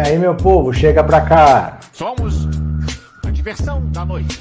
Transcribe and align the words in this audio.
aí, 0.00 0.18
meu 0.18 0.34
povo, 0.34 0.72
chega 0.72 1.04
pra 1.04 1.20
cá. 1.20 1.78
Somos 1.92 2.46
a 3.24 3.30
diversão 3.30 3.84
da 3.90 4.04
noite. 4.04 4.40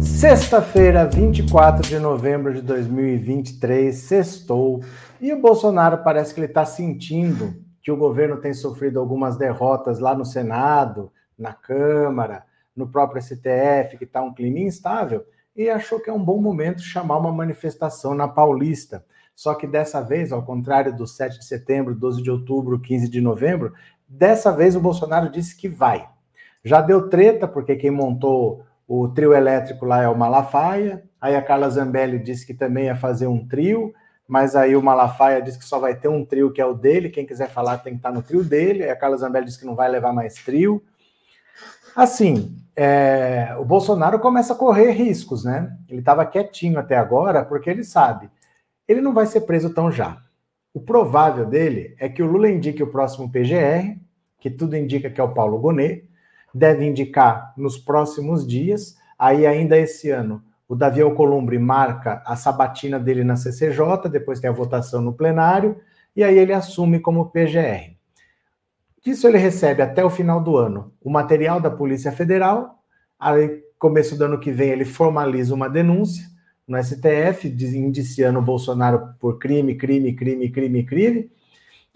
Sexta-feira, 0.00 1.06
24 1.06 1.86
de 1.88 1.98
novembro 1.98 2.54
de 2.54 2.62
2023, 2.62 3.94
sextou. 3.94 4.82
E 5.20 5.32
o 5.32 5.40
Bolsonaro 5.40 5.98
parece 5.98 6.32
que 6.32 6.40
ele 6.40 6.46
está 6.46 6.64
sentindo 6.64 7.54
que 7.82 7.90
o 7.90 7.96
governo 7.96 8.36
tem 8.36 8.54
sofrido 8.54 9.00
algumas 9.00 9.36
derrotas 9.36 9.98
lá 9.98 10.14
no 10.14 10.24
Senado, 10.24 11.10
na 11.36 11.52
Câmara, 11.52 12.44
no 12.76 12.86
próprio 12.86 13.20
STF, 13.20 13.98
que 13.98 14.04
está 14.04 14.22
um 14.22 14.32
clima 14.32 14.60
instável, 14.60 15.24
e 15.56 15.68
achou 15.68 15.98
que 15.98 16.08
é 16.08 16.12
um 16.12 16.22
bom 16.22 16.40
momento 16.40 16.82
chamar 16.82 17.16
uma 17.18 17.32
manifestação 17.32 18.14
na 18.14 18.28
Paulista. 18.28 19.04
Só 19.34 19.54
que 19.54 19.66
dessa 19.66 20.02
vez, 20.02 20.32
ao 20.32 20.42
contrário 20.42 20.94
do 20.94 21.06
7 21.06 21.38
de 21.38 21.46
setembro, 21.46 21.94
12 21.94 22.22
de 22.22 22.30
outubro, 22.30 22.78
15 22.78 23.08
de 23.08 23.20
novembro, 23.22 23.72
dessa 24.10 24.50
vez 24.50 24.74
o 24.74 24.80
Bolsonaro 24.80 25.30
disse 25.30 25.56
que 25.56 25.68
vai. 25.68 26.08
Já 26.64 26.80
deu 26.80 27.08
treta, 27.08 27.46
porque 27.46 27.76
quem 27.76 27.90
montou 27.90 28.66
o 28.86 29.08
trio 29.08 29.32
elétrico 29.32 29.86
lá 29.86 30.02
é 30.02 30.08
o 30.08 30.18
Malafaia. 30.18 31.04
Aí 31.20 31.36
a 31.36 31.42
Carla 31.42 31.70
Zambelli 31.70 32.18
disse 32.18 32.44
que 32.44 32.52
também 32.52 32.86
ia 32.86 32.96
fazer 32.96 33.28
um 33.28 33.46
trio, 33.46 33.94
mas 34.26 34.56
aí 34.56 34.74
o 34.74 34.82
Malafaia 34.82 35.40
disse 35.40 35.58
que 35.58 35.64
só 35.64 35.78
vai 35.78 35.94
ter 35.94 36.08
um 36.08 36.24
trio 36.24 36.52
que 36.52 36.60
é 36.60 36.66
o 36.66 36.74
dele. 36.74 37.08
Quem 37.08 37.24
quiser 37.24 37.48
falar 37.48 37.78
tem 37.78 37.92
que 37.92 38.00
estar 38.00 38.12
no 38.12 38.22
trio 38.22 38.42
dele. 38.42 38.82
Aí 38.82 38.90
a 38.90 38.96
Carla 38.96 39.16
Zambelli 39.16 39.46
disse 39.46 39.60
que 39.60 39.66
não 39.66 39.76
vai 39.76 39.88
levar 39.88 40.12
mais 40.12 40.34
trio. 40.34 40.82
Assim, 41.94 42.56
é, 42.74 43.54
o 43.58 43.64
Bolsonaro 43.64 44.18
começa 44.18 44.52
a 44.52 44.56
correr 44.56 44.90
riscos, 44.90 45.44
né? 45.44 45.76
Ele 45.88 46.00
estava 46.00 46.26
quietinho 46.26 46.78
até 46.78 46.96
agora, 46.96 47.44
porque 47.44 47.68
ele 47.68 47.84
sabe, 47.84 48.30
ele 48.88 49.00
não 49.00 49.12
vai 49.12 49.26
ser 49.26 49.42
preso 49.42 49.70
tão 49.70 49.90
já. 49.90 50.20
O 50.72 50.80
provável 50.80 51.46
dele 51.46 51.94
é 51.98 52.08
que 52.08 52.22
o 52.22 52.26
Lula 52.26 52.48
indique 52.48 52.82
o 52.82 52.90
próximo 52.90 53.30
PGR, 53.30 53.99
que 54.40 54.50
tudo 54.50 54.76
indica 54.76 55.10
que 55.10 55.20
é 55.20 55.24
o 55.24 55.34
Paulo 55.34 55.58
Gonet, 55.58 56.08
deve 56.54 56.84
indicar 56.84 57.52
nos 57.56 57.78
próximos 57.78 58.46
dias. 58.46 58.96
Aí, 59.18 59.46
ainda 59.46 59.78
esse 59.78 60.10
ano, 60.10 60.42
o 60.68 60.74
Davi 60.74 61.02
Alcolumbre 61.02 61.58
marca 61.58 62.22
a 62.24 62.36
sabatina 62.36 62.98
dele 62.98 63.22
na 63.22 63.36
CCJ, 63.36 64.08
depois 64.10 64.40
tem 64.40 64.48
a 64.48 64.52
votação 64.52 65.00
no 65.00 65.12
plenário, 65.12 65.76
e 66.14 66.24
aí 66.24 66.38
ele 66.38 66.52
assume 66.52 67.00
como 67.00 67.30
PGR. 67.30 67.96
Disso 69.02 69.26
ele 69.26 69.38
recebe 69.38 69.82
até 69.82 70.04
o 70.04 70.10
final 70.10 70.42
do 70.42 70.56
ano 70.56 70.92
o 71.00 71.10
material 71.10 71.60
da 71.60 71.70
Polícia 71.70 72.12
Federal, 72.12 72.82
aí 73.18 73.62
começo 73.80 74.16
do 74.16 74.24
ano 74.26 74.38
que 74.38 74.52
vem 74.52 74.68
ele 74.68 74.84
formaliza 74.84 75.54
uma 75.54 75.68
denúncia 75.68 76.24
no 76.68 76.80
STF, 76.80 77.48
indiciando 77.48 78.38
o 78.38 78.42
Bolsonaro 78.42 79.14
por 79.18 79.38
crime, 79.38 79.74
crime, 79.74 80.12
crime, 80.14 80.50
crime, 80.50 80.84
crime, 80.84 81.30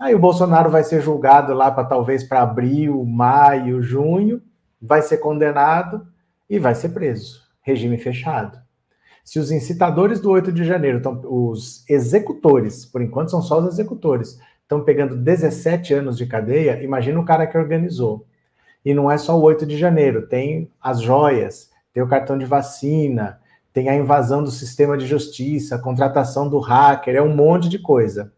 Aí 0.04 0.14
o 0.14 0.18
Bolsonaro 0.18 0.68
vai 0.68 0.84
ser 0.84 1.00
julgado 1.00 1.54
lá 1.54 1.70
para 1.70 1.82
talvez 1.82 2.22
para 2.22 2.42
abril, 2.42 3.02
maio, 3.06 3.80
junho, 3.80 4.42
vai 4.78 5.00
ser 5.00 5.16
condenado 5.16 6.06
e 6.46 6.58
vai 6.58 6.74
ser 6.74 6.90
preso. 6.90 7.40
Regime 7.62 7.96
fechado. 7.96 8.58
Se 9.24 9.38
os 9.38 9.50
incitadores 9.50 10.20
do 10.20 10.30
8 10.30 10.52
de 10.52 10.62
janeiro, 10.62 10.98
estão, 10.98 11.22
os 11.24 11.88
executores, 11.88 12.84
por 12.84 13.00
enquanto 13.00 13.30
são 13.30 13.40
só 13.40 13.58
os 13.60 13.72
executores, 13.72 14.38
estão 14.60 14.84
pegando 14.84 15.16
17 15.16 15.94
anos 15.94 16.18
de 16.18 16.26
cadeia, 16.26 16.82
imagina 16.82 17.18
o 17.18 17.24
cara 17.24 17.46
que 17.46 17.56
organizou. 17.56 18.26
E 18.84 18.92
não 18.92 19.10
é 19.10 19.16
só 19.16 19.38
o 19.38 19.42
8 19.42 19.64
de 19.64 19.78
janeiro, 19.78 20.26
tem 20.28 20.70
as 20.82 21.00
joias, 21.00 21.70
tem 21.94 22.02
o 22.02 22.08
cartão 22.08 22.36
de 22.36 22.44
vacina, 22.44 23.40
tem 23.72 23.88
a 23.88 23.96
invasão 23.96 24.44
do 24.44 24.50
sistema 24.50 24.98
de 24.98 25.06
justiça, 25.06 25.76
a 25.76 25.82
contratação 25.82 26.46
do 26.46 26.58
hacker, 26.58 27.16
é 27.16 27.22
um 27.22 27.34
monte 27.34 27.70
de 27.70 27.78
coisa. 27.78 28.34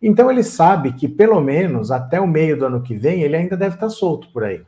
Então 0.00 0.30
ele 0.30 0.42
sabe 0.42 0.92
que 0.92 1.08
pelo 1.08 1.40
menos 1.40 1.90
até 1.90 2.20
o 2.20 2.26
meio 2.26 2.58
do 2.58 2.66
ano 2.66 2.82
que 2.82 2.94
vem 2.94 3.22
ele 3.22 3.36
ainda 3.36 3.56
deve 3.56 3.76
estar 3.76 3.88
solto 3.88 4.30
por 4.32 4.44
aí. 4.44 4.62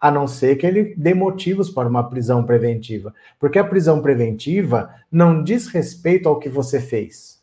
A 0.00 0.10
não 0.10 0.26
ser 0.26 0.56
que 0.56 0.66
ele 0.66 0.94
dê 0.96 1.14
motivos 1.14 1.70
para 1.70 1.88
uma 1.88 2.08
prisão 2.08 2.44
preventiva. 2.44 3.14
Porque 3.38 3.58
a 3.58 3.64
prisão 3.64 4.02
preventiva 4.02 4.90
não 5.10 5.44
diz 5.44 5.68
respeito 5.68 6.28
ao 6.28 6.38
que 6.38 6.48
você 6.48 6.80
fez. 6.80 7.40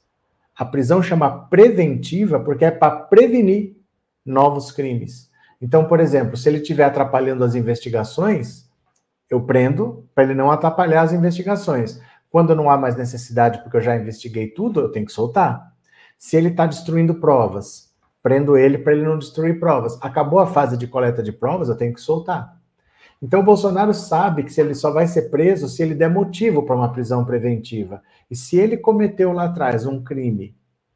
A 0.57 0.65
prisão 0.65 1.01
chama 1.01 1.47
preventiva 1.47 2.39
porque 2.39 2.65
é 2.65 2.71
para 2.71 2.91
prevenir 2.91 3.77
novos 4.25 4.71
crimes. 4.71 5.29
Então, 5.61 5.85
por 5.85 5.99
exemplo, 5.99 6.35
se 6.35 6.49
ele 6.49 6.57
estiver 6.57 6.83
atrapalhando 6.83 7.43
as 7.43 7.55
investigações, 7.55 8.69
eu 9.29 9.41
prendo 9.41 10.07
para 10.13 10.23
ele 10.23 10.33
não 10.33 10.51
atrapalhar 10.51 11.01
as 11.01 11.13
investigações. 11.13 12.01
Quando 12.29 12.55
não 12.55 12.69
há 12.69 12.77
mais 12.77 12.95
necessidade, 12.95 13.61
porque 13.61 13.77
eu 13.77 13.81
já 13.81 13.95
investiguei 13.95 14.47
tudo, 14.47 14.79
eu 14.81 14.91
tenho 14.91 15.05
que 15.05 15.11
soltar. 15.11 15.68
Se 16.19 16.35
ele 16.35 16.49
está 16.49 16.65
destruindo 16.65 17.15
provas, 17.15 17.93
prendo 18.21 18.57
ele 18.57 18.77
para 18.77 18.91
ele 18.91 19.05
não 19.05 19.17
destruir 19.17 19.57
provas. 19.57 19.97
Acabou 20.01 20.39
a 20.39 20.45
fase 20.45 20.77
de 20.77 20.85
coleta 20.85 21.23
de 21.23 21.31
provas, 21.31 21.69
eu 21.69 21.77
tenho 21.77 21.93
que 21.93 22.01
soltar. 22.01 22.59
Então, 23.21 23.39
o 23.39 23.43
Bolsonaro 23.43 23.93
sabe 23.93 24.43
que 24.43 24.51
se 24.51 24.59
ele 24.59 24.75
só 24.75 24.91
vai 24.91 25.07
ser 25.07 25.29
preso 25.29 25.69
se 25.69 25.81
ele 25.81 25.95
der 25.95 26.09
motivo 26.09 26.63
para 26.63 26.75
uma 26.75 26.91
prisão 26.91 27.23
preventiva. 27.23 28.03
E 28.29 28.35
se 28.35 28.57
ele 28.57 28.75
cometeu 28.75 29.31
lá 29.31 29.45
atrás 29.45 29.85
um 29.85 30.03
crime 30.03 30.53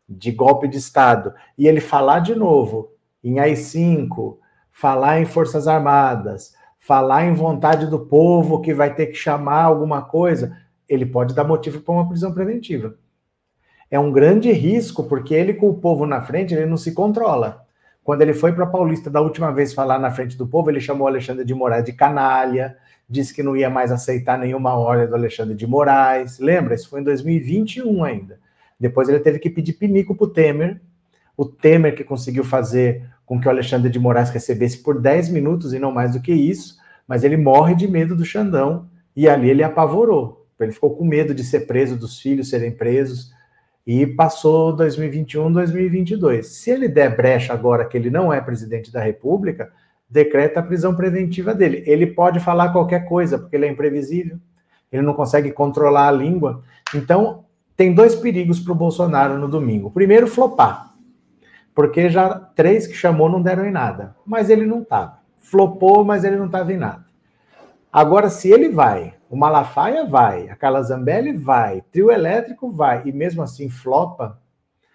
de 0.08 0.30
golpe 0.30 0.68
de 0.68 0.78
Estado 0.78 1.34
e 1.58 1.70
ele 1.70 1.80
falar 1.80 2.20
de 2.20 2.36
novo 2.36 2.92
em 3.24 3.40
AI-5, 3.40 4.38
falar 4.74 5.22
em 5.22 5.26
Forças 5.26 5.70
Armadas, 5.70 6.54
falar 6.78 7.24
em 7.24 7.34
vontade 7.34 7.88
do 7.88 7.98
povo 7.98 8.60
que 8.60 8.74
vai 8.74 8.94
ter 8.94 9.08
que 9.08 9.16
chamar 9.16 9.64
alguma 9.64 10.02
coisa, 10.02 10.58
ele 10.88 11.06
pode 11.06 11.34
dar 11.34 11.46
motivo 11.46 11.80
para 11.80 11.94
uma 11.94 12.10
prisão 12.10 12.34
preventiva 12.34 12.98
é 13.94 14.00
um 14.00 14.12
grande 14.12 14.52
risco, 14.52 15.04
porque 15.04 15.36
ele 15.36 15.54
com 15.54 15.70
o 15.70 15.76
povo 15.76 16.08
na 16.08 16.20
frente, 16.20 16.52
ele 16.52 16.66
não 16.66 16.78
se 16.78 16.94
controla. 16.94 17.64
Quando 18.04 18.24
ele 18.24 18.34
foi 18.34 18.52
para 18.52 18.66
Paulista 18.66 19.08
da 19.08 19.22
última 19.22 19.52
vez 19.52 19.72
falar 19.72 20.00
na 20.00 20.10
frente 20.10 20.36
do 20.36 20.48
povo, 20.48 20.72
ele 20.72 20.82
chamou 20.82 21.08
Alexandre 21.08 21.46
de 21.46 21.54
Moraes 21.54 21.86
de 21.86 21.94
canalha, 21.94 22.76
disse 23.08 23.32
que 23.32 23.44
não 23.44 23.56
ia 23.56 23.70
mais 23.70 23.92
aceitar 23.92 24.40
nenhuma 24.40 24.74
ordem 24.74 25.06
do 25.06 25.14
Alexandre 25.14 25.54
de 25.54 25.68
Moraes. 25.68 26.40
Lembra? 26.40 26.74
Isso 26.74 26.90
foi 26.90 27.02
em 27.02 27.04
2021 27.04 28.04
ainda. 28.04 28.40
Depois 28.80 29.08
ele 29.10 29.20
teve 29.20 29.38
que 29.38 29.48
pedir 29.48 29.74
pinico 29.74 30.16
para 30.16 30.26
o 30.26 30.30
Temer. 30.30 30.82
O 31.38 31.46
Temer 31.46 31.96
que 31.96 32.04
conseguiu 32.04 32.44
fazer 32.44 33.08
com 33.28 33.40
que 33.40 33.46
o 33.46 33.52
Alexandre 33.52 33.92
de 33.92 34.00
Moraes 34.00 34.32
recebesse 34.32 34.82
por 34.82 35.00
10 35.00 35.30
minutos 35.30 35.72
e 35.72 35.78
não 35.78 35.92
mais 35.92 36.14
do 36.14 36.20
que 36.20 36.34
isso, 36.34 36.78
mas 37.08 37.24
ele 37.24 37.38
morre 37.38 37.76
de 37.76 37.88
medo 37.88 38.16
do 38.16 38.26
Xandão 38.26 38.90
e 39.16 39.30
ali 39.30 39.52
ele 39.52 39.62
apavorou. 39.62 40.48
Ele 40.60 40.72
ficou 40.72 40.96
com 40.96 41.06
medo 41.06 41.32
de 41.32 41.44
ser 41.44 41.68
preso, 41.68 41.96
dos 41.96 42.20
filhos 42.20 42.50
serem 42.50 42.72
presos 42.72 43.33
e 43.86 44.08
passou 44.08 44.74
2021, 44.74 45.52
2022. 45.52 46.48
Se 46.48 46.72
ele 46.72 46.88
der 46.88 47.16
brecha 47.16 47.54
agora 47.54 47.86
que 47.86 47.98
ele 47.98 48.10
não 48.10 48.32
é 48.32 48.40
presidente 48.40 48.92
da 48.92 49.02
República, 49.02 49.72
decreta 50.10 50.60
a 50.60 50.64
prisão 50.64 50.96
preventiva 50.96 51.54
dele. 51.54 51.84
Ele 51.86 52.08
pode 52.08 52.40
falar 52.40 52.72
qualquer 52.72 53.08
coisa, 53.08 53.38
porque 53.38 53.56
ele 53.56 53.66
é 53.66 53.70
imprevisível, 53.70 54.38
ele 54.92 55.02
não 55.02 55.14
consegue 55.14 55.52
controlar 55.52 56.08
a 56.08 56.12
língua. 56.12 56.64
Então, 56.96 57.46
tem 57.76 57.94
dois 57.94 58.16
perigos 58.16 58.60
para 58.60 58.72
o 58.72 58.76
Bolsonaro 58.76 59.38
no 59.38 59.48
domingo. 59.48 59.90
Primeiro, 59.90 60.28
flopar, 60.28 60.94
porque 61.74 62.10
já 62.10 62.30
três 62.36 62.86
que 62.86 62.94
chamou 62.94 63.30
não 63.30 63.42
deram 63.42 63.66
em 63.66 63.72
nada, 63.72 64.16
mas 64.26 64.50
ele 64.50 64.66
não 64.66 64.84
estava. 64.84 65.18
Flopou, 65.40 66.06
mas 66.06 66.24
ele 66.24 66.38
não 66.38 66.46
estava 66.46 66.72
em 66.72 66.78
nada. 66.78 67.04
Agora, 67.92 68.30
se 68.30 68.50
ele 68.52 68.70
vai 68.70 69.16
o 69.34 69.36
Malafaia 69.36 70.06
vai, 70.06 70.48
a 70.48 70.56
Carla 70.56 70.84
Zambelli 70.84 71.36
vai, 71.36 71.82
trio 71.92 72.12
elétrico 72.12 72.70
vai, 72.70 73.02
e 73.04 73.12
mesmo 73.12 73.42
assim 73.42 73.68
flopa, 73.68 74.40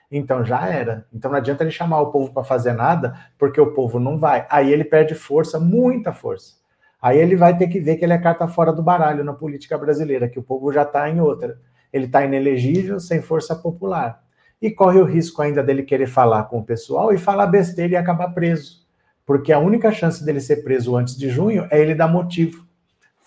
então 0.08 0.44
já 0.44 0.64
era. 0.68 1.08
Então 1.12 1.28
não 1.28 1.38
adianta 1.38 1.64
ele 1.64 1.72
chamar 1.72 2.00
o 2.02 2.12
povo 2.12 2.32
para 2.32 2.44
fazer 2.44 2.72
nada, 2.72 3.18
porque 3.36 3.60
o 3.60 3.74
povo 3.74 3.98
não 3.98 4.16
vai. 4.16 4.46
Aí 4.48 4.72
ele 4.72 4.84
perde 4.84 5.16
força, 5.16 5.58
muita 5.58 6.12
força. 6.12 6.54
Aí 7.02 7.18
ele 7.18 7.34
vai 7.34 7.58
ter 7.58 7.66
que 7.66 7.80
ver 7.80 7.96
que 7.96 8.04
ele 8.04 8.12
é 8.12 8.18
carta 8.18 8.46
fora 8.46 8.72
do 8.72 8.80
baralho 8.80 9.24
na 9.24 9.32
política 9.32 9.76
brasileira, 9.76 10.28
que 10.28 10.38
o 10.38 10.42
povo 10.44 10.72
já 10.72 10.82
está 10.82 11.10
em 11.10 11.20
outra. 11.20 11.58
Ele 11.92 12.04
está 12.04 12.24
inelegível, 12.24 13.00
sem 13.00 13.20
força 13.20 13.56
popular. 13.56 14.22
E 14.62 14.70
corre 14.70 15.00
o 15.00 15.04
risco 15.04 15.42
ainda 15.42 15.64
dele 15.64 15.82
querer 15.82 16.06
falar 16.06 16.44
com 16.44 16.60
o 16.60 16.64
pessoal 16.64 17.12
e 17.12 17.18
falar 17.18 17.48
besteira 17.48 17.94
e 17.94 17.96
acabar 17.96 18.28
preso. 18.28 18.86
Porque 19.26 19.52
a 19.52 19.58
única 19.58 19.90
chance 19.90 20.24
dele 20.24 20.40
ser 20.40 20.62
preso 20.62 20.94
antes 20.94 21.16
de 21.16 21.28
junho 21.28 21.66
é 21.72 21.80
ele 21.80 21.92
dar 21.92 22.06
motivo 22.06 22.67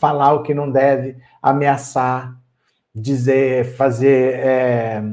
falar 0.02 0.34
o 0.34 0.42
que 0.42 0.52
não 0.52 0.72
deve, 0.72 1.16
ameaçar, 1.40 2.36
dizer, 2.94 3.76
fazer, 3.76 4.34
é, 4.34 5.04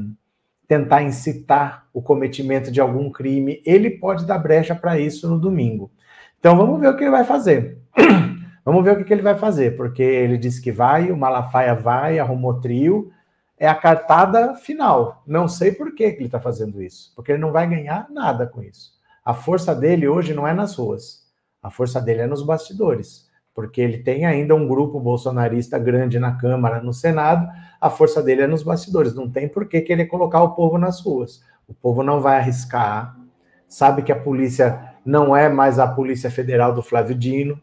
tentar 0.67 1.03
incitar 1.03 1.85
o 1.93 2.01
cometimento 2.01 2.71
de 2.71 2.81
algum 2.81 3.11
crime, 3.11 3.61
ele 3.63 3.91
pode 3.91 4.25
dar 4.25 4.39
brecha 4.39 4.73
para 4.73 4.99
isso 4.99 5.29
no 5.29 5.39
domingo. 5.39 5.91
Então 6.39 6.57
vamos 6.57 6.81
ver 6.81 6.87
o 6.87 6.97
que 6.97 7.03
ele 7.03 7.11
vai 7.11 7.23
fazer. 7.23 7.77
vamos 8.65 8.83
ver 8.83 8.99
o 8.99 9.05
que 9.05 9.13
ele 9.13 9.21
vai 9.21 9.35
fazer, 9.35 9.77
porque 9.77 10.01
ele 10.01 10.39
disse 10.39 10.59
que 10.59 10.71
vai, 10.71 11.11
o 11.11 11.17
Malafaia 11.17 11.75
vai, 11.75 12.17
arrumou 12.17 12.59
trio, 12.59 13.11
é 13.59 13.67
a 13.67 13.75
cartada 13.75 14.55
final. 14.55 15.21
Não 15.27 15.47
sei 15.47 15.71
por 15.71 15.93
que 15.93 16.03
ele 16.03 16.25
está 16.25 16.39
fazendo 16.39 16.81
isso, 16.81 17.13
porque 17.15 17.31
ele 17.31 17.41
não 17.41 17.51
vai 17.51 17.69
ganhar 17.69 18.07
nada 18.09 18.47
com 18.47 18.63
isso. 18.63 18.93
A 19.23 19.35
força 19.35 19.75
dele 19.75 20.07
hoje 20.07 20.33
não 20.33 20.47
é 20.47 20.53
nas 20.53 20.75
ruas, 20.75 21.27
a 21.61 21.69
força 21.69 22.01
dele 22.01 22.21
é 22.21 22.27
nos 22.27 22.41
bastidores 22.41 23.28
porque 23.59 23.81
ele 23.81 23.97
tem 23.97 24.25
ainda 24.25 24.55
um 24.55 24.65
grupo 24.65 25.01
bolsonarista 25.01 25.77
grande 25.77 26.17
na 26.17 26.37
Câmara, 26.37 26.81
no 26.81 26.93
Senado, 26.93 27.45
a 27.81 27.89
força 27.89 28.23
dele 28.23 28.43
é 28.43 28.47
nos 28.47 28.63
bastidores, 28.63 29.13
não 29.13 29.29
tem 29.29 29.49
por 29.49 29.67
que 29.67 29.81
querer 29.81 30.05
colocar 30.05 30.41
o 30.41 30.55
povo 30.55 30.77
nas 30.77 31.01
ruas. 31.01 31.43
O 31.67 31.73
povo 31.73 32.01
não 32.01 32.21
vai 32.21 32.37
arriscar 32.37 33.19
sabe 33.67 34.01
que 34.01 34.13
a 34.13 34.15
polícia 34.15 34.95
não 35.05 35.35
é 35.35 35.49
mais 35.49 35.77
a 35.77 35.85
Polícia 35.85 36.31
Federal 36.31 36.73
do 36.73 36.81
Flávio 36.81 37.13
Dino. 37.13 37.61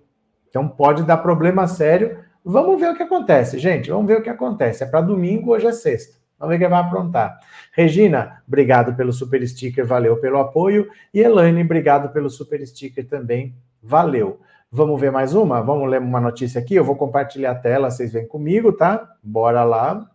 Então 0.50 0.68
pode 0.68 1.02
dar 1.02 1.16
problema 1.16 1.66
sério. 1.66 2.18
Vamos 2.44 2.78
ver 2.78 2.90
o 2.90 2.94
que 2.94 3.02
acontece, 3.02 3.58
gente. 3.58 3.90
Vamos 3.90 4.06
ver 4.06 4.18
o 4.18 4.22
que 4.22 4.28
acontece. 4.28 4.84
É 4.84 4.86
para 4.86 5.00
domingo, 5.00 5.52
hoje 5.52 5.66
é 5.66 5.72
sexta. 5.72 6.18
Vamos 6.38 6.52
ver 6.52 6.58
quem 6.58 6.68
vai 6.68 6.80
aprontar. 6.80 7.40
Regina, 7.72 8.42
obrigado 8.46 8.94
pelo 8.94 9.14
super 9.14 9.42
sticker, 9.48 9.86
valeu 9.86 10.18
pelo 10.18 10.38
apoio. 10.38 10.90
E 11.14 11.20
Elaine, 11.20 11.62
obrigado 11.62 12.12
pelo 12.12 12.28
super 12.28 12.64
sticker 12.66 13.08
também, 13.08 13.56
valeu. 13.82 14.38
Vamos 14.70 15.00
ver 15.00 15.12
mais 15.12 15.34
uma? 15.34 15.62
Vamos 15.62 15.88
ler 15.88 16.00
uma 16.00 16.20
notícia 16.20 16.60
aqui? 16.60 16.74
Eu 16.74 16.84
vou 16.84 16.96
compartilhar 16.96 17.52
a 17.52 17.54
tela, 17.54 17.90
vocês 17.90 18.12
vêm 18.12 18.26
comigo, 18.26 18.72
tá? 18.72 19.16
Bora 19.22 19.62
lá. 19.62 20.10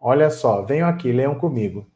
Olha 0.00 0.28
só, 0.28 0.62
venham 0.62 0.88
aqui, 0.88 1.12
leiam 1.12 1.34
comigo. 1.36 1.86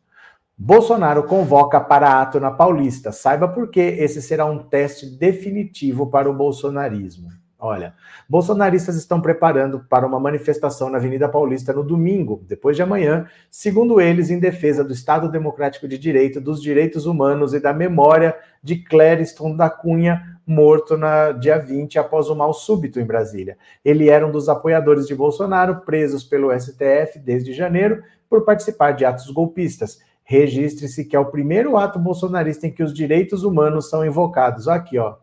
Bolsonaro 0.57 1.25
convoca 1.25 1.81
para 1.81 2.23
ato 2.23 2.39
na 2.39 2.51
Paulista. 2.51 3.11
Saiba 3.11 3.49
por 3.49 3.69
que 3.69 3.81
esse 3.81 4.23
será 4.23 4.47
um 4.47 4.59
teste 4.59 5.05
definitivo 5.05 6.07
para 6.07 6.31
o 6.31 6.35
bolsonarismo. 6.35 7.29
Olha, 7.59 7.95
bolsonaristas 8.29 8.97
estão 8.97 9.21
preparando 9.21 9.81
para 9.81 10.07
uma 10.07 10.21
manifestação 10.21 10.89
na 10.89 10.99
Avenida 10.99 11.29
Paulista 11.29 11.73
no 11.73 11.83
domingo, 11.83 12.45
depois 12.47 12.77
de 12.77 12.83
amanhã, 12.83 13.27
segundo 13.51 14.01
eles, 14.01 14.31
em 14.31 14.39
defesa 14.39 14.85
do 14.85 14.93
Estado 14.93 15.31
Democrático 15.31 15.89
de 15.89 15.99
Direito, 15.99 16.41
dos 16.41 16.63
direitos 16.63 17.07
humanos 17.07 17.55
e 17.55 17.61
da 17.61 17.73
memória 17.73 18.37
de 18.63 18.77
Clériston 18.77 19.57
da 19.57 19.71
Cunha, 19.71 20.36
morto 20.47 20.97
na 20.97 21.33
dia 21.33 21.59
20 21.59 21.99
após 21.99 22.31
um 22.31 22.35
mal 22.35 22.55
súbito 22.55 23.01
em 23.01 23.05
Brasília. 23.05 23.59
Ele 23.85 24.09
era 24.09 24.27
um 24.27 24.31
dos 24.31 24.49
apoiadores 24.49 25.07
de 25.07 25.15
Bolsonaro, 25.15 25.81
presos 25.81 26.23
pelo 26.23 26.57
STF 26.57 27.19
desde 27.19 27.53
janeiro 27.53 28.03
por 28.31 28.45
participar 28.45 28.93
de 28.93 29.05
atos 29.05 29.29
golpistas. 29.31 29.99
Registre-se 30.23 31.05
que 31.05 31.17
é 31.17 31.19
o 31.19 31.31
primeiro 31.31 31.77
ato 31.77 31.99
bolsonarista 31.99 32.67
em 32.67 32.73
que 32.73 32.83
os 32.83 32.95
direitos 32.95 33.43
humanos 33.43 33.91
são 33.91 34.05
invocados. 34.05 34.69
Aqui, 34.69 34.99
ó. 34.99 35.17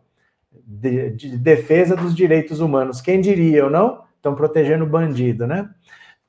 De, 0.66 1.10
de 1.10 1.36
defesa 1.36 1.96
dos 1.96 2.14
direitos 2.14 2.60
humanos. 2.60 3.00
Quem 3.00 3.20
diria 3.20 3.64
ou 3.64 3.70
não? 3.70 4.02
Estão 4.16 4.34
protegendo 4.34 4.84
o 4.84 4.88
bandido, 4.88 5.46
né? 5.46 5.68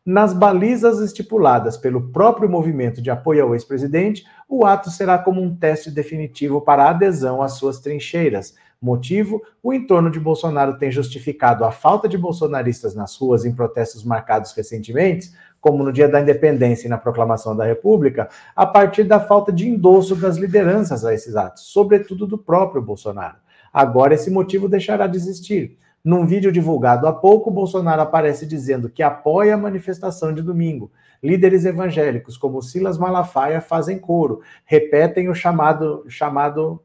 Nas 0.06 0.34
balizas 0.34 1.00
estipuladas 1.00 1.78
pelo 1.78 2.12
próprio 2.12 2.50
movimento 2.50 3.02
de 3.02 3.10
apoio 3.10 3.44
ao 3.44 3.56
ex-presidente, 3.56 4.24
o 4.48 4.66
ato 4.66 4.92
será 4.92 5.18
como 5.18 5.42
um 5.42 5.56
teste 5.56 5.90
definitivo 5.90 6.62
para 6.62 6.84
a 6.84 6.90
adesão 6.92 7.42
às 7.42 7.54
suas 7.54 7.80
trincheiras. 7.80 8.56
Motivo: 8.82 9.42
o 9.64 9.74
entorno 9.74 10.12
de 10.12 10.20
Bolsonaro 10.20 10.78
tem 10.78 10.92
justificado 10.92 11.66
a 11.66 11.72
falta 11.72 12.08
de 12.08 12.18
bolsonaristas 12.18 12.94
nas 12.94 13.16
ruas 13.18 13.46
em 13.46 13.54
protestos 13.54 14.04
marcados 14.04 14.54
recentemente 14.54 15.32
como 15.66 15.84
no 15.84 15.92
dia 15.92 16.08
da 16.08 16.22
independência 16.22 16.86
e 16.86 16.90
na 16.92 16.98
proclamação 17.00 17.56
da 17.56 17.66
República, 17.66 18.30
a 18.56 18.68
partir 18.68 19.04
da 19.04 19.20
falta 19.20 19.52
de 19.52 19.68
endosso 19.68 20.16
das 20.16 20.38
lideranças 20.38 21.04
a 21.04 21.12
esses 21.12 21.36
atos, 21.36 21.64
sobretudo 21.64 22.28
do 22.28 22.38
próprio 22.38 22.84
Bolsonaro. 22.84 23.38
Agora 23.74 24.14
esse 24.14 24.30
motivo 24.30 24.70
deixará 24.70 25.08
de 25.08 25.18
existir. 25.18 25.76
Num 26.04 26.24
vídeo 26.24 26.52
divulgado 26.52 27.08
há 27.08 27.14
pouco, 27.14 27.50
Bolsonaro 27.50 28.04
aparece 28.04 28.46
dizendo 28.46 28.92
que 28.92 29.02
apoia 29.02 29.56
a 29.56 29.58
manifestação 29.58 30.32
de 30.32 30.44
domingo. 30.44 30.92
Líderes 31.24 31.66
evangélicos 31.66 32.38
como 32.38 32.62
Silas 32.62 33.00
Malafaia 33.00 33.60
fazem 33.60 33.98
coro, 33.98 34.42
repetem 34.66 35.30
o 35.30 35.34
chamado 35.34 36.06
chamado 36.08 36.80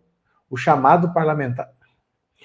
o 0.49 0.57
chamado 0.57 1.13
parlamentar 1.13 1.71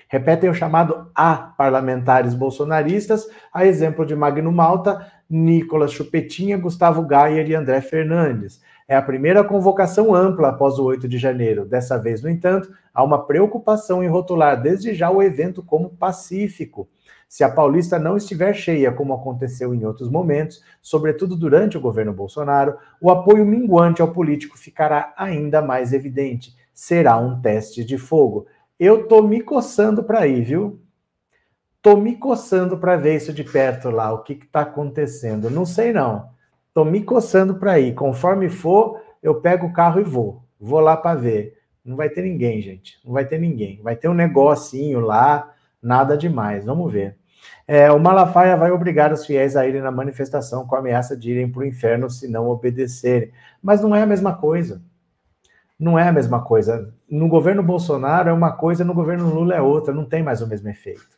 repetem 0.08 0.50
o 0.50 0.54
chamado 0.54 1.10
a 1.14 1.36
parlamentares 1.36 2.34
bolsonaristas, 2.34 3.28
a 3.54 3.66
exemplo 3.66 4.06
de 4.06 4.16
Magno 4.16 4.52
Malta, 4.52 5.12
Nicolas 5.30 5.92
Chupetinha, 5.92 6.58
Gustavo 6.58 7.02
Gayer 7.04 7.50
e 7.50 7.56
André 7.56 7.82
Fernandes. 7.82 8.62
É 8.88 8.96
a 8.96 9.02
primeira 9.02 9.44
convocação 9.44 10.14
ampla 10.14 10.50
após 10.50 10.78
o 10.78 10.84
8 10.84 11.08
de 11.08 11.18
janeiro. 11.18 11.66
Dessa 11.66 11.98
vez, 11.98 12.22
no 12.22 12.30
entanto, 12.30 12.72
há 12.94 13.04
uma 13.04 13.26
preocupação 13.26 14.04
em 14.04 14.08
rotular 14.08 14.62
desde 14.62 14.94
já 14.94 15.10
o 15.10 15.24
evento 15.24 15.64
como 15.64 15.90
pacífico. 15.90 16.88
Se 17.28 17.44
a 17.44 17.50
Paulista 17.50 17.98
não 17.98 18.16
estiver 18.16 18.54
cheia, 18.54 18.92
como 18.92 19.14
aconteceu 19.14 19.74
em 19.74 19.84
outros 19.84 20.10
momentos, 20.10 20.64
sobretudo 20.82 21.36
durante 21.36 21.78
o 21.78 21.82
governo 21.82 22.14
Bolsonaro, 22.14 22.78
o 23.02 23.10
apoio 23.10 23.44
minguante 23.44 24.02
ao 24.02 24.12
político 24.12 24.58
ficará 24.58 25.14
ainda 25.18 25.62
mais 25.62 25.92
evidente. 25.92 26.56
Será 26.72 27.18
um 27.18 27.42
teste 27.42 27.84
de 27.84 27.98
fogo. 27.98 28.46
Eu 28.80 29.08
tô 29.08 29.22
me 29.22 29.42
coçando 29.42 30.04
para 30.04 30.28
ir, 30.28 30.42
viu? 30.44 30.82
Tô 31.82 31.96
me 31.96 32.18
coçando 32.18 32.78
para 32.78 32.98
ver 32.98 33.16
isso 33.16 33.32
de 33.32 33.44
perto 33.44 33.90
lá, 33.90 34.12
o 34.12 34.24
que 34.24 34.34
está 34.34 34.62
acontecendo. 34.62 35.50
Não 35.50 35.66
sei 35.66 35.94
não. 35.94 36.30
Tô 36.74 36.84
me 36.84 37.02
coçando 37.02 37.56
para 37.56 37.80
ir. 37.80 37.94
Conforme 37.94 38.50
for, 38.50 39.02
eu 39.24 39.40
pego 39.40 39.68
o 39.68 39.74
carro 39.74 40.02
e 40.02 40.04
vou. 40.04 40.44
Vou 40.60 40.80
lá 40.80 40.98
para 40.98 41.16
ver. 41.16 41.58
Não 41.86 41.96
vai 41.96 42.10
ter 42.10 42.24
ninguém, 42.24 42.62
gente. 42.62 43.00
Não 43.06 43.14
vai 43.14 43.24
ter 43.24 43.40
ninguém. 43.40 43.80
Vai 43.82 43.96
ter 43.96 44.10
um 44.10 44.14
negocinho 44.14 45.00
lá, 45.00 45.54
nada 45.82 46.18
demais. 46.18 46.66
Vamos 46.66 46.92
ver. 46.92 47.16
É, 47.68 47.92
o 47.92 48.00
Malafaia 48.00 48.58
vai 48.58 48.72
obrigar 48.72 49.14
os 49.14 49.26
fiéis 49.26 49.56
a 49.56 49.66
irem 49.66 49.82
na 49.82 49.92
manifestação 49.92 50.68
com 50.68 50.76
a 50.76 50.80
ameaça 50.80 51.16
de 51.16 51.32
irem 51.32 51.50
para 51.50 51.62
o 51.62 51.66
inferno 51.66 52.10
se 52.10 52.28
não 52.28 52.50
obedecerem. 52.50 53.32
Mas 53.62 53.82
não 53.82 53.96
é 53.96 54.02
a 54.02 54.08
mesma 54.08 54.36
coisa. 54.36 54.82
Não 55.80 56.00
é 56.00 56.08
a 56.08 56.12
mesma 56.12 56.42
coisa. 56.42 56.94
No 57.10 57.28
governo 57.28 57.62
Bolsonaro 57.62 58.30
é 58.30 58.34
uma 58.34 58.52
coisa, 58.54 58.84
no 58.84 58.94
governo 58.94 59.34
Lula 59.34 59.56
é 59.56 59.62
outra. 59.62 59.94
Não 59.94 60.06
tem 60.06 60.24
mais 60.24 60.42
o 60.42 60.48
mesmo 60.48 60.70
efeito. 60.70 61.18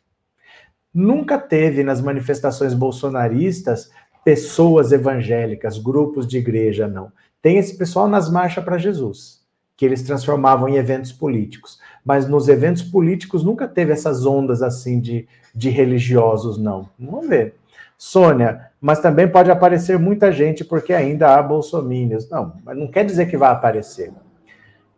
Nunca 0.92 1.38
teve 1.38 1.84
nas 1.84 2.00
manifestações 2.00 2.74
bolsonaristas 2.74 3.90
pessoas 4.24 4.92
evangélicas, 4.92 5.78
grupos 5.78 6.26
de 6.26 6.38
igreja, 6.38 6.88
não. 6.88 7.12
Tem 7.40 7.56
esse 7.56 7.78
pessoal 7.78 8.08
nas 8.08 8.30
marchas 8.30 8.64
para 8.64 8.78
Jesus, 8.78 9.42
que 9.76 9.86
eles 9.86 10.02
transformavam 10.02 10.68
em 10.68 10.76
eventos 10.76 11.12
políticos. 11.12 11.78
Mas 12.04 12.28
nos 12.28 12.48
eventos 12.48 12.82
políticos 12.82 13.44
nunca 13.44 13.68
teve 13.68 13.92
essas 13.92 14.26
ondas 14.26 14.60
assim 14.60 15.00
de, 15.00 15.28
de 15.54 15.70
religiosos, 15.70 16.58
não. 16.58 16.88
Vamos 16.98 17.28
ver. 17.28 17.54
Sônia, 17.96 18.70
mas 18.80 19.00
também 19.00 19.28
pode 19.28 19.50
aparecer 19.50 19.98
muita 19.98 20.30
gente 20.30 20.64
porque 20.64 20.92
ainda 20.92 21.34
há 21.34 21.42
bolsomínios. 21.42 22.28
Não, 22.28 22.54
não 22.66 22.88
quer 22.88 23.04
dizer 23.04 23.26
que 23.26 23.36
vai 23.36 23.50
aparecer. 23.50 24.12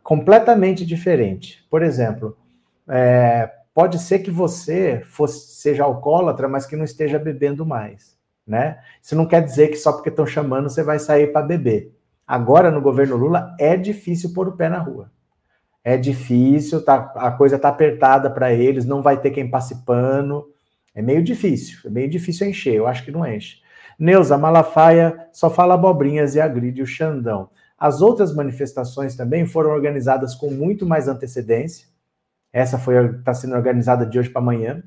Completamente 0.03 0.85
diferente. 0.85 1.65
Por 1.71 1.83
exemplo, 1.83 2.37
é, 2.89 3.51
Pode 3.73 3.99
ser 3.99 4.19
que 4.19 4.31
você 4.31 5.01
fosse, 5.05 5.55
seja 5.55 5.85
alcoólatra, 5.85 6.49
mas 6.49 6.67
que 6.67 6.77
não 6.77 6.85
esteja 6.85 7.19
bebendo 7.19 7.65
mais, 7.65 8.17
né? 8.47 8.79
Isso 9.01 9.15
não 9.15 9.27
quer 9.27 9.43
dizer 9.43 9.69
que 9.69 9.77
só 9.77 9.93
porque 9.93 10.09
estão 10.09 10.27
chamando 10.27 10.69
você 10.69 10.83
vai 10.83 10.99
sair 10.99 11.33
para 11.33 11.47
beber. 11.47 11.97
Agora, 12.27 12.71
no 12.71 12.81
governo 12.81 13.17
Lula, 13.17 13.55
é 13.59 13.77
difícil 13.77 14.35
pôr 14.35 14.49
o 14.49 14.57
pé 14.57 14.69
na 14.69 14.79
rua. 14.79 15.11
É 15.85 15.97
difícil, 15.97 16.85
tá, 16.85 17.13
a 17.17 17.31
coisa 17.31 17.59
tá 17.59 17.69
apertada 17.69 18.29
para 18.29 18.53
eles, 18.53 18.85
não 18.85 19.03
vai 19.03 19.19
ter 19.19 19.31
quem 19.31 19.49
passe 19.49 19.85
pano. 19.85 20.47
É 20.95 21.01
meio 21.01 21.23
difícil, 21.23 21.79
é 21.87 21.89
meio 21.89 22.11
difícil 22.11 22.49
encher, 22.49 22.75
eu 22.75 22.87
acho 22.87 23.05
que 23.05 23.13
não 23.13 23.27
enche. 23.27 23.59
Neuza 23.99 24.37
Malafaia 24.37 25.29
só 25.33 25.49
fala 25.49 25.75
abobrinhas 25.75 26.35
e 26.35 26.41
agride 26.41 26.83
o 26.83 26.87
Xandão. 26.87 27.49
As 27.81 28.03
outras 28.03 28.35
manifestações 28.35 29.17
também 29.17 29.47
foram 29.47 29.71
organizadas 29.71 30.35
com 30.35 30.51
muito 30.51 30.85
mais 30.85 31.09
antecedência. 31.09 31.89
Essa 32.53 32.79
foi 32.79 32.95
está 33.17 33.33
sendo 33.33 33.57
organizada 33.57 34.05
de 34.05 34.19
hoje 34.19 34.29
para 34.29 34.43
amanhã. 34.43 34.83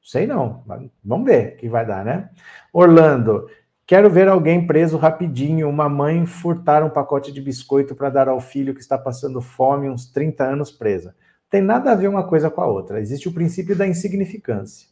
Sei 0.00 0.28
não, 0.28 0.62
vamos 1.04 1.26
ver 1.26 1.54
o 1.54 1.56
que 1.56 1.68
vai 1.68 1.84
dar, 1.84 2.04
né? 2.04 2.30
Orlando, 2.72 3.48
quero 3.84 4.08
ver 4.08 4.28
alguém 4.28 4.64
preso 4.64 4.96
rapidinho. 4.96 5.68
Uma 5.68 5.88
mãe 5.88 6.24
furtar 6.24 6.84
um 6.84 6.90
pacote 6.90 7.32
de 7.32 7.40
biscoito 7.40 7.96
para 7.96 8.10
dar 8.10 8.28
ao 8.28 8.40
filho 8.40 8.74
que 8.74 8.80
está 8.80 8.96
passando 8.96 9.40
fome, 9.40 9.90
uns 9.90 10.06
30 10.06 10.44
anos 10.44 10.70
presa. 10.70 11.16
Tem 11.50 11.60
nada 11.60 11.90
a 11.90 11.96
ver 11.96 12.08
uma 12.08 12.28
coisa 12.28 12.48
com 12.48 12.60
a 12.60 12.66
outra. 12.68 13.00
Existe 13.00 13.28
o 13.28 13.34
princípio 13.34 13.74
da 13.74 13.88
insignificância. 13.88 14.88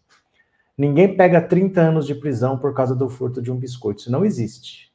Ninguém 0.77 1.17
pega 1.17 1.41
30 1.41 1.81
anos 1.81 2.05
de 2.05 2.17
prisão 2.17 2.59
por 2.59 2.75
causa 2.75 2.97
do 2.97 3.09
furto 3.09 3.41
de 3.41 3.53
um 3.53 3.57
biscoito. 3.57 4.01
Isso 4.01 4.11
não 4.11 4.25
existe. 4.25 4.93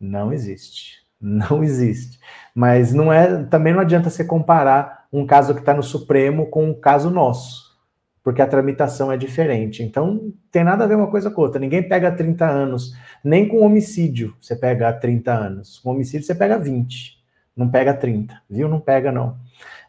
Não 0.00 0.32
existe. 0.32 1.07
Não 1.20 1.62
existe. 1.62 2.18
Mas 2.54 2.92
não 2.92 3.12
é, 3.12 3.44
também 3.44 3.72
não 3.72 3.80
adianta 3.80 4.10
você 4.10 4.24
comparar 4.24 5.06
um 5.12 5.26
caso 5.26 5.54
que 5.54 5.60
está 5.60 5.74
no 5.74 5.82
Supremo 5.82 6.46
com 6.46 6.64
um 6.66 6.74
caso 6.74 7.10
nosso, 7.10 7.76
porque 8.22 8.42
a 8.42 8.46
tramitação 8.46 9.10
é 9.10 9.16
diferente. 9.16 9.82
Então, 9.82 10.32
tem 10.50 10.62
nada 10.62 10.84
a 10.84 10.86
ver 10.86 10.96
uma 10.96 11.10
coisa 11.10 11.30
com 11.30 11.40
outra. 11.40 11.60
Ninguém 11.60 11.88
pega 11.88 12.12
30 12.12 12.46
anos, 12.46 12.94
nem 13.24 13.48
com 13.48 13.64
homicídio 13.64 14.34
você 14.40 14.54
pega 14.54 14.92
30 14.92 15.32
anos. 15.32 15.78
Com 15.78 15.90
homicídio 15.90 16.26
você 16.26 16.34
pega 16.34 16.58
20, 16.58 17.18
não 17.56 17.68
pega 17.68 17.94
30, 17.94 18.40
viu? 18.48 18.68
Não 18.68 18.80
pega, 18.80 19.10
não. 19.10 19.36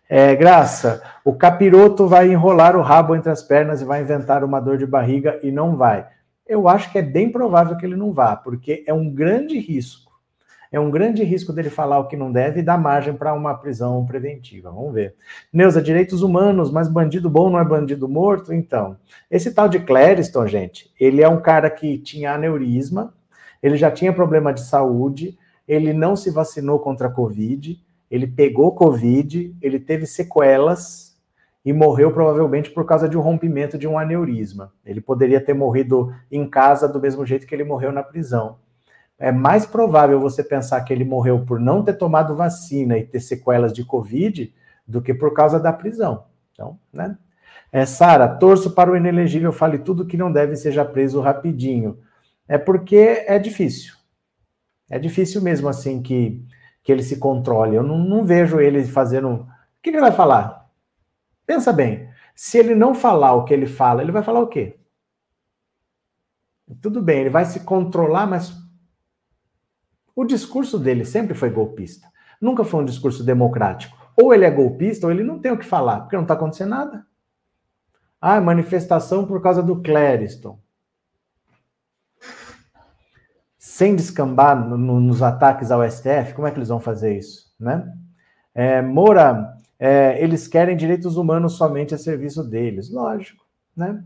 É, 0.08 0.36
Graça, 0.36 1.04
o 1.24 1.34
capiroto 1.36 2.08
vai 2.08 2.32
enrolar 2.32 2.76
o 2.76 2.82
rabo 2.82 3.16
entre 3.16 3.32
as 3.32 3.44
pernas 3.44 3.82
e 3.82 3.86
vai 3.86 4.02
inventar 4.02 4.44
uma 4.44 4.60
dor 4.60 4.78
de 4.78 4.86
barriga 4.86 5.40
e 5.44 5.52
não 5.52 5.78
vai. 5.78 6.08
Eu 6.48 6.68
acho 6.68 6.92
que 6.92 6.98
é 6.98 7.04
bem 7.04 7.32
provável 7.32 7.78
que 7.78 7.86
ele 7.86 7.96
não 7.96 8.12
vá, 8.12 8.36
porque 8.36 8.84
é 8.88 8.94
um 8.94 9.14
grande 9.14 9.60
risco 9.60 10.09
é 10.72 10.80
um 10.80 10.92
grande 10.92 11.24
risco 11.24 11.52
dele 11.52 11.70
falar 11.70 12.00
o 12.00 12.08
que 12.08 12.16
não 12.16 12.32
deve 12.32 12.60
e 12.60 12.64
dar 12.64 12.78
margem 12.78 13.14
para 13.14 13.34
uma 13.34 13.56
prisão 13.56 14.06
preventiva. 14.06 14.72
Vamos 14.72 14.94
ver. 14.94 15.16
Neuza, 15.52 15.82
direitos 15.82 16.22
humanos, 16.22 16.72
mas 16.72 16.88
bandido 16.88 17.30
bom 17.30 17.50
não 17.50 17.60
é 17.60 17.66
bandido 17.66 18.08
morto? 18.08 18.54
Então, 18.54 18.98
esse 19.32 19.54
tal 19.54 19.68
de 19.68 19.80
Clériston, 19.80 20.46
gente, 20.46 20.92
ele 21.00 21.22
é 21.22 21.28
um 21.28 21.42
cara 21.42 21.70
que 21.70 21.98
tinha 21.98 22.34
aneurisma, 22.34 23.14
ele 23.64 23.78
já 23.78 23.90
tinha 23.90 24.14
problema 24.14 24.54
de 24.54 24.62
saúde, 24.62 25.38
ele 25.68 25.92
não 25.92 26.16
se 26.16 26.32
vacinou 26.32 26.80
contra 26.80 27.08
a 27.08 27.12
Covid, 27.12 27.80
Ele 28.10 28.26
pegou 28.26 28.74
Covid, 28.74 29.56
ele 29.62 29.80
teve 29.80 30.06
sequelas 30.08 31.16
e 31.64 31.72
morreu 31.72 32.12
provavelmente 32.12 32.72
por 32.72 32.86
causa 32.86 33.08
de 33.08 33.18
um 33.18 33.22
rompimento 33.22 33.78
de 33.78 33.88
um 33.88 34.00
aneurisma. 34.00 34.74
Ele 34.84 35.00
poderia 35.00 35.40
ter 35.40 35.54
morrido 35.54 36.12
em 36.32 36.50
casa 36.50 36.88
do 36.88 37.00
mesmo 37.00 37.26
jeito 37.26 37.46
que 37.46 37.54
ele 37.54 37.64
morreu 37.64 37.92
na 37.92 38.02
prisão. 38.02 38.58
É 39.20 39.32
mais 39.32 39.66
provável 39.66 40.20
você 40.20 40.42
pensar 40.42 40.82
que 40.82 40.94
ele 40.94 41.04
morreu 41.04 41.46
por 41.46 41.60
não 41.60 41.84
ter 41.84 41.94
tomado 41.94 42.36
vacina 42.36 42.98
e 42.98 43.06
ter 43.06 43.20
sequelas 43.20 43.74
de 43.74 43.84
Covid 43.84 44.54
do 44.88 45.02
que 45.02 45.14
por 45.14 45.34
causa 45.34 45.60
da 45.60 45.74
prisão. 45.74 46.24
Então, 46.54 46.80
né? 46.92 47.18
É, 47.72 47.86
Sara, 47.86 48.28
torço 48.28 48.72
para 48.72 48.92
o 48.92 48.96
inelegível, 48.96 49.52
fale 49.52 49.78
tudo 49.78 50.06
que 50.06 50.18
não 50.18 50.32
deve 50.32 50.56
seja 50.56 50.86
preso 50.86 51.20
rapidinho. 51.22 52.00
É 52.48 52.58
porque 52.58 53.26
é 53.28 53.38
difícil. 53.38 53.94
É 54.90 54.98
difícil 54.98 55.42
mesmo 55.42 55.70
assim 55.70 56.02
que, 56.02 56.44
que 56.82 56.92
ele 56.92 57.04
se 57.04 57.18
controle. 57.18 57.76
Eu 57.76 57.84
não, 57.84 57.98
não 57.98 58.24
vejo 58.24 58.60
ele 58.60 58.84
fazendo. 58.86 59.30
O 59.30 59.48
que, 59.84 59.92
que 59.92 59.98
ele 59.98 60.02
vai 60.02 60.12
falar? 60.12 60.68
Pensa 61.46 61.72
bem. 61.72 62.10
Se 62.34 62.58
ele 62.58 62.74
não 62.74 62.96
falar 62.96 63.34
o 63.34 63.44
que 63.44 63.54
ele 63.54 63.68
fala, 63.68 64.02
ele 64.02 64.12
vai 64.12 64.24
falar 64.24 64.40
o 64.40 64.48
quê? 64.48 64.80
Tudo 66.82 67.02
bem, 67.02 67.22
ele 67.22 67.30
vai 67.30 67.46
se 67.46 67.62
controlar, 67.62 68.26
mas 68.26 68.54
o 70.20 70.26
discurso 70.26 70.78
dele 70.78 71.06
sempre 71.06 71.34
foi 71.34 71.50
golpista. 71.50 72.06
Nunca 72.42 72.66
foi 72.66 72.82
um 72.82 72.86
discurso 72.86 73.24
democrático. 73.24 73.98
Ou 74.22 74.34
ele 74.34 74.44
é 74.44 74.52
golpista, 74.52 75.08
ou 75.08 75.14
ele 75.14 75.24
não 75.24 75.40
tem 75.40 75.50
o 75.50 75.58
que 75.58 75.64
falar, 75.64 76.02
porque 76.02 76.18
não 76.18 76.24
está 76.24 76.34
acontecendo 76.34 76.72
nada. 76.72 77.08
Ah, 78.20 78.42
manifestação 78.42 79.26
por 79.26 79.42
causa 79.42 79.64
do 79.64 79.82
Clériston. 79.82 80.60
Sem 83.58 83.96
descambar 83.96 84.60
no, 84.60 84.78
no, 84.78 85.00
nos 85.00 85.22
ataques 85.22 85.72
ao 85.72 85.90
STF, 85.90 86.34
como 86.34 86.46
é 86.46 86.52
que 86.52 86.58
eles 86.58 86.68
vão 86.68 86.82
fazer 86.82 87.18
isso? 87.18 87.56
Né? 87.58 87.90
É, 88.54 88.82
Moura, 88.82 89.56
é, 89.80 90.22
eles 90.22 90.50
querem 90.50 90.76
direitos 90.76 91.16
humanos 91.16 91.54
somente 91.54 91.96
a 91.96 91.98
serviço 91.98 92.44
deles. 92.44 92.92
Lógico. 92.92 93.46
Né? 93.74 94.04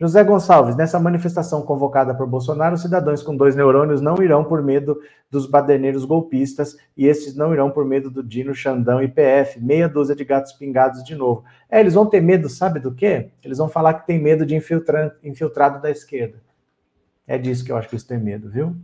José 0.00 0.24
Gonçalves, 0.24 0.74
nessa 0.74 0.98
manifestação 0.98 1.62
convocada 1.62 2.12
por 2.14 2.26
Bolsonaro, 2.26 2.74
os 2.74 2.82
cidadãos 2.82 3.22
com 3.22 3.36
dois 3.36 3.54
neurônios 3.54 4.00
não 4.00 4.20
irão 4.20 4.42
por 4.42 4.60
medo 4.60 5.00
dos 5.30 5.46
baderneiros 5.46 6.04
golpistas 6.04 6.76
e 6.96 7.06
esses 7.06 7.36
não 7.36 7.52
irão 7.52 7.70
por 7.70 7.84
medo 7.84 8.10
do 8.10 8.20
Dino, 8.20 8.52
Xandão 8.52 9.00
e 9.00 9.06
PF, 9.06 9.60
meia 9.60 9.88
dúzia 9.88 10.16
de 10.16 10.24
gatos 10.24 10.52
pingados 10.52 11.04
de 11.04 11.14
novo. 11.14 11.44
É, 11.70 11.78
eles 11.78 11.94
vão 11.94 12.06
ter 12.06 12.20
medo, 12.20 12.48
sabe 12.48 12.80
do 12.80 12.92
quê? 12.92 13.30
Eles 13.42 13.58
vão 13.58 13.68
falar 13.68 13.94
que 13.94 14.06
tem 14.06 14.20
medo 14.20 14.44
de 14.44 14.56
infiltrado 14.56 15.80
da 15.80 15.90
esquerda. 15.90 16.42
É 17.24 17.38
disso 17.38 17.64
que 17.64 17.70
eu 17.70 17.76
acho 17.76 17.88
que 17.88 17.94
eles 17.94 18.04
têm 18.04 18.18
medo, 18.18 18.50
viu? 18.50 18.74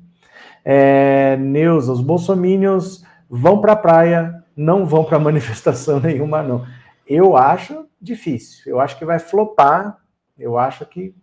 É, 0.64 1.36
Neuza, 1.36 1.92
os 1.92 2.00
bolsomínios 2.00 3.04
vão 3.28 3.60
para 3.60 3.72
a 3.72 3.76
praia, 3.76 4.44
não 4.56 4.86
vão 4.86 5.02
para 5.02 5.18
manifestação 5.20 5.98
nenhuma, 5.98 6.40
não. 6.40 6.64
Eu 7.04 7.36
acho 7.36 7.86
difícil. 8.00 8.62
Eu 8.64 8.80
acho 8.80 8.96
que 8.96 9.04
vai 9.04 9.18
flopar 9.18 9.99
eu 10.40 10.58
acho 10.58 10.84
que. 10.86 11.14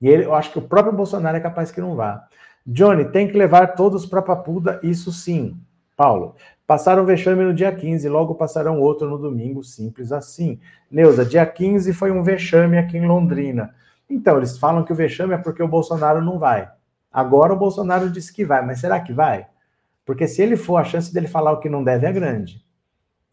E 0.00 0.08
ele, 0.08 0.24
eu 0.24 0.34
acho 0.34 0.52
que 0.52 0.58
o 0.58 0.62
próprio 0.62 0.92
Bolsonaro 0.92 1.36
é 1.36 1.40
capaz 1.40 1.70
que 1.70 1.80
não 1.80 1.94
vá. 1.94 2.26
Johnny, 2.66 3.04
tem 3.04 3.28
que 3.28 3.38
levar 3.38 3.74
todos 3.74 4.04
para 4.04 4.20
Papuda, 4.20 4.80
isso 4.82 5.12
sim. 5.12 5.56
Paulo, 5.96 6.34
passaram 6.66 7.06
vexame 7.06 7.44
no 7.44 7.54
dia 7.54 7.74
15, 7.74 8.08
logo 8.08 8.34
passarão 8.34 8.80
outro 8.80 9.08
no 9.08 9.16
domingo, 9.16 9.62
simples 9.62 10.12
assim. 10.12 10.60
Neuza, 10.90 11.24
dia 11.24 11.46
15 11.46 11.92
foi 11.92 12.10
um 12.10 12.22
vexame 12.22 12.76
aqui 12.76 12.98
em 12.98 13.06
Londrina. 13.06 13.74
Então, 14.08 14.36
eles 14.36 14.58
falam 14.58 14.84
que 14.84 14.92
o 14.92 14.96
vexame 14.96 15.34
é 15.34 15.38
porque 15.38 15.62
o 15.62 15.68
Bolsonaro 15.68 16.20
não 16.20 16.38
vai. 16.38 16.68
Agora 17.12 17.52
o 17.52 17.56
Bolsonaro 17.56 18.10
disse 18.10 18.32
que 18.32 18.44
vai, 18.44 18.64
mas 18.64 18.80
será 18.80 19.00
que 19.00 19.12
vai? 19.12 19.46
Porque 20.04 20.28
se 20.28 20.42
ele 20.42 20.56
for, 20.56 20.76
a 20.76 20.84
chance 20.84 21.12
dele 21.12 21.26
falar 21.26 21.52
o 21.52 21.60
que 21.60 21.68
não 21.68 21.82
deve 21.82 22.06
é 22.06 22.12
grande. 22.12 22.64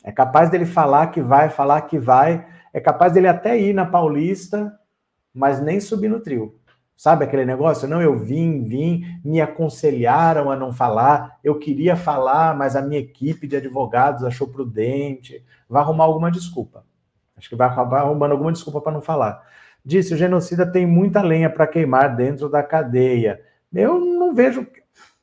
É 0.04 0.12
capaz 0.12 0.50
dele 0.50 0.66
falar 0.66 1.08
que 1.08 1.22
vai, 1.22 1.50
falar 1.50 1.82
que 1.82 2.00
vai, 2.00 2.46
é 2.74 2.82
capaz 2.82 3.13
dele 3.13 3.27
até 3.27 3.58
ir 3.58 3.74
na 3.74 3.86
Paulista, 3.86 4.77
mas 5.34 5.62
nem 5.62 5.80
subir 5.80 6.10
no 6.10 6.20
trio. 6.20 6.60
Sabe 6.96 7.25
aquele 7.25 7.46
negócio? 7.46 7.88
Não, 7.88 8.01
eu 8.01 8.18
vim, 8.18 8.63
vim, 8.63 9.03
me 9.24 9.42
aconselharam 9.42 10.50
a 10.50 10.56
não 10.56 10.72
falar, 10.72 11.38
eu 11.44 11.58
queria 11.60 11.96
falar, 11.96 12.56
mas 12.56 12.75
a 12.75 12.82
minha 12.82 13.00
equipe 13.00 13.48
de 13.48 13.56
advogados 13.56 14.24
achou 14.24 14.48
prudente. 14.48 15.44
Vai 15.68 15.82
arrumar 15.82 16.06
alguma 16.06 16.32
desculpa. 16.32 16.86
Acho 17.36 17.50
que 17.50 17.56
vai 17.56 17.68
acabar 17.68 18.01
arrumando 18.01 18.32
alguma 18.32 18.51
desculpa 18.51 18.80
para 18.80 18.92
não 18.92 19.01
falar. 19.01 19.44
Disse: 19.84 20.13
o 20.13 20.18
genocida 20.18 20.65
tem 20.65 20.86
muita 20.86 21.22
lenha 21.22 21.50
para 21.50 21.68
queimar 21.68 22.15
dentro 22.15 22.48
da 22.50 22.63
cadeia. 22.63 23.42
Eu 23.74 24.00
não 24.00 24.34
vejo. 24.34 24.65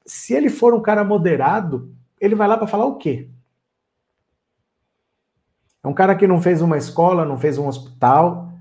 Se 0.04 0.34
ele 0.34 0.50
for 0.50 0.74
um 0.74 0.82
cara 0.82 1.04
moderado, 1.04 1.94
ele 2.20 2.34
vai 2.34 2.48
lá 2.48 2.56
para 2.58 2.66
falar 2.66 2.84
o 2.84 2.96
quê? 2.96 3.28
É 5.82 5.88
um 5.88 5.94
cara 5.94 6.14
que 6.14 6.26
não 6.26 6.40
fez 6.40 6.60
uma 6.60 6.76
escola, 6.76 7.24
não 7.24 7.38
fez 7.38 7.58
um 7.58 7.66
hospital. 7.66 8.52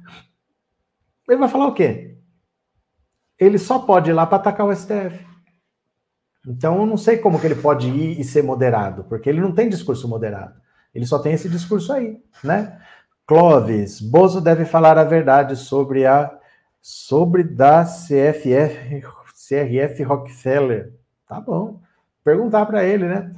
Ele 1.27 1.39
vai 1.39 1.49
falar 1.49 1.67
o 1.67 1.73
quê? 1.73 2.17
Ele 3.37 3.57
só 3.57 3.79
pode 3.79 4.09
ir 4.09 4.13
lá 4.13 4.25
para 4.25 4.37
atacar 4.37 4.65
o 4.65 4.75
STF. 4.75 5.25
Então 6.47 6.79
eu 6.79 6.85
não 6.85 6.97
sei 6.97 7.17
como 7.17 7.39
que 7.39 7.45
ele 7.45 7.55
pode 7.55 7.89
ir 7.89 8.19
e 8.19 8.23
ser 8.23 8.43
moderado, 8.43 9.03
porque 9.03 9.29
ele 9.29 9.41
não 9.41 9.53
tem 9.53 9.69
discurso 9.69 10.07
moderado. 10.07 10.59
Ele 10.93 11.05
só 11.05 11.19
tem 11.19 11.33
esse 11.33 11.49
discurso 11.49 11.93
aí, 11.93 12.21
né? 12.43 12.79
Clóvis, 13.27 14.01
Bozo 14.01 14.41
deve 14.41 14.65
falar 14.65 14.97
a 14.97 15.03
verdade 15.03 15.55
sobre 15.55 16.05
a 16.05 16.35
sobre 16.81 17.43
da 17.43 17.83
CFF, 17.83 19.03
CRF 19.47 20.03
Rockefeller. 20.03 20.93
Tá 21.27 21.39
bom. 21.39 21.81
Perguntar 22.23 22.65
para 22.65 22.83
ele, 22.83 23.07
né? 23.07 23.35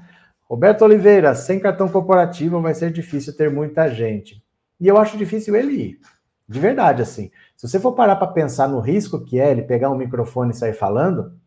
Roberto 0.51 0.81
Oliveira, 0.81 1.33
sem 1.33 1.61
cartão 1.61 1.87
corporativo 1.87 2.61
vai 2.61 2.73
ser 2.73 2.91
difícil 2.91 3.33
ter 3.37 3.49
muita 3.49 3.89
gente. 3.89 4.43
E 4.81 4.85
eu 4.85 4.97
acho 4.97 5.17
difícil 5.17 5.55
ele 5.55 5.71
ir. 5.71 5.99
De 6.45 6.59
verdade, 6.59 7.01
assim. 7.01 7.31
Se 7.55 7.69
você 7.69 7.79
for 7.79 7.93
parar 7.93 8.17
para 8.17 8.27
pensar 8.27 8.67
no 8.67 8.81
risco 8.81 9.23
que 9.23 9.39
é 9.39 9.49
ele 9.49 9.61
pegar 9.61 9.89
um 9.89 9.95
microfone 9.95 10.51
e 10.51 10.53
sair 10.53 10.73
falando, 10.73 11.39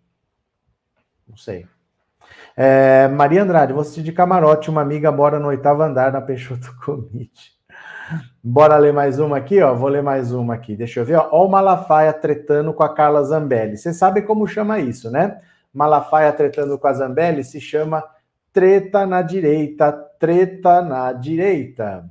não 1.29 1.37
sei. 1.37 1.67
É, 2.57 3.07
Maria 3.09 3.43
Andrade, 3.43 3.75
você 3.75 4.01
de 4.01 4.11
camarote, 4.11 4.71
uma 4.71 4.81
amiga 4.81 5.13
mora 5.13 5.39
no 5.39 5.49
oitavo 5.49 5.83
andar 5.83 6.11
na 6.11 6.23
Peixoto 6.23 6.75
Comite. 6.83 7.53
Bora 8.43 8.79
ler 8.79 8.95
mais 8.95 9.19
uma 9.19 9.37
aqui, 9.37 9.61
ó. 9.61 9.75
Vou 9.75 9.91
ler 9.91 10.03
mais 10.03 10.33
uma 10.33 10.55
aqui. 10.55 10.75
Deixa 10.75 11.01
eu 11.01 11.05
ver, 11.05 11.17
ó. 11.17 11.29
Ó 11.31 11.45
o 11.45 11.51
Malafaia 11.51 12.15
tretando 12.15 12.73
com 12.73 12.83
a 12.83 12.95
Carla 12.95 13.23
Zambelli. 13.23 13.77
Você 13.77 13.93
sabe 13.93 14.23
como 14.23 14.47
chama 14.47 14.79
isso, 14.79 15.11
né? 15.11 15.43
Malafaia 15.75 16.33
tretando 16.33 16.79
com 16.79 16.87
a 16.87 16.93
Zambelli 16.95 17.45
se 17.45 17.61
chama 17.61 18.03
treta 18.55 19.05
na 19.05 19.21
direita, 19.21 19.93
treta 19.93 20.81
na 20.81 21.13
direita. 21.13 22.09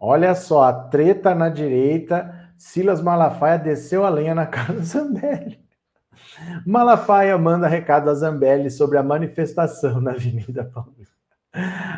Olha 0.00 0.34
só, 0.34 0.62
a 0.64 0.72
treta 0.88 1.34
na 1.34 1.50
direita, 1.50 2.50
Silas 2.56 3.02
Malafaia 3.02 3.58
desceu 3.58 4.04
a 4.06 4.08
lenha 4.08 4.34
na 4.34 4.46
casa 4.48 4.72
do 4.72 4.82
Zambelli. 4.82 5.63
Malafaia 6.66 7.36
manda 7.36 7.66
recado 7.66 8.08
a 8.10 8.14
Zambelli 8.14 8.70
sobre 8.70 8.98
a 8.98 9.02
manifestação 9.02 10.00
na 10.00 10.12
Avenida 10.12 10.64
Paulista. 10.64 11.14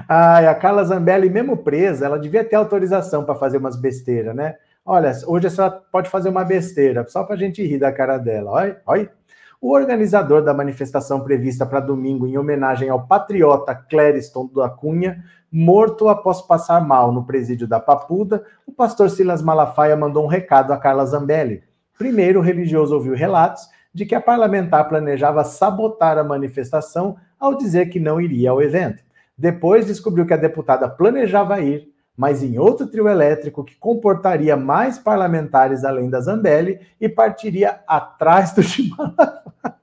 Ai, 0.08 0.46
a 0.46 0.54
Carla 0.54 0.84
Zambelli, 0.84 1.30
mesmo 1.30 1.56
presa, 1.56 2.06
ela 2.06 2.18
devia 2.18 2.44
ter 2.44 2.56
autorização 2.56 3.24
para 3.24 3.34
fazer 3.34 3.56
umas 3.56 3.76
besteiras, 3.76 4.34
né? 4.34 4.56
Olha, 4.84 5.12
hoje 5.26 5.46
a 5.46 5.50
senhora 5.50 5.82
pode 5.90 6.10
fazer 6.10 6.28
uma 6.28 6.44
besteira, 6.44 7.06
só 7.08 7.24
para 7.24 7.34
a 7.34 7.38
gente 7.38 7.66
rir 7.66 7.78
da 7.78 7.90
cara 7.90 8.18
dela. 8.18 8.50
Olha, 8.52 8.80
olha. 8.86 9.10
O 9.58 9.72
organizador 9.72 10.42
da 10.42 10.52
manifestação 10.52 11.20
prevista 11.20 11.64
para 11.64 11.80
domingo, 11.80 12.26
em 12.26 12.36
homenagem 12.36 12.90
ao 12.90 13.06
patriota 13.06 13.74
Clériston 13.74 14.46
da 14.54 14.68
Cunha, 14.68 15.24
morto 15.50 16.08
após 16.08 16.42
passar 16.42 16.86
mal 16.86 17.10
no 17.10 17.24
presídio 17.24 17.66
da 17.66 17.80
Papuda, 17.80 18.44
o 18.66 18.72
pastor 18.72 19.08
Silas 19.08 19.42
Malafaia 19.42 19.96
mandou 19.96 20.24
um 20.24 20.28
recado 20.28 20.72
a 20.72 20.76
Carla 20.76 21.06
Zambelli. 21.06 21.64
Primeiro, 21.98 22.40
o 22.40 22.42
religioso 22.42 22.94
ouviu 22.94 23.14
relatos 23.14 23.66
de 23.96 24.04
que 24.04 24.14
a 24.14 24.20
parlamentar 24.20 24.86
planejava 24.90 25.42
sabotar 25.42 26.18
a 26.18 26.22
manifestação 26.22 27.16
ao 27.40 27.56
dizer 27.56 27.86
que 27.86 27.98
não 27.98 28.20
iria 28.20 28.50
ao 28.50 28.60
evento. 28.60 29.02
Depois 29.38 29.86
descobriu 29.86 30.26
que 30.26 30.34
a 30.34 30.36
deputada 30.36 30.86
planejava 30.86 31.62
ir, 31.62 31.88
mas 32.14 32.42
em 32.42 32.58
outro 32.58 32.86
trio 32.88 33.08
elétrico 33.08 33.64
que 33.64 33.74
comportaria 33.74 34.54
mais 34.54 34.98
parlamentares 34.98 35.82
além 35.82 36.10
da 36.10 36.20
Zambelli 36.20 36.78
e 37.00 37.08
partiria 37.08 37.80
atrás 37.88 38.52
do 38.52 38.60
Chimalafá. 38.62 39.78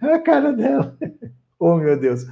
a 0.00 0.18
cara 0.20 0.52
dela. 0.52 0.96
Oh, 1.58 1.74
meu 1.74 1.98
Deus. 1.98 2.26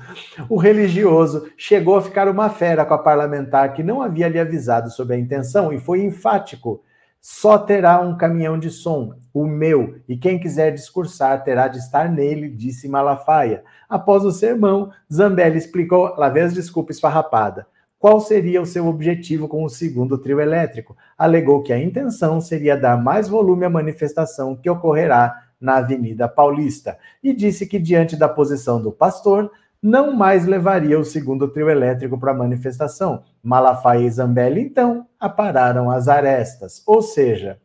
O 0.49 0.57
religioso 0.57 1.51
chegou 1.57 1.97
a 1.97 2.03
ficar 2.03 2.29
uma 2.29 2.51
fera 2.51 2.85
com 2.85 2.95
a 2.95 2.99
parlamentar 2.99 3.75
que 3.75 3.83
não 3.83 4.01
havia 4.01 4.29
lhe 4.29 4.39
avisado 4.39 4.91
sobre 4.91 5.17
a 5.17 5.19
intenção 5.19 5.73
e 5.73 5.81
foi 5.81 6.05
enfático 6.05 6.85
Só 7.21 7.59
terá 7.59 8.01
um 8.01 8.17
caminhão 8.17 8.57
de 8.57 8.71
som, 8.71 9.13
o 9.39 9.47
meu, 9.47 9.97
e 10.09 10.17
quem 10.17 10.39
quiser 10.39 10.73
discursar 10.73 11.45
terá 11.45 11.69
de 11.69 11.77
estar 11.77 12.11
nele, 12.11 12.49
disse 12.49 12.89
Malafaia. 12.89 13.63
Após 13.87 14.25
o 14.25 14.31
sermão, 14.31 14.91
Zambelli 15.13 15.59
explicou, 15.59 16.15
lá 16.17 16.31
vez 16.31 16.55
desculpa 16.55 16.91
esfarrapada, 16.91 17.67
qual 17.99 18.19
seria 18.19 18.63
o 18.63 18.65
seu 18.65 18.87
objetivo 18.87 19.47
com 19.47 19.63
o 19.63 19.69
segundo 19.69 20.17
trio 20.17 20.41
elétrico. 20.41 20.97
Alegou 21.19 21.63
que 21.63 21.71
a 21.71 21.79
intenção 21.79 22.41
seria 22.41 22.79
dar 22.79 22.97
mais 22.97 23.29
volume 23.29 23.67
à 23.67 23.69
manifestação 23.69 24.57
que 24.57 24.71
ocorrerá 24.71 25.35
na 25.61 25.77
Avenida 25.77 26.27
Paulista 26.27 26.97
e 27.23 27.35
disse 27.35 27.67
que, 27.67 27.79
diante 27.79 28.17
da 28.17 28.31
posição 28.31 28.81
do 28.81 28.91
pastor, 28.91 29.51
não 29.83 30.15
mais 30.15 30.47
levaria 30.47 30.99
o 30.99 31.05
segundo 31.05 31.47
trio 31.49 31.69
elétrico 31.69 32.19
para 32.19 32.33
a 32.33 32.35
manifestação. 32.35 33.23
Malafaia 33.43 34.07
e 34.07 34.11
Zambelli, 34.11 34.63
então, 34.63 35.07
apararam 35.21 35.91
as 35.91 36.09
arestas. 36.09 36.83
Ou 36.87 37.03
seja, 37.03 37.61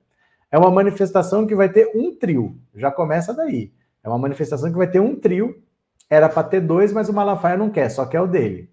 é 0.52 0.58
uma 0.58 0.70
manifestação 0.70 1.48
que 1.48 1.56
vai 1.56 1.70
ter 1.70 1.90
um 1.96 2.14
trio, 2.14 2.58
já 2.76 2.92
começa 2.92 3.34
daí. 3.34 3.72
É 4.04 4.10
uma 4.10 4.18
manifestação 4.18 4.70
que 4.70 4.78
vai 4.78 4.90
ter 4.90 5.00
um 5.00 5.16
trio, 5.16 5.64
era 6.10 6.28
para 6.28 6.44
ter 6.44 6.60
dois, 6.60 6.92
mas 6.92 7.08
o 7.08 7.14
Malafaia 7.14 7.56
não 7.56 7.70
quer, 7.70 7.90
só 7.90 8.06
quer 8.06 8.20
o 8.20 8.28
dele. 8.28 8.70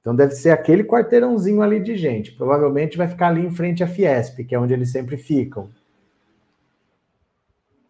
Então 0.00 0.14
deve 0.14 0.34
ser 0.34 0.50
aquele 0.50 0.84
quarteirãozinho 0.84 1.60
ali 1.62 1.80
de 1.80 1.96
gente. 1.96 2.32
Provavelmente 2.32 2.96
vai 2.96 3.08
ficar 3.08 3.28
ali 3.28 3.44
em 3.44 3.50
frente 3.50 3.82
à 3.82 3.86
Fiesp, 3.86 4.44
que 4.44 4.54
é 4.54 4.58
onde 4.58 4.72
eles 4.72 4.92
sempre 4.92 5.16
ficam. 5.16 5.68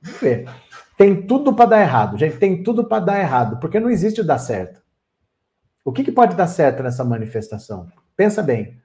Vamos 0.02 0.20
ver. 0.20 0.48
Tem 0.96 1.26
tudo 1.26 1.54
para 1.54 1.70
dar 1.70 1.80
errado, 1.80 2.18
gente. 2.18 2.38
Tem 2.38 2.62
tudo 2.62 2.84
para 2.84 3.04
dar 3.04 3.20
errado, 3.20 3.60
porque 3.60 3.78
não 3.78 3.90
existe 3.90 4.22
dar 4.22 4.38
certo. 4.38 4.80
O 5.84 5.92
que, 5.92 6.04
que 6.04 6.12
pode 6.12 6.36
dar 6.36 6.46
certo 6.46 6.82
nessa 6.82 7.04
manifestação? 7.04 7.86
Pensa 8.16 8.42
bem. 8.42 8.79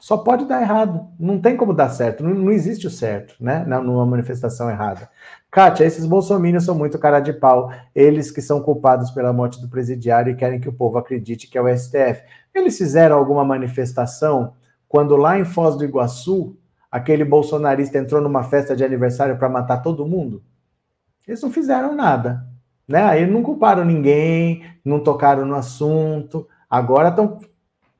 Só 0.00 0.16
pode 0.16 0.46
dar 0.46 0.62
errado. 0.62 1.06
Não 1.18 1.38
tem 1.38 1.56
como 1.56 1.74
dar 1.74 1.90
certo. 1.90 2.24
Não, 2.24 2.34
não 2.34 2.50
existe 2.50 2.86
o 2.86 2.90
certo, 2.90 3.36
né? 3.38 3.64
Numa 3.66 4.06
manifestação 4.06 4.70
errada. 4.70 5.08
Kátia, 5.50 5.84
esses 5.84 6.06
bolsominions 6.06 6.64
são 6.64 6.74
muito 6.74 6.98
cara 6.98 7.20
de 7.20 7.34
pau. 7.34 7.70
Eles 7.94 8.30
que 8.30 8.40
são 8.40 8.62
culpados 8.62 9.10
pela 9.10 9.32
morte 9.32 9.60
do 9.60 9.68
presidiário 9.68 10.32
e 10.32 10.36
querem 10.36 10.58
que 10.58 10.68
o 10.68 10.72
povo 10.72 10.96
acredite 10.96 11.48
que 11.48 11.58
é 11.58 11.60
o 11.60 11.68
STF. 11.68 12.22
Eles 12.54 12.78
fizeram 12.78 13.16
alguma 13.16 13.44
manifestação 13.44 14.54
quando 14.88 15.14
lá 15.16 15.38
em 15.38 15.44
Foz 15.44 15.76
do 15.76 15.84
Iguaçu, 15.84 16.56
aquele 16.90 17.24
bolsonarista 17.24 17.96
entrou 17.96 18.20
numa 18.20 18.42
festa 18.42 18.74
de 18.74 18.82
aniversário 18.82 19.38
para 19.38 19.48
matar 19.48 19.82
todo 19.82 20.04
mundo? 20.04 20.42
Eles 21.28 21.40
não 21.40 21.52
fizeram 21.52 21.94
nada. 21.94 22.44
Né? 22.88 23.00
Aí 23.00 23.24
não 23.24 23.40
culparam 23.40 23.84
ninguém, 23.84 24.64
não 24.84 24.98
tocaram 24.98 25.44
no 25.44 25.54
assunto. 25.54 26.48
Agora 26.68 27.10
estão 27.10 27.38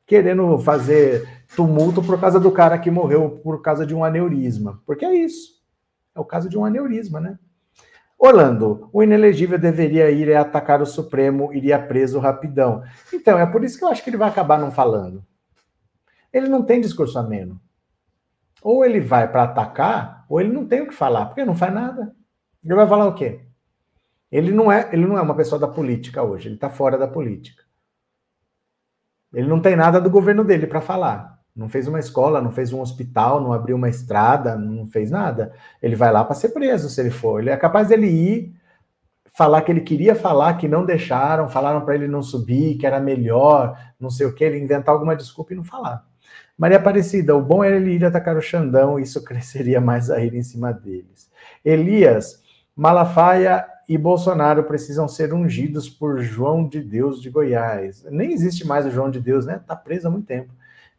querendo 0.04 0.58
fazer 0.58 1.39
tumulto 1.56 2.02
por 2.02 2.20
causa 2.20 2.38
do 2.38 2.50
cara 2.50 2.78
que 2.78 2.90
morreu 2.90 3.40
por 3.42 3.62
causa 3.62 3.84
de 3.86 3.94
um 3.94 4.04
aneurisma. 4.04 4.82
Porque 4.86 5.04
é 5.04 5.14
isso. 5.14 5.60
É 6.14 6.20
o 6.20 6.24
caso 6.24 6.48
de 6.48 6.58
um 6.58 6.64
aneurisma, 6.64 7.20
né? 7.20 7.38
Orlando, 8.18 8.90
o 8.92 9.02
inelegível 9.02 9.58
deveria 9.58 10.10
ir 10.10 10.36
atacar 10.36 10.82
o 10.82 10.86
Supremo, 10.86 11.54
iria 11.54 11.78
preso 11.78 12.18
rapidão. 12.18 12.82
Então, 13.12 13.38
é 13.38 13.46
por 13.46 13.64
isso 13.64 13.78
que 13.78 13.84
eu 13.84 13.88
acho 13.88 14.04
que 14.04 14.10
ele 14.10 14.18
vai 14.18 14.28
acabar 14.28 14.58
não 14.58 14.70
falando. 14.70 15.24
Ele 16.30 16.46
não 16.46 16.62
tem 16.62 16.82
discurso 16.82 17.18
ameno. 17.18 17.58
Ou 18.62 18.84
ele 18.84 19.00
vai 19.00 19.26
para 19.26 19.44
atacar, 19.44 20.26
ou 20.28 20.38
ele 20.38 20.52
não 20.52 20.66
tem 20.66 20.82
o 20.82 20.86
que 20.86 20.94
falar, 20.94 21.26
porque 21.26 21.46
não 21.46 21.54
faz 21.54 21.72
nada. 21.72 22.14
Ele 22.62 22.74
vai 22.74 22.86
falar 22.86 23.06
o 23.06 23.14
quê? 23.14 23.40
Ele 24.30 24.52
não 24.52 24.70
é, 24.70 24.90
ele 24.92 25.06
não 25.06 25.16
é 25.16 25.22
uma 25.22 25.34
pessoa 25.34 25.58
da 25.58 25.66
política 25.66 26.22
hoje, 26.22 26.46
ele 26.46 26.56
está 26.56 26.68
fora 26.68 26.98
da 26.98 27.08
política. 27.08 27.64
Ele 29.32 29.48
não 29.48 29.62
tem 29.62 29.74
nada 29.76 30.00
do 30.00 30.10
governo 30.10 30.44
dele 30.44 30.66
para 30.66 30.80
falar. 30.80 31.39
Não 31.54 31.68
fez 31.68 31.88
uma 31.88 31.98
escola, 31.98 32.40
não 32.40 32.50
fez 32.50 32.72
um 32.72 32.80
hospital, 32.80 33.40
não 33.40 33.52
abriu 33.52 33.76
uma 33.76 33.88
estrada, 33.88 34.56
não 34.56 34.86
fez 34.86 35.10
nada. 35.10 35.52
Ele 35.82 35.96
vai 35.96 36.12
lá 36.12 36.24
para 36.24 36.34
ser 36.34 36.50
preso 36.50 36.88
se 36.88 37.00
ele 37.00 37.10
for. 37.10 37.40
Ele 37.40 37.50
é 37.50 37.56
capaz 37.56 37.88
dele 37.88 38.06
ir 38.06 38.60
falar 39.34 39.62
que 39.62 39.72
ele 39.72 39.80
queria 39.80 40.14
falar, 40.14 40.54
que 40.54 40.68
não 40.68 40.84
deixaram, 40.84 41.48
falaram 41.48 41.84
para 41.84 41.94
ele 41.94 42.08
não 42.08 42.22
subir, 42.22 42.76
que 42.76 42.86
era 42.86 43.00
melhor, 43.00 43.78
não 43.98 44.10
sei 44.10 44.26
o 44.26 44.34
que, 44.34 44.44
ele 44.44 44.58
inventar 44.58 44.92
alguma 44.94 45.16
desculpa 45.16 45.52
e 45.52 45.56
não 45.56 45.64
falar. 45.64 46.04
Maria 46.58 46.76
Aparecida, 46.76 47.34
o 47.34 47.40
bom 47.40 47.64
era 47.64 47.76
ele 47.76 47.92
ir 47.92 48.04
atacar 48.04 48.36
o 48.36 48.42
Xandão, 48.42 48.98
isso 48.98 49.22
cresceria 49.24 49.80
mais 49.80 50.10
a 50.10 50.20
ir 50.22 50.34
em 50.34 50.42
cima 50.42 50.72
deles. 50.72 51.30
Elias, 51.64 52.42
Malafaia 52.76 53.66
e 53.88 53.96
Bolsonaro 53.96 54.64
precisam 54.64 55.08
ser 55.08 55.32
ungidos 55.32 55.88
por 55.88 56.20
João 56.20 56.68
de 56.68 56.80
Deus 56.80 57.20
de 57.20 57.30
Goiás. 57.30 58.04
Nem 58.10 58.32
existe 58.32 58.66
mais 58.66 58.86
o 58.86 58.90
João 58.90 59.10
de 59.10 59.20
Deus, 59.20 59.46
né? 59.46 59.60
Tá 59.66 59.74
preso 59.74 60.06
há 60.06 60.10
muito 60.10 60.26
tempo. 60.26 60.52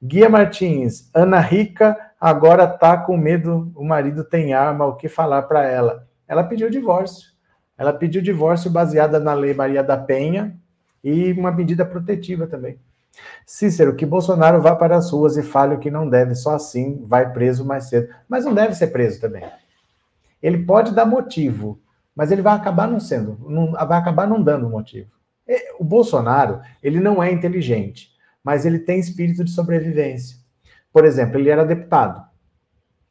Guia 0.03 0.27
Martins, 0.27 1.11
Ana 1.13 1.39
Rica 1.39 1.95
agora 2.19 2.67
tá 2.67 2.97
com 2.97 3.15
medo, 3.15 3.71
o 3.75 3.85
marido 3.85 4.23
tem 4.23 4.51
arma, 4.51 4.87
o 4.87 4.95
que 4.95 5.07
falar 5.07 5.43
para 5.43 5.63
ela? 5.63 6.07
Ela 6.27 6.43
pediu 6.43 6.71
divórcio. 6.71 7.29
Ela 7.77 7.93
pediu 7.93 8.19
divórcio 8.19 8.71
baseada 8.71 9.19
na 9.19 9.35
Lei 9.35 9.53
Maria 9.53 9.83
da 9.83 9.95
Penha 9.95 10.57
e 11.03 11.31
uma 11.33 11.51
medida 11.51 11.85
protetiva 11.85 12.47
também. 12.47 12.79
Cícero, 13.45 13.95
que 13.95 14.03
Bolsonaro 14.03 14.59
vá 14.59 14.75
para 14.75 14.95
as 14.95 15.11
ruas 15.11 15.37
e 15.37 15.43
fale 15.43 15.75
o 15.75 15.79
que 15.79 15.91
não 15.91 16.09
deve, 16.09 16.33
só 16.33 16.55
assim 16.55 17.03
vai 17.05 17.31
preso 17.31 17.63
mais 17.63 17.83
cedo. 17.83 18.11
Mas 18.27 18.43
não 18.43 18.55
deve 18.55 18.73
ser 18.73 18.87
preso 18.87 19.21
também. 19.21 19.43
Ele 20.41 20.65
pode 20.65 20.95
dar 20.95 21.05
motivo, 21.05 21.79
mas 22.15 22.31
ele 22.31 22.41
vai 22.41 22.55
acabar 22.55 22.87
não 22.87 22.99
sendo, 22.99 23.37
não, 23.47 23.73
vai 23.73 23.99
acabar 23.99 24.27
não 24.27 24.41
dando 24.41 24.67
motivo. 24.67 25.11
O 25.77 25.83
Bolsonaro, 25.83 26.59
ele 26.81 26.99
não 26.99 27.21
é 27.21 27.31
inteligente 27.31 28.11
mas 28.43 28.65
ele 28.65 28.80
tem 28.80 28.99
espírito 28.99 29.43
de 29.43 29.51
sobrevivência. 29.51 30.38
Por 30.91 31.06
exemplo, 31.06 31.39
ele 31.39 31.49
era 31.49 31.65
deputado. 31.65 32.25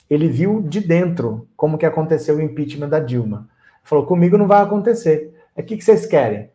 Ele 0.09 0.29
viu 0.29 0.61
de 0.61 0.81
dentro 0.81 1.49
como 1.57 1.79
que 1.79 1.87
aconteceu 1.87 2.37
o 2.37 2.43
impeachment 2.43 2.89
da 2.89 2.99
Dilma. 2.99 3.49
Falou: 3.83 4.07
comigo 4.07 4.37
não 4.37 4.47
vai 4.47 4.63
acontecer. 4.63 5.35
O 5.57 5.63
que, 5.63 5.77
que 5.77 5.85
vocês 5.85 6.07
querem? 6.07 6.51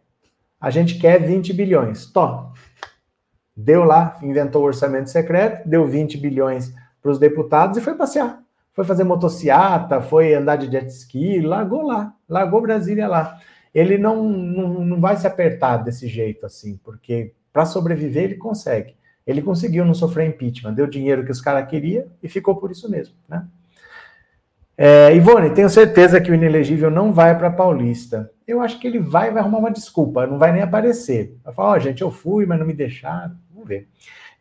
A 0.60 0.70
gente 0.70 0.98
quer 1.00 1.22
20 1.22 1.54
bilhões. 1.54 2.06
Tó. 2.08 2.54
Deu 3.56 3.84
lá, 3.84 4.18
inventou 4.22 4.64
o 4.64 4.66
orçamento 4.66 5.10
secreto, 5.10 5.68
deu 5.68 5.88
20 5.88 6.18
bilhões 6.18 6.74
para 7.02 7.12
os 7.12 7.20
deputados 7.20 7.78
e 7.78 7.82
foi 7.82 7.96
passear. 7.96 8.42
Foi 8.74 8.84
fazer 8.84 9.06
motociata, 9.06 10.02
foi 10.02 10.34
andar 10.34 10.58
de 10.58 10.70
jet 10.70 10.88
ski, 10.88 11.40
largou 11.40 11.84
lá, 11.84 12.14
largou 12.28 12.62
Brasília 12.62 13.08
lá. 13.08 13.40
Ele 13.74 13.98
não, 13.98 14.24
não, 14.24 14.86
não 14.86 15.00
vai 15.00 15.16
se 15.16 15.26
apertar 15.26 15.78
desse 15.78 16.08
jeito 16.08 16.46
assim, 16.46 16.78
porque 16.84 17.34
para 17.56 17.65
sobreviver, 17.65 18.26
ele 18.26 18.36
consegue. 18.36 18.98
Ele 19.26 19.41
conseguiu 19.41 19.86
não 19.86 19.94
sofrer 19.94 20.28
impeachment, 20.28 20.74
deu 20.74 20.86
dinheiro 20.86 21.24
que 21.24 21.32
os 21.32 21.39
caras 21.39 21.65
queriam 21.70 22.04
e 22.22 22.28
ficou 22.28 22.58
por 22.58 22.70
isso 22.70 22.91
mesmo. 22.91 23.15
Né? 23.30 23.46
É, 24.78 25.15
Ivone, 25.15 25.52
tenho 25.52 25.70
certeza 25.70 26.20
que 26.20 26.30
o 26.30 26.34
inelegível 26.34 26.91
não 26.91 27.13
vai 27.13 27.34
para 27.38 27.50
Paulista. 27.50 28.30
Eu 28.46 28.60
acho 28.60 28.78
que 28.78 28.86
ele 28.86 29.00
vai 29.00 29.32
vai 29.32 29.41
arrumar 29.41 29.60
uma 29.60 29.72
desculpa, 29.72 30.28
não 30.28 30.38
vai 30.38 30.52
nem 30.52 30.63
aparecer. 30.63 31.38
Vai 31.46 31.54
falar, 31.54 31.70
ó, 31.70 31.76
oh, 31.76 31.80
gente, 31.80 32.02
eu 32.02 32.12
fui, 32.12 32.46
mas 32.46 32.60
não 32.60 32.68
me 32.68 32.74
deixaram. 32.74 33.38
Vamos 33.54 33.70
ver. 33.70 33.88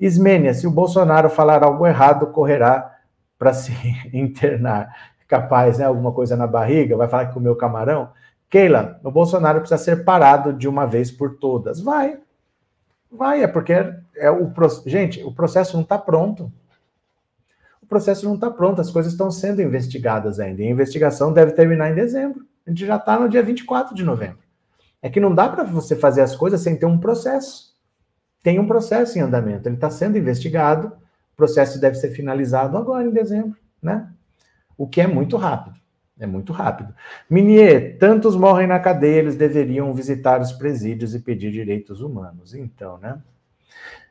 Ismênia, 0.01 0.53
se 0.53 0.67
o 0.67 0.73
Bolsonaro 0.73 1.31
falar 1.31 1.63
algo 1.63 1.87
errado, 1.87 2.27
correrá 2.33 2.97
para 3.39 3.53
se 3.53 3.73
internar. 4.13 4.93
Capaz, 5.29 5.79
né? 5.79 5.85
Alguma 5.85 6.11
coisa 6.11 6.35
na 6.37 6.49
barriga, 6.49 6.97
vai 6.97 7.07
falar 7.07 7.27
que 7.27 7.35
comeu 7.35 7.55
camarão. 7.55 8.11
Keila, 8.51 9.01
o 9.05 9.11
Bolsonaro 9.13 9.61
precisa 9.61 9.79
ser 9.79 10.05
parado 10.05 10.53
de 10.53 10.67
uma 10.67 10.85
vez 10.85 11.13
por 11.13 11.37
todas. 11.39 11.81
Vai, 11.81 12.19
Vai, 13.17 13.43
é 13.43 13.47
porque 13.47 13.73
é, 13.73 14.01
é 14.17 14.31
o 14.31 14.53
gente, 14.87 15.23
o 15.23 15.33
processo 15.33 15.75
não 15.77 15.83
está 15.83 15.97
pronto. 15.97 16.53
O 17.81 17.87
processo 17.87 18.27
não 18.27 18.35
está 18.35 18.51
pronto, 18.51 18.81
as 18.81 18.91
coisas 18.91 19.13
estão 19.13 19.31
sendo 19.31 19.63
investigadas 19.63 20.41
ainda. 20.41 20.63
E 20.63 20.67
a 20.67 20.71
investigação 20.71 21.33
deve 21.33 21.53
terminar 21.53 21.91
em 21.91 21.95
dezembro. 21.95 22.45
A 22.67 22.71
gente 22.71 22.85
já 22.85 22.97
está 22.97 23.19
no 23.19 23.29
dia 23.29 23.43
24 23.43 23.95
de 23.95 24.03
novembro. 24.03 24.39
É 25.03 25.11
que 25.11 25.21
não 25.21 25.35
dá 25.35 25.49
para 25.49 25.65
você 25.65 25.95
fazer 25.95 26.23
as 26.23 26.35
coisas 26.35 26.61
sem 26.61 26.77
ter 26.77 26.87
um 26.87 26.99
processo. 26.99 27.75
Tem 28.43 28.59
um 28.59 28.67
processo 28.67 29.19
em 29.19 29.23
andamento, 29.23 29.69
ele 29.69 29.77
está 29.77 29.89
sendo 29.89 30.19
investigado, 30.19 30.89
o 30.89 31.37
processo 31.37 31.81
deve 31.81 31.97
ser 31.97 32.11
finalizado 32.11 32.77
agora 32.77 33.07
em 33.07 33.11
dezembro, 33.11 33.57
né? 33.83 34.11
O 34.77 34.87
que 34.87 35.01
é 35.01 35.07
muito 35.07 35.37
rápido. 35.39 35.77
É 36.19 36.27
muito 36.27 36.53
rápido. 36.53 36.95
Minier, 37.29 37.99
tantos 37.99 38.37
morrem 38.37 38.69
na 38.69 38.79
cadeia, 38.79 39.19
eles 39.19 39.35
deveriam 39.35 39.93
visitar 39.93 40.41
os 40.41 40.53
presídios 40.53 41.15
e 41.15 41.19
pedir 41.19 41.51
direitos 41.51 42.01
humanos. 42.01 42.55
Então, 42.55 42.99
né? 42.99 43.21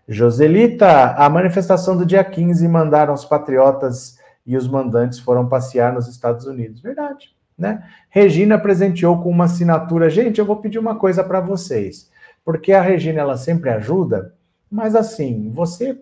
Joselita, 0.08 1.14
a 1.14 1.30
manifestação 1.30 1.96
do 1.96 2.06
dia 2.06 2.24
15 2.24 2.68
mandaram 2.68 3.14
os 3.14 3.24
patriotas 3.24 4.20
e 4.46 4.58
os 4.58 4.68
mandantes 4.68 5.20
foram 5.20 5.48
passear 5.48 5.94
nos 5.94 6.10
Estados 6.10 6.46
Unidos. 6.46 6.82
Verdade, 6.82 7.34
né? 7.58 7.88
Regina 8.10 8.60
presenteou 8.60 9.22
com 9.22 9.30
uma 9.30 9.46
assinatura. 9.46 10.10
Gente, 10.10 10.40
eu 10.40 10.46
vou 10.46 10.58
pedir 10.58 10.80
uma 10.80 10.96
coisa 10.96 11.24
para 11.24 11.40
vocês, 11.40 12.12
porque 12.44 12.74
a 12.74 12.82
Regina 12.82 13.22
ela 13.22 13.38
sempre 13.38 13.70
ajuda, 13.70 14.34
mas 14.70 14.94
assim, 14.94 15.50
você 15.54 15.98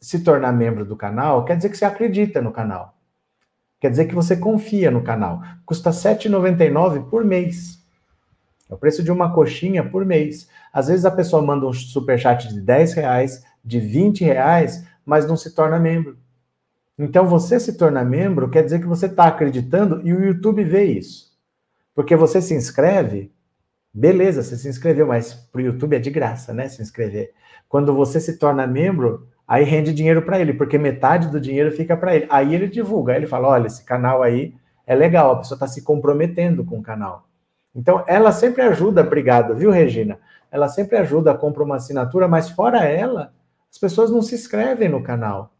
se 0.00 0.22
tornar 0.22 0.52
membro 0.52 0.84
do 0.84 0.96
canal 0.96 1.44
quer 1.44 1.56
dizer 1.56 1.68
que 1.68 1.76
você 1.76 1.84
acredita 1.84 2.40
no 2.40 2.52
canal. 2.52 2.91
Quer 3.82 3.90
dizer 3.90 4.04
que 4.04 4.14
você 4.14 4.36
confia 4.36 4.92
no 4.92 5.02
canal. 5.02 5.42
Custa 5.66 5.90
R$ 5.90 5.96
7,99 5.96 7.10
por 7.10 7.24
mês. 7.24 7.84
É 8.70 8.74
o 8.74 8.78
preço 8.78 9.02
de 9.02 9.10
uma 9.10 9.34
coxinha 9.34 9.82
por 9.82 10.06
mês. 10.06 10.48
Às 10.72 10.86
vezes 10.86 11.04
a 11.04 11.10
pessoa 11.10 11.42
manda 11.42 11.66
um 11.66 11.72
superchat 11.72 12.46
de 12.46 12.60
10 12.60 12.92
reais, 12.92 13.44
de 13.64 13.80
20 13.80 14.22
reais, 14.22 14.86
mas 15.04 15.26
não 15.26 15.36
se 15.36 15.52
torna 15.52 15.80
membro. 15.80 16.16
Então, 16.96 17.26
você 17.26 17.58
se 17.58 17.76
torna 17.76 18.04
membro 18.04 18.48
quer 18.48 18.62
dizer 18.62 18.78
que 18.78 18.86
você 18.86 19.06
está 19.06 19.24
acreditando 19.24 20.00
e 20.04 20.14
o 20.14 20.24
YouTube 20.24 20.62
vê 20.62 20.84
isso. 20.84 21.32
Porque 21.92 22.14
você 22.14 22.40
se 22.40 22.54
inscreve, 22.54 23.32
beleza, 23.92 24.44
você 24.44 24.56
se 24.56 24.68
inscreveu, 24.68 25.08
mas 25.08 25.34
para 25.34 25.58
o 25.60 25.64
YouTube 25.64 25.96
é 25.96 25.98
de 25.98 26.10
graça, 26.10 26.54
né? 26.54 26.68
Se 26.68 26.80
inscrever. 26.80 27.32
Quando 27.68 27.92
você 27.92 28.20
se 28.20 28.38
torna 28.38 28.64
membro, 28.64 29.26
aí 29.46 29.64
rende 29.64 29.92
dinheiro 29.92 30.22
para 30.22 30.40
ele, 30.40 30.52
porque 30.52 30.78
metade 30.78 31.28
do 31.28 31.40
dinheiro 31.40 31.70
fica 31.72 31.96
para 31.96 32.14
ele. 32.14 32.26
Aí 32.30 32.54
ele 32.54 32.68
divulga, 32.68 33.12
aí 33.12 33.18
ele 33.18 33.26
fala: 33.26 33.48
olha, 33.48 33.66
esse 33.66 33.84
canal 33.84 34.22
aí 34.22 34.54
é 34.86 34.94
legal, 34.94 35.32
a 35.32 35.36
pessoa 35.36 35.56
está 35.56 35.66
se 35.66 35.82
comprometendo 35.82 36.64
com 36.64 36.78
o 36.78 36.82
canal. 36.82 37.26
Então, 37.74 38.04
ela 38.06 38.32
sempre 38.32 38.62
ajuda, 38.62 39.00
obrigado, 39.00 39.54
viu, 39.54 39.70
Regina? 39.70 40.18
Ela 40.50 40.68
sempre 40.68 40.98
ajuda, 40.98 41.34
compra 41.34 41.62
uma 41.62 41.76
assinatura, 41.76 42.28
mas 42.28 42.50
fora 42.50 42.84
ela, 42.84 43.32
as 43.70 43.78
pessoas 43.78 44.10
não 44.10 44.20
se 44.20 44.34
inscrevem 44.34 44.88
no 44.88 45.02
canal. 45.02 45.50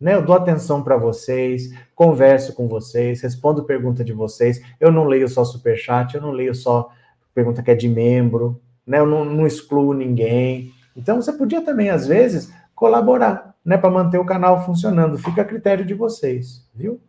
Né? 0.00 0.14
Eu 0.14 0.22
dou 0.22 0.36
atenção 0.36 0.82
para 0.82 0.96
vocês, 0.96 1.70
converso 1.94 2.54
com 2.54 2.68
vocês, 2.68 3.22
respondo 3.22 3.64
pergunta 3.64 4.04
de 4.04 4.12
vocês. 4.12 4.62
Eu 4.78 4.92
não 4.92 5.04
leio 5.04 5.28
só 5.28 5.44
superchat, 5.44 6.14
eu 6.14 6.20
não 6.20 6.30
leio 6.30 6.54
só 6.54 6.90
pergunta 7.34 7.62
que 7.62 7.70
é 7.70 7.74
de 7.74 7.88
membro, 7.88 8.60
né? 8.86 8.98
Eu 8.98 9.06
não, 9.06 9.24
não 9.24 9.46
excluo 9.46 9.92
ninguém. 9.92 10.72
Então 10.96 11.20
você 11.20 11.32
podia 11.32 11.60
também, 11.60 11.90
às 11.90 12.06
vezes, 12.06 12.52
colaborar, 12.76 13.56
né? 13.64 13.76
Para 13.76 13.90
manter 13.90 14.18
o 14.18 14.24
canal 14.24 14.64
funcionando. 14.64 15.18
Fica 15.18 15.42
a 15.42 15.44
critério 15.44 15.84
de 15.84 15.94
vocês, 15.94 16.64
viu? 16.72 17.00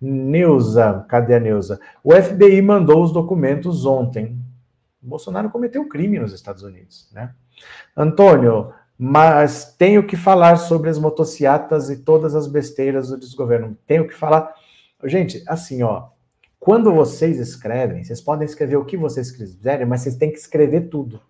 Neuza, 0.00 1.04
cadê 1.08 1.34
a 1.34 1.40
Neuza? 1.40 1.78
O 2.02 2.14
FBI 2.14 2.62
mandou 2.62 3.02
os 3.02 3.12
documentos 3.12 3.84
ontem. 3.84 4.38
O 5.02 5.08
Bolsonaro 5.08 5.50
cometeu 5.50 5.86
crime 5.86 6.18
nos 6.18 6.32
Estados 6.32 6.62
Unidos, 6.62 7.10
né? 7.12 7.34
Antônio, 7.94 8.72
mas 8.96 9.74
tenho 9.76 10.06
que 10.06 10.16
falar 10.16 10.56
sobre 10.56 10.88
as 10.88 10.98
motocicletas 10.98 11.90
e 11.90 11.98
todas 11.98 12.34
as 12.34 12.46
besteiras 12.46 13.08
do 13.08 13.18
desgoverno. 13.18 13.76
Tenho 13.86 14.06
que 14.06 14.14
falar. 14.14 14.54
Gente, 15.04 15.42
assim, 15.46 15.82
ó, 15.82 16.08
quando 16.58 16.92
vocês 16.92 17.38
escrevem, 17.38 18.04
vocês 18.04 18.20
podem 18.20 18.46
escrever 18.46 18.76
o 18.76 18.84
que 18.84 18.96
vocês 18.96 19.30
quiserem, 19.30 19.86
mas 19.86 20.02
vocês 20.02 20.16
têm 20.16 20.30
que 20.30 20.38
escrever 20.38 20.88
tudo. 20.88 21.20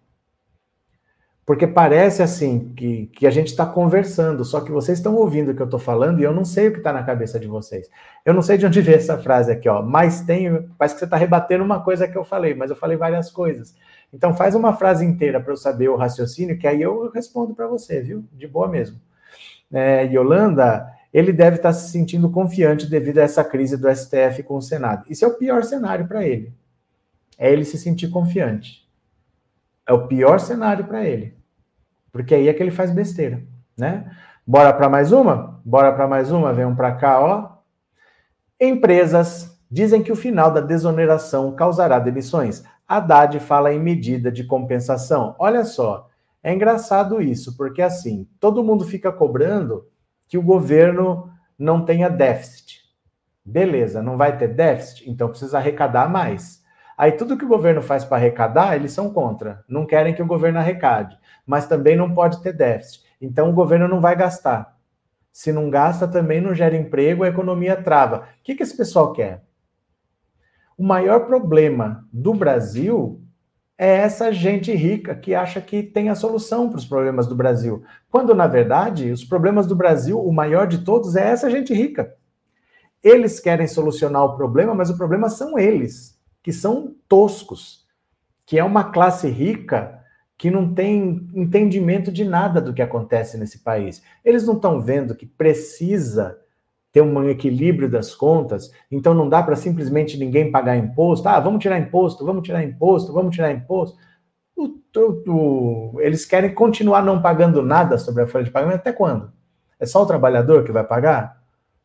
Porque 1.50 1.66
parece 1.66 2.22
assim 2.22 2.72
que, 2.76 3.06
que 3.06 3.26
a 3.26 3.30
gente 3.30 3.48
está 3.48 3.66
conversando, 3.66 4.44
só 4.44 4.60
que 4.60 4.70
vocês 4.70 4.98
estão 4.98 5.16
ouvindo 5.16 5.50
o 5.50 5.54
que 5.56 5.60
eu 5.60 5.64
estou 5.64 5.80
falando 5.80 6.20
e 6.20 6.22
eu 6.22 6.32
não 6.32 6.44
sei 6.44 6.68
o 6.68 6.70
que 6.70 6.78
está 6.78 6.92
na 6.92 7.02
cabeça 7.02 7.40
de 7.40 7.48
vocês. 7.48 7.90
Eu 8.24 8.32
não 8.32 8.40
sei 8.40 8.56
de 8.56 8.66
onde 8.66 8.78
veio 8.80 8.98
essa 8.98 9.18
frase 9.18 9.50
aqui, 9.50 9.68
ó. 9.68 9.82
Mas 9.82 10.20
tenho. 10.20 10.70
Parece 10.78 10.94
que 10.94 11.00
você 11.00 11.06
está 11.06 11.16
rebatendo 11.16 11.64
uma 11.64 11.82
coisa 11.82 12.06
que 12.06 12.16
eu 12.16 12.22
falei, 12.22 12.54
mas 12.54 12.70
eu 12.70 12.76
falei 12.76 12.96
várias 12.96 13.32
coisas. 13.32 13.74
Então 14.14 14.32
faz 14.32 14.54
uma 14.54 14.76
frase 14.76 15.04
inteira 15.04 15.40
para 15.40 15.52
eu 15.52 15.56
saber 15.56 15.88
o 15.88 15.96
raciocínio, 15.96 16.56
que 16.56 16.68
aí 16.68 16.80
eu 16.80 17.10
respondo 17.10 17.52
para 17.52 17.66
você, 17.66 18.00
viu? 18.00 18.24
De 18.32 18.46
boa 18.46 18.68
mesmo. 18.68 19.00
É, 19.72 20.04
Yolanda, 20.04 20.86
ele 21.12 21.32
deve 21.32 21.56
estar 21.56 21.70
tá 21.70 21.72
se 21.72 21.90
sentindo 21.90 22.30
confiante 22.30 22.88
devido 22.88 23.18
a 23.18 23.22
essa 23.22 23.42
crise 23.42 23.76
do 23.76 23.92
STF 23.92 24.44
com 24.44 24.54
o 24.54 24.62
Senado. 24.62 25.04
Isso 25.10 25.24
é 25.24 25.28
o 25.28 25.34
pior 25.34 25.64
cenário 25.64 26.06
para 26.06 26.24
ele. 26.24 26.52
É 27.36 27.52
ele 27.52 27.64
se 27.64 27.76
sentir 27.76 28.06
confiante. 28.08 28.88
É 29.84 29.92
o 29.92 30.06
pior 30.06 30.38
cenário 30.38 30.84
para 30.84 31.04
ele. 31.04 31.39
Porque 32.12 32.34
aí 32.34 32.48
é 32.48 32.54
que 32.54 32.62
ele 32.62 32.70
faz 32.70 32.90
besteira, 32.90 33.42
né? 33.76 34.10
Bora 34.46 34.72
para 34.72 34.88
mais 34.88 35.12
uma? 35.12 35.60
Bora 35.64 35.92
para 35.92 36.08
mais 36.08 36.30
uma? 36.32 36.52
Venham 36.52 36.74
para 36.74 36.92
cá, 36.92 37.20
ó. 37.20 37.58
Empresas 38.60 39.58
dizem 39.70 40.02
que 40.02 40.10
o 40.10 40.16
final 40.16 40.50
da 40.50 40.60
desoneração 40.60 41.54
causará 41.54 41.98
demissões. 41.98 42.64
Haddad 42.86 43.38
fala 43.38 43.72
em 43.72 43.78
medida 43.78 44.32
de 44.32 44.42
compensação. 44.44 45.36
Olha 45.38 45.64
só, 45.64 46.08
é 46.42 46.52
engraçado 46.52 47.22
isso, 47.22 47.56
porque 47.56 47.80
assim, 47.80 48.26
todo 48.40 48.64
mundo 48.64 48.84
fica 48.84 49.12
cobrando 49.12 49.86
que 50.26 50.36
o 50.36 50.42
governo 50.42 51.30
não 51.58 51.84
tenha 51.84 52.08
déficit. 52.08 52.80
Beleza, 53.44 54.02
não 54.02 54.16
vai 54.16 54.36
ter 54.36 54.48
déficit, 54.48 55.08
então 55.08 55.28
precisa 55.28 55.58
arrecadar 55.58 56.08
mais. 56.08 56.59
Aí 57.00 57.12
tudo 57.12 57.38
que 57.38 57.46
o 57.46 57.48
governo 57.48 57.80
faz 57.80 58.04
para 58.04 58.18
arrecadar, 58.18 58.76
eles 58.76 58.92
são 58.92 59.10
contra. 59.10 59.64
Não 59.66 59.86
querem 59.86 60.12
que 60.12 60.20
o 60.20 60.26
governo 60.26 60.58
arrecade, 60.58 61.18
mas 61.46 61.64
também 61.64 61.96
não 61.96 62.12
pode 62.12 62.42
ter 62.42 62.52
déficit. 62.52 63.02
Então 63.18 63.48
o 63.48 63.54
governo 63.54 63.88
não 63.88 64.02
vai 64.02 64.14
gastar. 64.14 64.76
Se 65.32 65.50
não 65.50 65.70
gasta, 65.70 66.06
também 66.06 66.42
não 66.42 66.54
gera 66.54 66.76
emprego, 66.76 67.24
a 67.24 67.28
economia 67.28 67.74
trava. 67.74 68.28
O 68.38 68.42
que, 68.44 68.54
que 68.54 68.62
esse 68.62 68.76
pessoal 68.76 69.14
quer? 69.14 69.42
O 70.76 70.84
maior 70.84 71.20
problema 71.20 72.06
do 72.12 72.34
Brasil 72.34 73.22
é 73.78 73.96
essa 73.96 74.30
gente 74.30 74.70
rica 74.70 75.14
que 75.14 75.34
acha 75.34 75.58
que 75.58 75.82
tem 75.82 76.10
a 76.10 76.14
solução 76.14 76.68
para 76.68 76.76
os 76.76 76.84
problemas 76.84 77.26
do 77.26 77.34
Brasil. 77.34 77.82
Quando, 78.10 78.34
na 78.34 78.46
verdade, 78.46 79.10
os 79.10 79.24
problemas 79.24 79.66
do 79.66 79.74
Brasil, 79.74 80.22
o 80.22 80.30
maior 80.30 80.66
de 80.66 80.84
todos, 80.84 81.16
é 81.16 81.30
essa 81.30 81.48
gente 81.48 81.72
rica. 81.72 82.14
Eles 83.02 83.40
querem 83.40 83.66
solucionar 83.66 84.22
o 84.22 84.36
problema, 84.36 84.74
mas 84.74 84.90
o 84.90 84.98
problema 84.98 85.30
são 85.30 85.58
eles, 85.58 86.19
que 86.42 86.52
são 86.52 86.94
toscos, 87.08 87.86
que 88.46 88.58
é 88.58 88.64
uma 88.64 88.84
classe 88.84 89.28
rica 89.28 90.00
que 90.36 90.50
não 90.50 90.72
tem 90.72 91.28
entendimento 91.34 92.10
de 92.10 92.24
nada 92.24 92.60
do 92.60 92.72
que 92.72 92.80
acontece 92.80 93.36
nesse 93.36 93.58
país. 93.58 94.02
Eles 94.24 94.46
não 94.46 94.54
estão 94.54 94.80
vendo 94.80 95.14
que 95.14 95.26
precisa 95.26 96.38
ter 96.92 97.02
um 97.02 97.28
equilíbrio 97.28 97.88
das 97.88 98.14
contas, 98.14 98.72
então 98.90 99.14
não 99.14 99.28
dá 99.28 99.42
para 99.42 99.54
simplesmente 99.54 100.18
ninguém 100.18 100.50
pagar 100.50 100.76
imposto. 100.76 101.28
Ah, 101.28 101.38
vamos 101.38 101.62
tirar 101.62 101.78
imposto, 101.78 102.24
vamos 102.24 102.42
tirar 102.42 102.64
imposto, 102.64 103.12
vamos 103.12 103.34
tirar 103.34 103.52
imposto. 103.52 103.98
O, 104.56 104.80
o, 104.96 105.94
o, 105.94 106.00
eles 106.00 106.24
querem 106.24 106.54
continuar 106.54 107.02
não 107.02 107.22
pagando 107.22 107.62
nada 107.62 107.98
sobre 107.98 108.22
a 108.22 108.26
folha 108.26 108.44
de 108.44 108.50
pagamento 108.50 108.80
até 108.80 108.92
quando? 108.92 109.32
É 109.78 109.86
só 109.86 110.02
o 110.02 110.06
trabalhador 110.06 110.64
que 110.64 110.72
vai 110.72 110.84
pagar? 110.84 111.40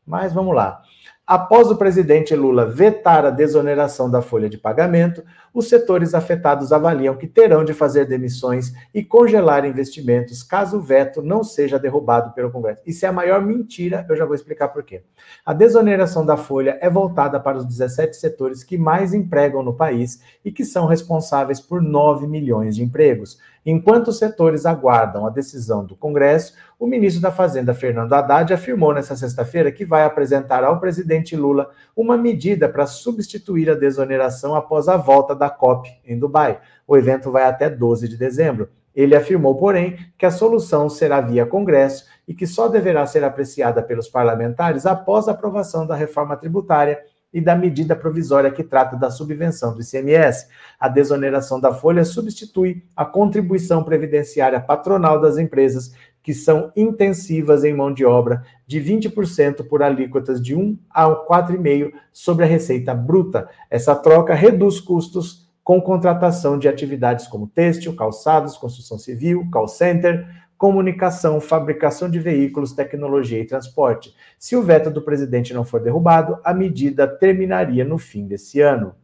Mas 0.06 0.34
vamos 0.34 0.56
lá. 0.56 0.82
Após 1.28 1.72
o 1.72 1.76
presidente 1.76 2.36
Lula 2.36 2.68
vetar 2.68 3.26
a 3.26 3.32
desoneração 3.32 4.12
da 4.12 4.22
folha 4.22 4.48
de 4.48 4.60
pagamento, 4.60 5.24
os 5.52 5.68
setores 5.68 6.14
afetados 6.14 6.72
avaliam 6.72 7.16
que 7.16 7.26
terão 7.26 7.66
de 7.66 7.74
fazer 7.74 8.06
demissões 8.06 8.72
e 8.94 9.04
congelar 9.04 9.66
investimentos 9.66 10.44
caso 10.44 10.78
o 10.78 10.82
veto 10.82 11.24
não 11.24 11.44
seja 11.44 11.80
derrubado 11.80 12.32
pelo 12.34 12.52
Congresso. 12.52 12.84
Isso 12.86 13.08
é 13.08 13.10
a 13.10 13.12
maior 13.12 13.42
mentira, 13.42 14.06
eu 14.08 14.16
já 14.16 14.24
vou 14.24 14.36
explicar 14.36 14.68
por 14.68 14.84
quê. 14.84 15.02
A 15.44 15.52
desoneração 15.52 16.24
da 16.24 16.38
folha 16.38 16.78
é 16.80 16.92
voltada 16.92 17.40
para 17.40 17.58
os 17.58 17.66
17 17.66 18.16
setores 18.18 18.64
que 18.64 18.78
mais 18.78 19.12
empregam 19.12 19.64
no 19.64 19.74
país 19.74 20.22
e 20.44 20.52
que 20.52 20.64
são 20.64 20.86
responsáveis 20.86 21.60
por 21.60 21.82
9 21.82 22.28
milhões 22.28 22.76
de 22.76 22.84
empregos. 22.84 23.40
Enquanto 23.66 24.10
os 24.10 24.20
setores 24.20 24.66
aguardam 24.66 25.26
a 25.26 25.32
decisão 25.32 25.84
do 25.84 25.96
Congresso, 25.96 26.54
o 26.78 26.86
ministro 26.86 27.20
da 27.20 27.32
Fazenda, 27.32 27.74
Fernando 27.74 28.14
Haddad, 28.14 28.54
afirmou 28.54 28.94
nesta 28.94 29.16
sexta-feira 29.16 29.72
que 29.72 29.84
vai 29.84 30.04
apresentar 30.04 30.64
ao 30.64 30.80
presidente 30.80 31.36
Lula 31.36 31.72
uma 31.96 32.16
medida 32.16 32.70
para 32.70 32.86
substituir 32.86 33.72
a 33.72 33.74
desoneração 33.74 34.54
após 34.54 34.88
a 34.88 34.98
volta 34.98 35.34
da 35.34 35.50
COP 35.50 35.90
em 36.06 36.20
Dubai. 36.20 36.60
O 36.88 36.96
evento 36.96 37.32
vai 37.32 37.46
até 37.46 37.68
12 37.68 38.08
de 38.08 38.18
dezembro. 38.18 38.70
Ele 38.94 39.16
afirmou, 39.16 39.56
porém, 39.56 39.98
que 40.16 40.28
a 40.28 40.32
solução 40.32 40.88
será 40.88 41.20
via 41.20 41.46
Congresso 41.46 42.06
e 42.28 42.36
que 42.36 42.46
só 42.46 42.68
deverá 42.68 43.06
ser 43.08 43.24
apreciada 43.24 43.82
pelos 43.82 44.08
parlamentares 44.08 44.86
após 44.86 45.28
a 45.28 45.32
aprovação 45.32 45.88
da 45.88 45.96
reforma 45.96 46.38
tributária 46.38 47.00
e 47.36 47.42
da 47.42 47.54
medida 47.54 47.98
provisória 47.98 48.50
que 48.50 48.64
trata 48.64 48.96
da 48.96 49.12
subvenção 49.12 49.76
do 49.76 49.82
ICMS. 49.82 50.48
A 50.80 50.88
desoneração 50.88 51.60
da 51.60 51.74
folha 51.74 52.06
substitui 52.06 52.82
a 52.96 53.04
contribuição 53.04 53.84
previdenciária 53.84 54.58
patronal 54.58 55.20
das 55.20 55.38
empresas 55.38 55.92
que 56.24 56.34
são 56.34 56.72
intensivas 56.78 57.66
em 57.66 57.74
mão 57.74 57.94
de 57.94 58.06
obra 58.06 58.42
de 58.66 58.80
20% 58.80 59.68
por 59.68 59.84
alíquotas 59.84 60.42
de 60.42 60.56
1 60.56 60.80
a 60.90 61.10
4,5 61.10 61.92
sobre 62.14 62.46
a 62.46 62.48
receita 62.48 62.96
bruta. 62.96 63.50
Essa 63.70 63.94
troca 63.94 64.34
reduz 64.34 64.80
custos 64.80 65.46
com 65.62 65.82
contratação 65.82 66.58
de 66.58 66.70
atividades 66.70 67.28
como 67.28 67.48
têxtil, 67.48 67.98
calçados, 67.98 68.56
construção 68.56 68.98
civil, 68.98 69.46
call 69.52 69.68
center, 69.68 70.26
comunicação, 70.58 71.40
fabricação 71.42 72.10
de 72.10 72.20
veículos, 72.20 72.74
tecnologia 72.74 73.40
e 73.40 73.46
transporte. 73.46 74.16
Se 74.40 74.56
o 74.56 74.64
veto 74.64 74.90
do 74.90 75.02
presidente 75.02 75.54
não 75.54 75.66
for 75.66 75.82
derrubado, 75.82 76.40
a 76.44 76.54
medida 76.54 77.08
terminaria 77.08 77.84
no 77.84 77.98
fim 77.98 78.26
desse 78.26 78.62
ano. 78.62 78.96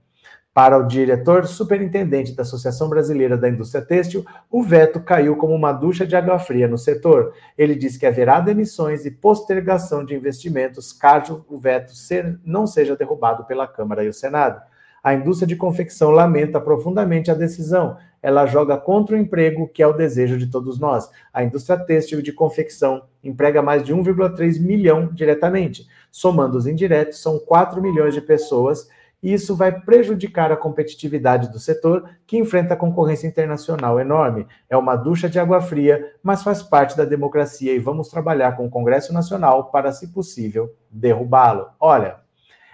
Para 0.54 0.78
o 0.78 0.86
diretor 0.86 1.48
superintendente 1.48 2.36
da 2.36 2.42
Associação 2.42 2.90
Brasileira 2.90 3.38
da 3.38 3.48
Indústria 3.48 3.82
Têxtil, 3.82 4.26
o 4.50 4.62
veto 4.62 5.00
caiu 5.00 5.38
como 5.38 5.56
uma 5.56 5.72
ducha 5.72 6.06
de 6.06 6.14
água 6.14 6.38
fria 6.40 6.68
no 6.68 6.78
setor. 6.78 7.34
Ele 7.58 7.74
diz 7.74 7.96
que 7.96 8.06
haverá 8.06 8.42
demissões 8.42 9.06
e 9.06 9.12
postergação 9.12 10.04
de 10.04 10.14
investimentos 10.14 10.92
caso 10.92 11.46
o 11.48 11.58
veto 11.58 11.96
ser, 11.96 12.38
não 12.44 12.68
seja 12.68 12.98
derrubado 12.98 13.46
pela 13.46 13.66
Câmara 13.66 14.04
e 14.04 14.10
o 14.10 14.14
Senado. 14.14 14.62
A 15.02 15.14
indústria 15.14 15.48
de 15.48 15.56
confecção 15.56 16.12
lamenta 16.12 16.60
profundamente 16.60 17.32
a 17.32 17.34
decisão, 17.34 17.98
ela 18.22 18.46
joga 18.46 18.78
contra 18.78 19.16
o 19.16 19.20
emprego, 19.20 19.68
que 19.68 19.82
é 19.82 19.88
o 19.88 19.94
desejo 19.94 20.38
de 20.38 20.48
todos 20.48 20.80
nós. 20.80 21.10
A 21.34 21.44
indústria 21.44 21.80
têxtil 21.80 22.22
de 22.22 22.32
confecção 22.32 23.04
emprega 23.24 23.62
mais 23.62 23.84
de 23.84 23.94
1,3 23.94 24.60
milhão 24.60 25.08
diretamente. 25.12 25.88
Somando 26.12 26.58
os 26.58 26.68
indiretos, 26.68 27.22
são 27.22 27.40
4 27.40 27.82
milhões 27.82 28.14
de 28.14 28.22
pessoas 28.22 28.88
e 29.24 29.34
isso 29.34 29.56
vai 29.56 29.72
prejudicar 29.82 30.52
a 30.52 30.58
competitividade 30.58 31.52
do 31.52 31.60
setor, 31.60 32.10
que 32.26 32.38
enfrenta 32.38 32.76
concorrência 32.76 33.28
internacional 33.28 34.00
enorme. 34.00 34.48
É 34.68 34.76
uma 34.76 34.96
ducha 34.96 35.30
de 35.30 35.40
água 35.40 35.62
fria, 35.62 36.14
mas 36.24 36.42
faz 36.42 36.64
parte 36.64 36.98
da 36.98 37.06
democracia 37.06 37.74
e 37.74 37.80
vamos 37.80 38.10
trabalhar 38.10 38.58
com 38.58 38.66
o 38.66 38.70
Congresso 38.70 39.14
Nacional 39.14 39.66
para, 39.66 39.92
se 39.92 40.08
possível, 40.08 40.74
derrubá-lo. 40.90 41.68
Olha, 41.80 42.18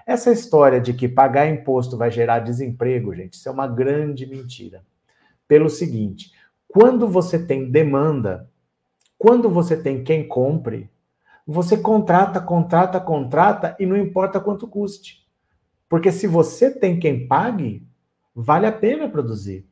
essa 0.06 0.32
história 0.32 0.80
de 0.80 0.94
que 0.94 1.10
pagar 1.10 1.50
imposto 1.50 1.98
vai 1.98 2.10
gerar 2.10 2.40
desemprego, 2.40 3.14
gente, 3.14 3.34
isso 3.34 3.50
é 3.50 3.52
uma 3.52 3.68
grande 3.68 4.26
mentira. 4.26 4.82
Pelo 5.48 5.70
seguinte, 5.70 6.32
quando 6.68 7.08
você 7.08 7.40
tem 7.40 7.72
demanda, 7.72 8.50
quando 9.18 9.50
você 9.50 9.76
tem 9.76 10.04
quem 10.04 10.28
compre, 10.28 10.90
você 11.46 11.78
contrata, 11.78 12.42
contrata, 12.42 13.00
contrata 13.00 13.76
e 13.80 13.86
não 13.86 13.96
importa 13.96 14.40
quanto 14.40 14.68
custe. 14.68 15.26
Porque 15.90 16.12
se 16.12 16.28
você 16.28 16.70
tem 16.70 17.00
quem 17.00 17.28
pague, 17.28 17.88
vale 18.36 18.68
a 18.68 18.72
pena 18.72 19.10
produzir. 19.10 19.66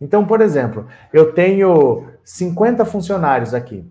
Então, 0.00 0.26
por 0.26 0.40
exemplo, 0.40 0.86
eu 1.12 1.32
tenho 1.32 2.08
50 2.22 2.84
funcionários 2.84 3.52
aqui 3.52 3.84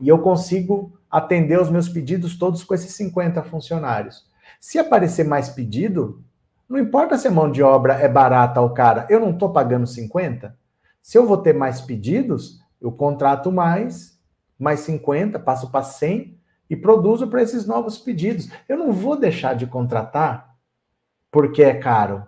e 0.00 0.08
eu 0.08 0.18
consigo 0.18 0.92
atender 1.10 1.58
os 1.60 1.70
meus 1.70 1.88
pedidos 1.88 2.36
todos 2.36 2.62
com 2.62 2.74
esses 2.74 2.92
50 2.94 3.42
funcionários. 3.44 4.26
Se 4.60 4.78
aparecer 4.78 5.24
mais 5.24 5.48
pedido, 5.48 6.22
não 6.68 6.78
importa 6.78 7.16
se 7.16 7.26
a 7.26 7.30
mão 7.30 7.50
de 7.50 7.62
obra 7.62 7.94
é 7.94 8.08
barata 8.08 8.60
ou 8.60 8.70
cara, 8.70 9.06
eu 9.08 9.18
não 9.18 9.30
estou 9.30 9.52
pagando 9.52 9.86
50. 9.86 10.56
Se 11.00 11.16
eu 11.16 11.26
vou 11.26 11.38
ter 11.38 11.54
mais 11.54 11.80
pedidos, 11.80 12.60
eu 12.80 12.92
contrato 12.92 13.50
mais, 13.50 14.20
mais 14.58 14.80
50, 14.80 15.38
passo 15.38 15.70
para 15.70 15.82
100 15.82 16.38
e 16.68 16.76
produzo 16.76 17.26
para 17.28 17.42
esses 17.42 17.66
novos 17.66 17.98
pedidos. 17.98 18.50
Eu 18.68 18.76
não 18.76 18.92
vou 18.92 19.16
deixar 19.16 19.54
de 19.54 19.66
contratar 19.66 20.54
porque 21.30 21.62
é 21.62 21.74
caro? 21.74 22.26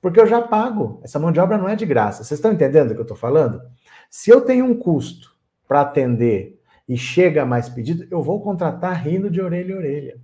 Porque 0.00 0.20
eu 0.20 0.26
já 0.26 0.40
pago. 0.40 1.00
Essa 1.02 1.18
mão 1.18 1.32
de 1.32 1.40
obra 1.40 1.58
não 1.58 1.68
é 1.68 1.76
de 1.76 1.84
graça. 1.84 2.24
Vocês 2.24 2.38
estão 2.38 2.52
entendendo 2.52 2.90
o 2.90 2.94
que 2.94 3.00
eu 3.00 3.02
estou 3.02 3.16
falando? 3.16 3.60
Se 4.08 4.30
eu 4.30 4.40
tenho 4.40 4.64
um 4.64 4.74
custo 4.74 5.36
para 5.66 5.82
atender 5.82 6.60
e 6.88 6.96
chega 6.96 7.44
mais 7.44 7.68
pedido, 7.68 8.06
eu 8.10 8.22
vou 8.22 8.40
contratar 8.40 9.02
rindo 9.02 9.28
de 9.30 9.40
orelha 9.40 9.74
a 9.74 9.78
orelha. 9.78 10.20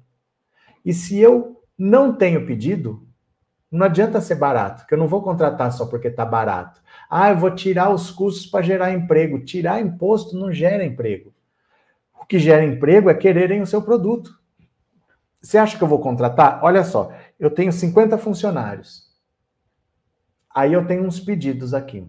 E 0.85 0.95
se 0.95 1.19
eu 1.19 1.61
não 1.77 2.15
tenho 2.15 2.47
pedido, 2.47 3.07
não 3.73 3.87
adianta 3.87 4.21
ser 4.21 4.35
barato, 4.35 4.87
que 4.87 4.93
eu 4.93 4.99
não 4.99 5.09
vou 5.09 5.23
contratar 5.23 5.73
só 5.73 5.87
porque 5.87 6.09
está 6.09 6.27
barato. 6.27 6.83
Ah, 7.09 7.31
eu 7.31 7.39
vou 7.39 7.55
tirar 7.55 7.89
os 7.89 8.11
custos 8.11 8.47
para 8.47 8.63
gerar 8.63 8.93
emprego. 8.93 9.43
Tirar 9.43 9.81
imposto 9.81 10.37
não 10.37 10.53
gera 10.53 10.85
emprego. 10.85 11.33
O 12.15 12.27
que 12.27 12.39
gera 12.39 12.65
emprego 12.65 13.09
é 13.09 13.15
quererem 13.15 13.63
o 13.63 13.67
seu 13.67 13.81
produto. 13.81 14.39
Você 15.41 15.57
acha 15.57 15.77
que 15.77 15.83
eu 15.83 15.89
vou 15.89 15.99
contratar? 16.01 16.61
Olha 16.63 16.85
só, 16.85 17.13
eu 17.41 17.51
tenho 17.51 17.73
50 17.73 18.17
funcionários. 18.19 19.11
Aí 20.55 20.73
eu 20.73 20.87
tenho 20.87 21.05
uns 21.05 21.19
pedidos 21.19 21.73
aqui. 21.73 22.07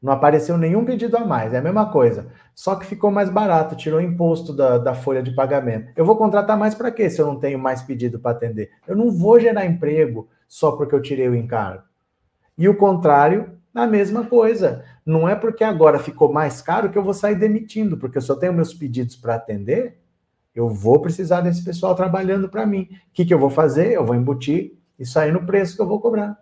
Não 0.00 0.12
apareceu 0.12 0.56
nenhum 0.56 0.84
pedido 0.84 1.16
a 1.16 1.24
mais, 1.24 1.52
é 1.52 1.58
a 1.58 1.62
mesma 1.62 1.90
coisa. 1.90 2.28
Só 2.54 2.76
que 2.76 2.86
ficou 2.86 3.10
mais 3.10 3.28
barato, 3.30 3.74
tirou 3.74 4.00
imposto 4.00 4.52
da, 4.52 4.78
da 4.78 4.94
folha 4.94 5.22
de 5.22 5.32
pagamento. 5.32 5.92
Eu 5.96 6.04
vou 6.04 6.16
contratar 6.16 6.56
mais 6.56 6.74
para 6.74 6.90
quê 6.90 7.10
se 7.10 7.20
eu 7.20 7.26
não 7.26 7.38
tenho 7.38 7.58
mais 7.58 7.82
pedido 7.82 8.18
para 8.18 8.30
atender? 8.30 8.70
Eu 8.86 8.96
não 8.96 9.10
vou 9.10 9.40
gerar 9.40 9.66
emprego 9.66 10.28
só 10.46 10.72
porque 10.72 10.94
eu 10.94 11.02
tirei 11.02 11.28
o 11.28 11.34
encargo. 11.34 11.82
E 12.56 12.68
o 12.68 12.76
contrário, 12.76 13.58
a 13.74 13.86
mesma 13.86 14.24
coisa. 14.24 14.84
Não 15.04 15.28
é 15.28 15.34
porque 15.34 15.64
agora 15.64 15.98
ficou 15.98 16.32
mais 16.32 16.62
caro 16.62 16.90
que 16.90 16.98
eu 16.98 17.02
vou 17.02 17.14
sair 17.14 17.34
demitindo, 17.34 17.96
porque 17.96 18.18
eu 18.18 18.22
só 18.22 18.36
tenho 18.36 18.52
meus 18.52 18.72
pedidos 18.72 19.16
para 19.16 19.34
atender 19.34 19.98
eu 20.58 20.68
vou 20.68 21.00
precisar 21.00 21.40
desse 21.40 21.62
pessoal 21.62 21.94
trabalhando 21.94 22.48
para 22.48 22.66
mim. 22.66 22.88
O 22.90 23.12
que, 23.12 23.24
que 23.24 23.32
eu 23.32 23.38
vou 23.38 23.48
fazer? 23.48 23.92
Eu 23.92 24.04
vou 24.04 24.16
embutir 24.16 24.76
isso 24.98 25.16
aí 25.16 25.30
no 25.30 25.46
preço 25.46 25.76
que 25.76 25.80
eu 25.80 25.86
vou 25.86 26.00
cobrar. 26.00 26.36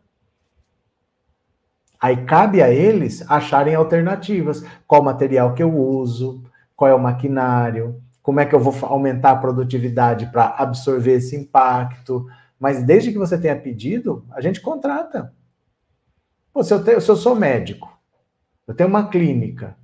Aí 2.07 2.19
cabe 2.19 2.62
a 2.62 2.71
eles 2.71 3.29
acharem 3.29 3.75
alternativas. 3.75 4.64
Qual 4.87 5.03
material 5.03 5.55
que 5.55 5.62
eu 5.62 5.77
uso, 5.77 6.40
qual 6.77 6.88
é 6.88 6.95
o 6.95 7.01
maquinário, 7.01 8.01
como 8.23 8.38
é 8.38 8.47
que 8.47 8.55
eu 8.55 8.61
vou 8.61 8.73
aumentar 8.88 9.33
a 9.33 9.37
produtividade 9.37 10.27
para 10.27 10.55
absorver 10.57 11.14
esse 11.14 11.35
impacto. 11.35 12.25
Mas 12.61 12.81
desde 12.85 13.11
que 13.11 13.19
você 13.19 13.37
tenha 13.37 13.59
pedido, 13.59 14.25
a 14.31 14.40
gente 14.40 14.61
contrata. 14.61 15.35
Pô, 16.53 16.62
se 16.62 16.73
eu, 16.73 17.01
se 17.01 17.09
eu 17.11 17.16
sou 17.16 17.35
médico, 17.35 17.99
eu 18.69 18.75
tenho 18.75 18.88
uma 18.88 19.09
clínica, 19.09 19.77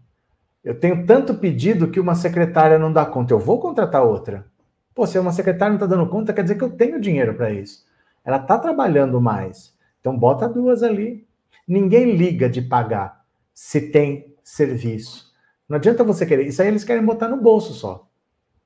eu 0.62 0.78
tenho 0.78 1.04
tanto 1.04 1.34
pedido 1.34 1.90
que 1.90 1.98
uma 1.98 2.14
secretária 2.14 2.78
não 2.78 2.92
dá 2.92 3.04
conta. 3.04 3.34
Eu 3.34 3.40
vou 3.40 3.58
contratar 3.58 4.04
outra. 4.04 4.46
Pô, 4.94 5.08
se 5.08 5.18
uma 5.18 5.32
secretária 5.32 5.70
não 5.70 5.84
está 5.84 5.86
dando 5.86 6.08
conta, 6.08 6.32
quer 6.32 6.42
dizer 6.42 6.54
que 6.54 6.62
eu 6.62 6.70
tenho 6.70 7.00
dinheiro 7.00 7.34
para 7.34 7.50
isso. 7.50 7.84
Ela 8.24 8.36
está 8.36 8.56
trabalhando 8.60 9.20
mais. 9.20 9.76
Então, 9.98 10.16
bota 10.16 10.48
duas 10.48 10.84
ali. 10.84 11.26
Ninguém 11.72 12.14
liga 12.14 12.50
de 12.50 12.60
pagar 12.60 13.24
se 13.54 13.80
tem 13.80 14.36
serviço. 14.44 15.32
Não 15.66 15.78
adianta 15.78 16.04
você 16.04 16.26
querer. 16.26 16.46
Isso 16.46 16.60
aí 16.60 16.68
eles 16.68 16.84
querem 16.84 17.02
botar 17.02 17.28
no 17.28 17.40
bolso 17.40 17.72
só. 17.72 18.06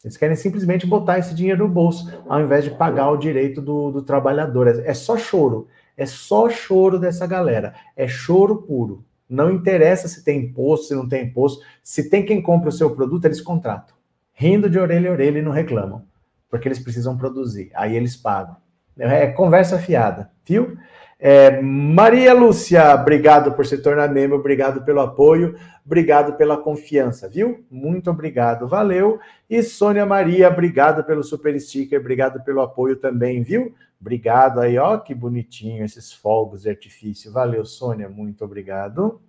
Eles 0.03 0.16
querem 0.16 0.35
simplesmente 0.35 0.88
botar 0.88 1.16
esse 1.16 1.33
dinheiro 1.33 1.69
no 1.69 1.73
bolso, 1.73 2.12
ao 2.29 2.40
invés 2.40 2.64
de 2.64 2.73
pagar 2.73 3.09
o 3.12 3.16
direito 3.16 3.62
do, 3.62 3.92
do 3.92 4.03
trabalhador. 4.03 4.66
É, 4.66 4.90
é 4.90 4.92
só 4.92 5.16
choro. 5.16 5.69
É 5.97 6.05
só 6.05 6.51
choro 6.51 6.99
dessa 6.99 7.29
galera. 7.29 7.75
É 7.95 8.09
choro 8.09 8.62
puro. 8.62 9.05
Não 9.29 9.53
interessa 9.53 10.09
se 10.09 10.25
tem 10.25 10.40
imposto, 10.40 10.87
se 10.87 10.95
não 10.97 11.09
tem 11.09 11.27
imposto. 11.27 11.64
Se 11.85 12.11
tem 12.11 12.25
quem 12.25 12.42
compra 12.42 12.71
o 12.71 12.73
seu 12.73 12.90
produto, 12.90 13.27
eles 13.27 13.40
contratam. 13.40 13.95
Rindo 14.33 14.69
de 14.69 14.81
orelha 14.81 15.11
a 15.11 15.12
orelha 15.12 15.38
e 15.38 15.42
não 15.42 15.53
reclamam. 15.53 16.05
Porque 16.51 16.66
eles 16.66 16.81
precisam 16.81 17.16
produzir. 17.16 17.71
Aí 17.73 17.95
eles 17.95 18.16
pagam. 18.16 18.57
É 18.99 19.29
conversa 19.29 19.79
fiada, 19.79 20.33
viu? 20.45 20.77
É, 21.18 21.62
Maria 21.62 22.35
Lúcia, 22.35 22.94
obrigado 22.94 23.52
por 23.52 23.64
se 23.64 23.79
tornar 23.79 24.09
membro, 24.11 24.37
obrigado 24.37 24.85
pelo 24.85 25.00
apoio, 25.00 25.57
obrigado 25.85 26.35
pela 26.35 26.59
confiança, 26.59 27.26
viu? 27.26 27.64
Muito 27.70 28.11
obrigado, 28.11 28.68
valeu. 28.68 29.18
E 29.48 29.62
Sônia 29.62 30.05
Maria, 30.05 30.48
obrigado 30.48 31.02
pelo 31.05 31.22
super 31.22 31.59
sticker, 31.59 31.98
obrigado 31.98 32.44
pelo 32.44 32.61
apoio 32.61 32.96
também, 32.96 33.42
viu? 33.42 33.74
Obrigado 33.98 34.61
aí, 34.61 34.76
ó, 34.76 34.98
que 34.98 35.14
bonitinho 35.14 35.85
esses 35.85 36.12
fogos 36.12 36.62
de 36.62 36.68
artifício. 36.68 37.33
Valeu, 37.33 37.64
Sônia, 37.64 38.11
muito 38.11 38.44
obrigado. 38.44 39.20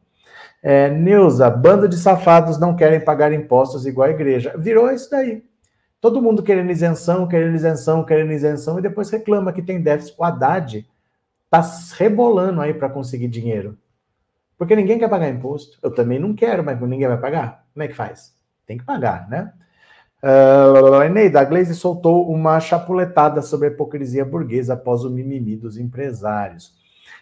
É, 0.62 0.90
Neuza, 0.90 1.50
bando 1.50 1.88
de 1.88 1.98
safados 1.98 2.60
não 2.60 2.76
querem 2.76 3.00
pagar 3.00 3.32
impostos 3.32 3.86
igual 3.86 4.10
a 4.10 4.12
igreja. 4.12 4.54
Virou 4.58 4.92
isso 4.92 5.10
daí. 5.10 5.42
Todo 6.02 6.22
mundo 6.22 6.44
querendo 6.44 6.70
isenção, 6.70 7.28
querendo 7.28 7.56
isenção, 7.56 8.04
querendo 8.04 8.34
isenção, 8.34 8.78
e 8.78 8.82
depois 8.82 9.10
reclama 9.10 9.54
que 9.54 9.62
tem 9.62 9.82
déficit. 9.82 10.16
O 10.20 10.24
Haddad 10.24 10.86
tá 11.50 11.62
rebolando 11.98 12.62
aí 12.62 12.74
para 12.74 12.90
conseguir 12.90 13.28
dinheiro. 13.28 13.78
Porque 14.58 14.76
ninguém 14.76 14.98
quer 14.98 15.10
pagar 15.10 15.30
imposto. 15.30 15.78
Eu 15.82 15.94
também 15.94 16.20
não 16.20 16.34
quero, 16.34 16.64
mas 16.64 16.80
ninguém 16.82 17.08
vai 17.08 17.20
pagar. 17.20 17.66
Como 17.74 17.84
é 17.84 17.88
que 17.88 17.94
faz? 17.94 18.34
Tem 18.66 18.78
que 18.78 18.84
pagar, 18.84 19.30
né? 19.30 19.54
Uh, 20.22 21.04
Eneida, 21.04 21.40
a 21.40 21.44
Glaze 21.44 21.76
soltou 21.76 22.28
uma 22.30 22.60
chapuletada 22.60 23.42
sobre 23.42 23.68
a 23.68 23.72
hipocrisia 23.72 24.26
burguesa 24.26 24.74
após 24.74 25.04
o 25.04 25.12
mimimi 25.12 25.56
dos 25.56 25.78
empresários. 25.78 26.76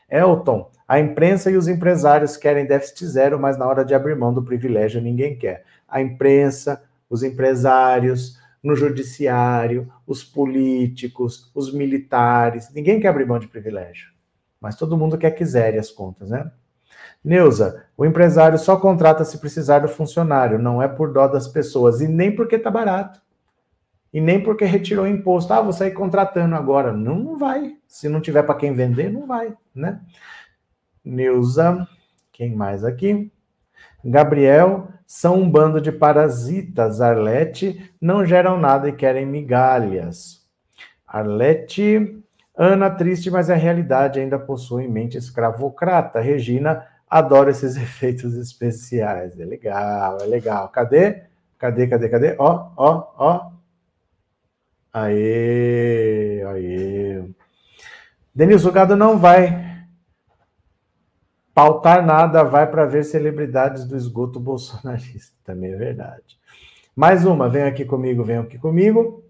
Elton, 0.10 0.72
a 0.88 1.00
imprensa 1.00 1.52
e 1.52 1.58
os 1.58 1.68
empresários 1.68 2.38
querem 2.38 2.66
déficit 2.66 3.06
zero, 3.06 3.40
mas 3.40 3.58
na 3.58 3.68
hora 3.68 3.84
de 3.84 3.94
abrir 3.94 4.16
mão 4.16 4.34
do 4.34 4.44
privilégio 4.44 5.02
ninguém 5.02 5.38
quer. 5.38 5.66
A 5.88 6.02
imprensa, 6.02 6.82
os 7.10 7.22
empresários, 7.22 8.40
no 8.64 8.76
judiciário, 8.76 9.92
os 10.08 10.24
políticos, 10.24 11.52
os 11.54 11.74
militares, 11.74 12.72
ninguém 12.74 13.00
quer 13.00 13.10
abrir 13.10 13.26
mão 13.26 13.40
de 13.40 13.48
privilégio. 13.48 14.15
Mas 14.60 14.76
todo 14.76 14.98
mundo 14.98 15.18
quer 15.18 15.32
que 15.32 15.46
zere 15.46 15.78
as 15.78 15.92
contas, 15.92 16.30
né? 16.30 16.52
Neuza, 17.24 17.86
o 17.98 18.06
empresário 18.06 18.58
só 18.58 18.78
contrata 18.78 19.26
se 19.26 19.40
precisar 19.40 19.80
do 19.80 19.88
funcionário, 19.88 20.60
não 20.60 20.82
é 20.82 20.88
por 20.88 21.12
dó 21.12 21.28
das 21.28 21.48
pessoas, 21.48 22.00
e 22.00 22.08
nem 22.08 22.36
porque 22.36 22.58
tá 22.58 22.70
barato. 22.70 23.20
E 24.14 24.22
nem 24.22 24.42
porque 24.42 24.64
retirou 24.64 25.06
imposto. 25.06 25.52
Ah, 25.52 25.62
vou 25.62 25.74
sair 25.74 25.92
contratando 25.92 26.56
agora. 26.56 26.94
Não, 26.94 27.20
não 27.20 27.38
vai. 27.38 27.76
Se 27.86 28.08
não 28.08 28.22
tiver 28.22 28.44
para 28.44 28.56
quem 28.56 28.74
vender, 28.74 29.12
não 29.12 29.28
vai, 29.28 29.54
né? 29.74 30.00
Neuza, 31.04 31.86
quem 32.32 32.56
mais 32.56 32.86
aqui? 32.86 33.30
Gabriel, 34.06 34.88
são 35.06 35.42
um 35.42 35.50
bando 35.50 35.82
de 35.82 35.92
parasitas. 35.92 37.02
Arlete, 37.02 37.94
não 38.00 38.26
geram 38.26 38.58
nada 38.58 38.88
e 38.88 38.94
querem 38.94 39.26
migalhas. 39.26 40.48
Arlete, 41.06 42.24
Ana, 42.58 42.90
triste, 42.90 43.30
mas 43.30 43.50
a 43.50 43.56
realidade 43.56 44.20
ainda 44.20 44.40
possui 44.40 44.88
mente 44.88 45.18
escravocrata. 45.18 46.22
Regina, 46.22 46.86
Adoro 47.10 47.50
esses 47.50 47.78
efeitos 47.78 48.36
especiais. 48.36 49.40
É 49.40 49.46
legal, 49.46 50.18
é 50.22 50.26
legal. 50.26 50.70
Cadê? 50.70 51.24
Cadê, 51.58 51.88
cadê, 51.88 52.10
cadê? 52.10 52.36
Ó, 52.38 52.72
ó, 52.76 53.14
ó. 53.18 53.52
Aê, 54.94 56.44
aê. 56.48 57.24
Denilson, 58.34 58.70
o 58.70 58.72
gado 58.72 58.96
não 58.96 59.18
vai 59.18 59.86
pautar 61.54 62.06
nada, 62.06 62.44
vai 62.44 62.70
para 62.70 62.86
ver 62.86 63.04
celebridades 63.04 63.86
do 63.86 63.96
esgoto 63.96 64.40
bolsonarista. 64.40 65.36
Também 65.44 65.74
é 65.74 65.78
verdade. 65.78 66.38
Mais 66.96 67.26
uma, 67.26 67.50
vem 67.50 67.64
aqui 67.64 67.86
comigo, 67.86 68.24
vem 68.24 68.38
aqui 68.38 68.58
comigo. 68.58 69.24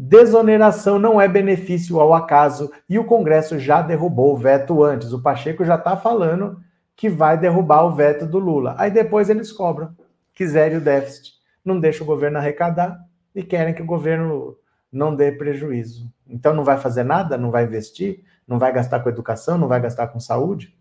Desoneração 0.00 0.96
não 0.96 1.20
é 1.20 1.26
benefício 1.26 1.98
ao 1.98 2.14
acaso 2.14 2.70
e 2.88 3.00
o 3.00 3.04
Congresso 3.04 3.58
já 3.58 3.82
derrubou 3.82 4.32
o 4.32 4.36
veto 4.36 4.84
antes. 4.84 5.12
O 5.12 5.20
Pacheco 5.20 5.64
já 5.64 5.74
está 5.74 5.96
falando 5.96 6.62
que 6.94 7.08
vai 7.08 7.36
derrubar 7.36 7.82
o 7.82 7.90
veto 7.90 8.24
do 8.24 8.38
Lula. 8.38 8.76
Aí 8.78 8.92
depois 8.92 9.28
eles 9.28 9.50
cobram, 9.50 9.90
quiserem 10.32 10.78
o 10.78 10.80
déficit. 10.80 11.32
Não 11.64 11.80
deixa 11.80 12.04
o 12.04 12.06
governo 12.06 12.38
arrecadar 12.38 12.96
e 13.34 13.42
querem 13.42 13.74
que 13.74 13.82
o 13.82 13.86
governo 13.86 14.56
não 14.92 15.16
dê 15.16 15.32
prejuízo. 15.32 16.08
Então 16.28 16.54
não 16.54 16.62
vai 16.62 16.76
fazer 16.76 17.02
nada, 17.02 17.36
não 17.36 17.50
vai 17.50 17.64
investir, 17.64 18.22
não 18.46 18.56
vai 18.56 18.72
gastar 18.72 19.00
com 19.00 19.08
educação, 19.08 19.58
não 19.58 19.66
vai 19.66 19.80
gastar 19.80 20.06
com 20.06 20.20
saúde. 20.20 20.77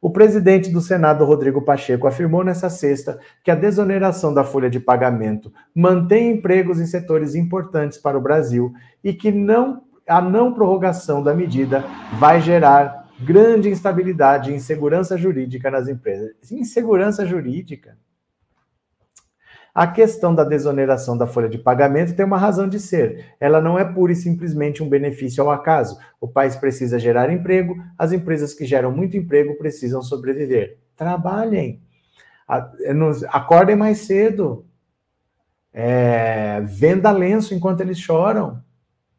O 0.00 0.10
presidente 0.10 0.70
do 0.70 0.80
Senado, 0.80 1.24
Rodrigo 1.24 1.62
Pacheco, 1.62 2.06
afirmou 2.06 2.44
nessa 2.44 2.70
sexta 2.70 3.18
que 3.42 3.50
a 3.50 3.56
desoneração 3.56 4.32
da 4.32 4.44
folha 4.44 4.70
de 4.70 4.78
pagamento 4.78 5.52
mantém 5.74 6.30
empregos 6.30 6.78
em 6.80 6.86
setores 6.86 7.34
importantes 7.34 7.98
para 7.98 8.16
o 8.16 8.20
Brasil 8.20 8.72
e 9.02 9.12
que 9.12 9.32
não, 9.32 9.82
a 10.08 10.20
não 10.20 10.54
prorrogação 10.54 11.20
da 11.20 11.34
medida 11.34 11.84
vai 12.16 12.40
gerar 12.40 13.08
grande 13.20 13.68
instabilidade 13.68 14.52
e 14.52 14.54
insegurança 14.54 15.18
jurídica 15.18 15.68
nas 15.68 15.88
empresas. 15.88 16.30
Insegurança 16.52 17.26
jurídica? 17.26 17.96
A 19.78 19.86
questão 19.86 20.34
da 20.34 20.42
desoneração 20.42 21.16
da 21.16 21.24
folha 21.24 21.48
de 21.48 21.56
pagamento 21.56 22.12
tem 22.12 22.26
uma 22.26 22.36
razão 22.36 22.68
de 22.68 22.80
ser. 22.80 23.36
Ela 23.38 23.60
não 23.60 23.78
é 23.78 23.84
pura 23.84 24.10
e 24.10 24.16
simplesmente 24.16 24.82
um 24.82 24.88
benefício 24.88 25.40
ao 25.40 25.52
acaso. 25.52 26.00
O 26.20 26.26
país 26.26 26.56
precisa 26.56 26.98
gerar 26.98 27.32
emprego, 27.32 27.80
as 27.96 28.10
empresas 28.10 28.52
que 28.52 28.66
geram 28.66 28.90
muito 28.90 29.16
emprego 29.16 29.56
precisam 29.56 30.02
sobreviver. 30.02 30.78
Trabalhem. 30.96 31.80
É, 32.50 32.92
acordem 33.28 33.76
mais 33.76 33.98
cedo. 33.98 34.66
É, 35.72 36.60
venda 36.62 37.12
lenço 37.12 37.54
enquanto 37.54 37.80
eles 37.80 38.00
choram 38.00 38.60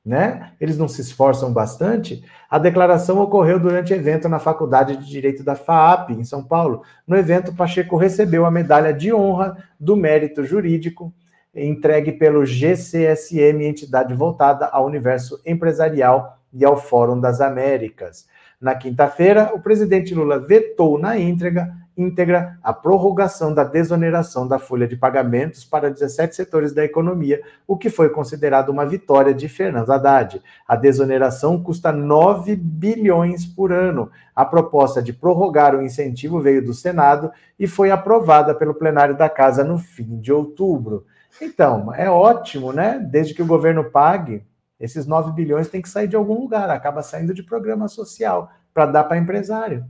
né? 0.05 0.51
Eles 0.59 0.77
não 0.77 0.87
se 0.87 1.01
esforçam 1.01 1.51
bastante. 1.51 2.23
A 2.49 2.57
declaração 2.57 3.19
ocorreu 3.19 3.59
durante 3.59 3.93
evento 3.93 4.27
na 4.27 4.39
Faculdade 4.39 4.97
de 4.97 5.05
Direito 5.05 5.43
da 5.43 5.55
FAAP, 5.55 6.11
em 6.11 6.23
São 6.23 6.43
Paulo. 6.43 6.83
No 7.05 7.15
evento, 7.15 7.53
Pacheco 7.53 7.97
recebeu 7.97 8.45
a 8.45 8.51
medalha 8.51 8.93
de 8.93 9.13
honra 9.13 9.57
do 9.79 9.95
mérito 9.95 10.43
jurídico, 10.43 11.13
entregue 11.53 12.13
pelo 12.13 12.45
GCSM, 12.45 13.63
entidade 13.63 14.13
voltada 14.13 14.67
ao 14.67 14.85
universo 14.85 15.41
empresarial 15.45 16.39
e 16.53 16.63
ao 16.65 16.77
Fórum 16.77 17.19
das 17.19 17.41
Américas. 17.41 18.27
Na 18.59 18.75
quinta-feira, 18.75 19.51
o 19.53 19.59
presidente 19.59 20.13
Lula 20.13 20.39
vetou 20.39 20.99
na 20.99 21.17
íntegra 21.17 21.71
íntegra 22.01 22.57
a 22.63 22.71
prorrogação 22.71 23.53
da 23.53 23.63
desoneração 23.63 24.47
da 24.47 24.57
folha 24.57 24.87
de 24.87 24.95
pagamentos 24.95 25.65
para 25.65 25.89
17 25.89 26.35
setores 26.35 26.73
da 26.73 26.83
economia, 26.83 27.41
o 27.67 27.77
que 27.77 27.89
foi 27.89 28.09
considerado 28.09 28.69
uma 28.69 28.85
vitória 28.85 29.33
de 29.33 29.49
Fernando 29.49 29.91
Haddad. 29.91 30.41
A 30.67 30.75
desoneração 30.75 31.61
custa 31.61 31.91
9 31.91 32.55
bilhões 32.55 33.45
por 33.45 33.73
ano. 33.73 34.09
A 34.35 34.45
proposta 34.45 35.01
de 35.01 35.11
prorrogar 35.11 35.75
o 35.75 35.81
incentivo 35.81 36.39
veio 36.39 36.63
do 36.63 36.73
Senado 36.73 37.31
e 37.59 37.67
foi 37.67 37.91
aprovada 37.91 38.55
pelo 38.55 38.73
plenário 38.73 39.17
da 39.17 39.29
Casa 39.29 39.63
no 39.63 39.77
fim 39.77 40.19
de 40.19 40.31
outubro. 40.31 41.05
Então, 41.41 41.93
é 41.93 42.09
ótimo, 42.09 42.71
né? 42.71 42.99
Desde 42.99 43.33
que 43.33 43.41
o 43.41 43.47
governo 43.47 43.91
pague, 43.91 44.43
esses 44.79 45.05
9 45.05 45.33
bilhões 45.33 45.67
tem 45.67 45.81
que 45.81 45.89
sair 45.89 46.07
de 46.07 46.15
algum 46.15 46.39
lugar, 46.39 46.69
acaba 46.69 47.03
saindo 47.03 47.33
de 47.33 47.43
programa 47.43 47.87
social 47.87 48.49
para 48.73 48.85
dar 48.85 49.03
para 49.03 49.17
empresário. 49.17 49.85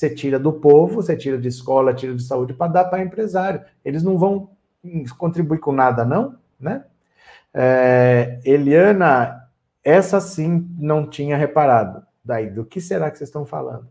Você 0.00 0.08
tira 0.08 0.38
do 0.38 0.50
povo, 0.50 1.02
você 1.02 1.14
tira 1.14 1.36
de 1.36 1.46
escola, 1.46 1.92
tira 1.92 2.14
de 2.14 2.22
saúde 2.22 2.54
para 2.54 2.72
dar 2.72 2.84
para 2.86 3.02
empresário. 3.02 3.60
Eles 3.84 4.02
não 4.02 4.16
vão 4.16 4.48
contribuir 5.18 5.58
com 5.58 5.72
nada, 5.72 6.06
não, 6.06 6.38
né? 6.58 6.86
É, 7.52 8.40
Eliana, 8.42 9.46
essa 9.84 10.18
sim 10.18 10.66
não 10.78 11.06
tinha 11.06 11.36
reparado. 11.36 12.02
Daí, 12.24 12.48
do 12.48 12.64
que 12.64 12.80
será 12.80 13.10
que 13.10 13.18
vocês 13.18 13.28
estão 13.28 13.44
falando? 13.44 13.88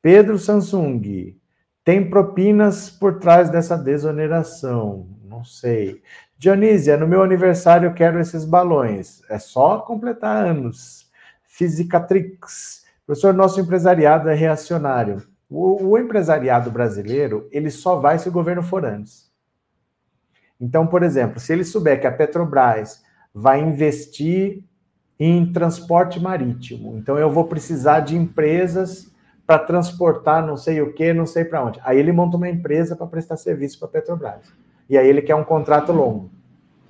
Pedro 0.00 0.38
Samsung, 0.38 1.36
tem 1.82 2.08
propinas 2.08 2.88
por 2.88 3.18
trás 3.18 3.50
dessa 3.50 3.76
desoneração? 3.76 5.08
Não 5.24 5.42
sei. 5.42 6.00
Dionísia, 6.38 6.96
no 6.96 7.08
meu 7.08 7.20
aniversário 7.20 7.88
eu 7.88 7.94
quero 7.94 8.20
esses 8.20 8.44
balões. 8.44 9.28
É 9.28 9.40
só 9.40 9.80
completar 9.80 10.46
anos. 10.46 11.10
Fisicatrix, 11.42 12.82
Professor, 13.04 13.34
nosso 13.34 13.60
empresariado 13.60 14.28
é 14.28 14.34
reacionário. 14.34 15.31
O, 15.52 15.90
o, 15.90 15.98
empresariado 15.98 16.70
brasileiro, 16.70 17.46
ele 17.52 17.70
só 17.70 17.96
vai 17.96 18.18
se 18.18 18.28
o 18.28 18.32
governo 18.32 18.62
for 18.62 18.84
antes. 18.86 19.30
Então, 20.58 20.86
por 20.86 21.02
exemplo, 21.02 21.38
se 21.38 21.52
ele 21.52 21.64
souber 21.64 22.00
que 22.00 22.06
a 22.06 22.12
Petrobras 22.12 23.02
vai 23.34 23.60
investir 23.60 24.64
em 25.18 25.52
transporte 25.52 26.18
marítimo, 26.18 26.96
então 26.96 27.18
eu 27.18 27.28
vou 27.30 27.44
precisar 27.44 28.00
de 28.00 28.16
empresas 28.16 29.12
para 29.46 29.58
transportar 29.58 30.46
não 30.46 30.56
sei 30.56 30.80
o 30.80 30.94
que, 30.94 31.12
não 31.12 31.26
sei 31.26 31.44
para 31.44 31.62
onde. 31.62 31.80
Aí 31.84 31.98
ele 31.98 32.12
monta 32.12 32.36
uma 32.36 32.48
empresa 32.48 32.96
para 32.96 33.06
prestar 33.06 33.36
serviço 33.36 33.78
para 33.78 33.88
a 33.88 33.90
Petrobras. 33.90 34.52
E 34.88 34.96
aí 34.96 35.06
ele 35.06 35.20
quer 35.20 35.34
um 35.34 35.44
contrato 35.44 35.92
longo. 35.92 36.30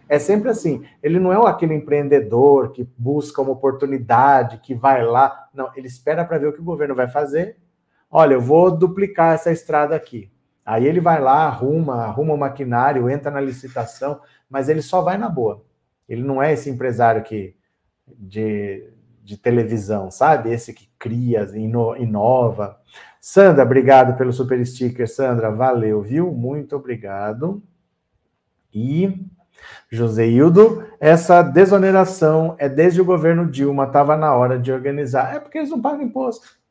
É 0.09 0.19
sempre 0.19 0.51
assim. 0.51 0.85
Ele 1.03 1.19
não 1.19 1.33
é 1.33 1.51
aquele 1.51 1.75
empreendedor 1.75 2.71
que 2.71 2.87
busca 2.97 3.41
uma 3.41 3.53
oportunidade, 3.53 4.59
que 4.59 4.75
vai 4.75 5.05
lá. 5.05 5.49
Não, 5.55 5.71
ele 5.75 5.87
espera 5.87 6.25
para 6.25 6.39
ver 6.39 6.49
o 6.49 6.53
que 6.53 6.61
o 6.61 6.65
governo 6.65 6.95
vai 6.95 7.09
fazer. 7.09 7.57
Olha, 8.15 8.35
eu 8.35 8.41
vou 8.43 8.71
duplicar 8.71 9.35
essa 9.35 9.51
estrada 9.51 9.97
aqui. 9.97 10.31
Aí 10.67 10.87
ele 10.87 11.01
vai 11.01 11.19
lá, 11.19 11.47
arruma, 11.47 12.05
arruma 12.05 12.35
o 12.35 12.39
maquinário, 12.39 13.09
entra 13.09 13.31
na 13.31 13.41
licitação, 13.41 14.21
mas 14.51 14.69
ele 14.69 14.83
só 14.83 15.01
vai 15.01 15.17
na 15.17 15.31
boa. 15.31 15.65
Ele 16.07 16.23
não 16.23 16.43
é 16.43 16.53
esse 16.53 16.69
empresário 16.69 17.23
que 17.23 17.57
de, 18.07 18.87
de 19.25 19.39
televisão, 19.39 20.11
sabe? 20.11 20.53
Esse 20.53 20.75
que 20.75 20.91
cria, 20.99 21.49
ino, 21.55 21.97
inova. 21.97 22.79
Sandra, 23.19 23.65
obrigado 23.65 24.17
pelo 24.19 24.33
super 24.33 24.65
sticker, 24.67 25.09
Sandra, 25.09 25.51
valeu, 25.51 26.03
viu? 26.03 26.31
Muito 26.33 26.77
obrigado. 26.77 27.63
E 28.75 29.27
Joseildo, 29.91 30.85
essa 31.01 31.43
desoneração 31.43 32.57
é 32.59 32.69
desde 32.69 33.01
o 33.01 33.05
governo 33.07 33.51
Dilma, 33.51 33.85
estava 33.85 34.19
na 34.19 34.35
hora 34.35 34.59
de 34.59 34.71
organizar. 34.71 35.35
É 35.35 35.41
porque 35.41 35.57
eles 35.57 35.71
não 35.71 35.81
pagam 35.81 36.03
imposto. 36.03 36.62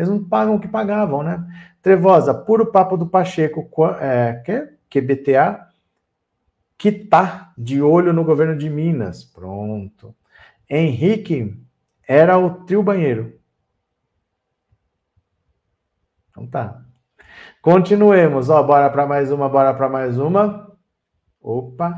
Eles 0.00 0.08
não 0.08 0.24
pagam 0.24 0.54
o 0.54 0.58
que 0.58 0.66
pagavam, 0.66 1.22
né? 1.22 1.46
Trevosa, 1.82 2.32
puro 2.32 2.72
papo 2.72 2.96
do 2.96 3.06
Pacheco, 3.06 3.68
é, 4.00 4.42
que, 4.42 4.72
QBTA, 4.88 5.68
que 6.78 6.90
tá 6.90 7.52
de 7.56 7.82
olho 7.82 8.10
no 8.10 8.24
governo 8.24 8.56
de 8.56 8.70
Minas. 8.70 9.22
Pronto. 9.22 10.14
Henrique 10.70 11.54
era 12.08 12.38
o 12.38 12.64
trio 12.64 12.82
banheiro. 12.82 13.38
Então 16.30 16.46
tá. 16.46 16.82
Continuemos. 17.60 18.48
Ó, 18.48 18.62
bora 18.62 18.88
para 18.88 19.06
mais 19.06 19.30
uma, 19.30 19.50
bora 19.50 19.74
para 19.74 19.90
mais 19.90 20.16
uma. 20.16 20.74
Opa. 21.42 21.94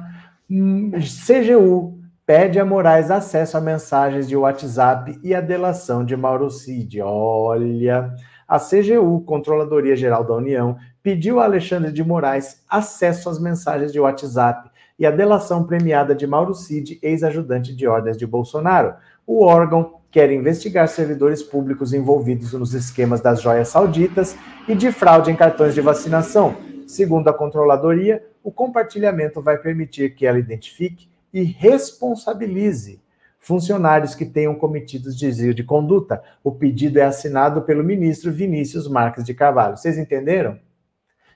CGU 0.48 2.01
pede 2.24 2.60
a 2.60 2.64
Moraes 2.64 3.10
acesso 3.10 3.56
a 3.56 3.60
mensagens 3.60 4.28
de 4.28 4.36
WhatsApp 4.36 5.18
e 5.24 5.34
a 5.34 5.40
delação 5.40 6.04
de 6.04 6.16
Mauro 6.16 6.48
Cid. 6.50 7.00
Olha, 7.02 8.14
a 8.46 8.58
CGU, 8.58 9.22
Controladoria 9.22 9.96
Geral 9.96 10.24
da 10.24 10.34
União, 10.34 10.76
pediu 11.02 11.40
a 11.40 11.44
Alexandre 11.44 11.90
de 11.90 12.04
Moraes 12.04 12.62
acesso 12.70 13.28
às 13.28 13.40
mensagens 13.40 13.92
de 13.92 13.98
WhatsApp 13.98 14.70
e 14.98 15.04
a 15.04 15.10
delação 15.10 15.64
premiada 15.64 16.14
de 16.14 16.26
Mauro 16.26 16.54
Cid, 16.54 16.98
ex-ajudante 17.02 17.74
de 17.74 17.88
ordens 17.88 18.16
de 18.16 18.26
Bolsonaro. 18.26 18.94
O 19.26 19.44
órgão 19.44 19.94
quer 20.12 20.30
investigar 20.30 20.86
servidores 20.86 21.42
públicos 21.42 21.92
envolvidos 21.92 22.52
nos 22.52 22.72
esquemas 22.72 23.20
das 23.20 23.40
joias 23.42 23.68
sauditas 23.68 24.36
e 24.68 24.76
de 24.76 24.92
fraude 24.92 25.30
em 25.30 25.36
cartões 25.36 25.74
de 25.74 25.80
vacinação. 25.80 26.54
Segundo 26.86 27.26
a 27.28 27.32
controladoria, 27.32 28.22
o 28.44 28.52
compartilhamento 28.52 29.40
vai 29.40 29.56
permitir 29.56 30.14
que 30.14 30.26
ela 30.26 30.38
identifique 30.38 31.11
e 31.32 31.42
responsabilize 31.42 33.00
funcionários 33.38 34.14
que 34.14 34.24
tenham 34.24 34.54
cometido 34.54 35.14
desvio 35.14 35.52
de 35.52 35.64
conduta. 35.64 36.22
O 36.44 36.52
pedido 36.52 36.98
é 36.98 37.02
assinado 37.02 37.62
pelo 37.62 37.82
ministro 37.82 38.32
Vinícius 38.32 38.88
Marques 38.88 39.24
de 39.24 39.34
Carvalho. 39.34 39.76
Vocês 39.76 39.98
entenderam? 39.98 40.58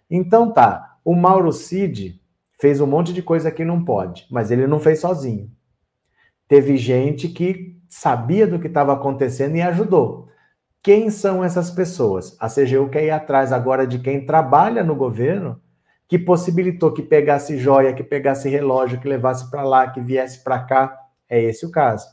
Então 0.09 0.53
tá, 0.53 0.99
o 1.05 1.15
Mauro 1.15 1.53
Cid 1.53 2.21
fez 2.61 2.81
um 2.81 2.87
monte 2.87 3.13
de 3.13 3.23
coisa 3.23 3.51
que 3.51 3.65
não 3.65 3.85
pode, 3.85 4.27
mas 4.31 4.51
ele 4.51 4.67
não 4.67 4.79
fez 4.79 5.01
sozinho. 5.01 5.51
Teve 6.49 6.77
gente 6.77 7.29
que 7.29 7.77
sabia 7.89 8.47
do 8.47 8.59
que 8.59 8.69
estava 8.69 8.93
acontecendo 8.93 9.57
e 9.57 9.63
ajudou. 9.63 10.29
Quem 10.81 11.11
são 11.11 11.43
essas 11.43 11.73
pessoas? 11.73 12.37
A 12.39 12.49
CGU 12.49 12.89
quer 12.89 13.05
ir 13.05 13.11
atrás 13.11 13.53
agora 13.53 13.85
de 13.85 13.99
quem 13.99 14.25
trabalha 14.25 14.85
no 14.85 14.95
governo 14.95 15.61
que 16.09 16.19
possibilitou 16.19 16.93
que 16.93 17.03
pegasse 17.03 17.59
joia, 17.59 17.93
que 17.93 18.05
pegasse 18.05 18.49
relógio, 18.49 19.01
que 19.01 19.09
levasse 19.09 19.51
para 19.51 19.63
lá, 19.63 19.91
que 19.91 20.01
viesse 20.01 20.43
para 20.43 20.61
cá. 20.61 20.97
É 21.29 21.43
esse 21.43 21.67
o 21.67 21.71
caso. 21.71 22.07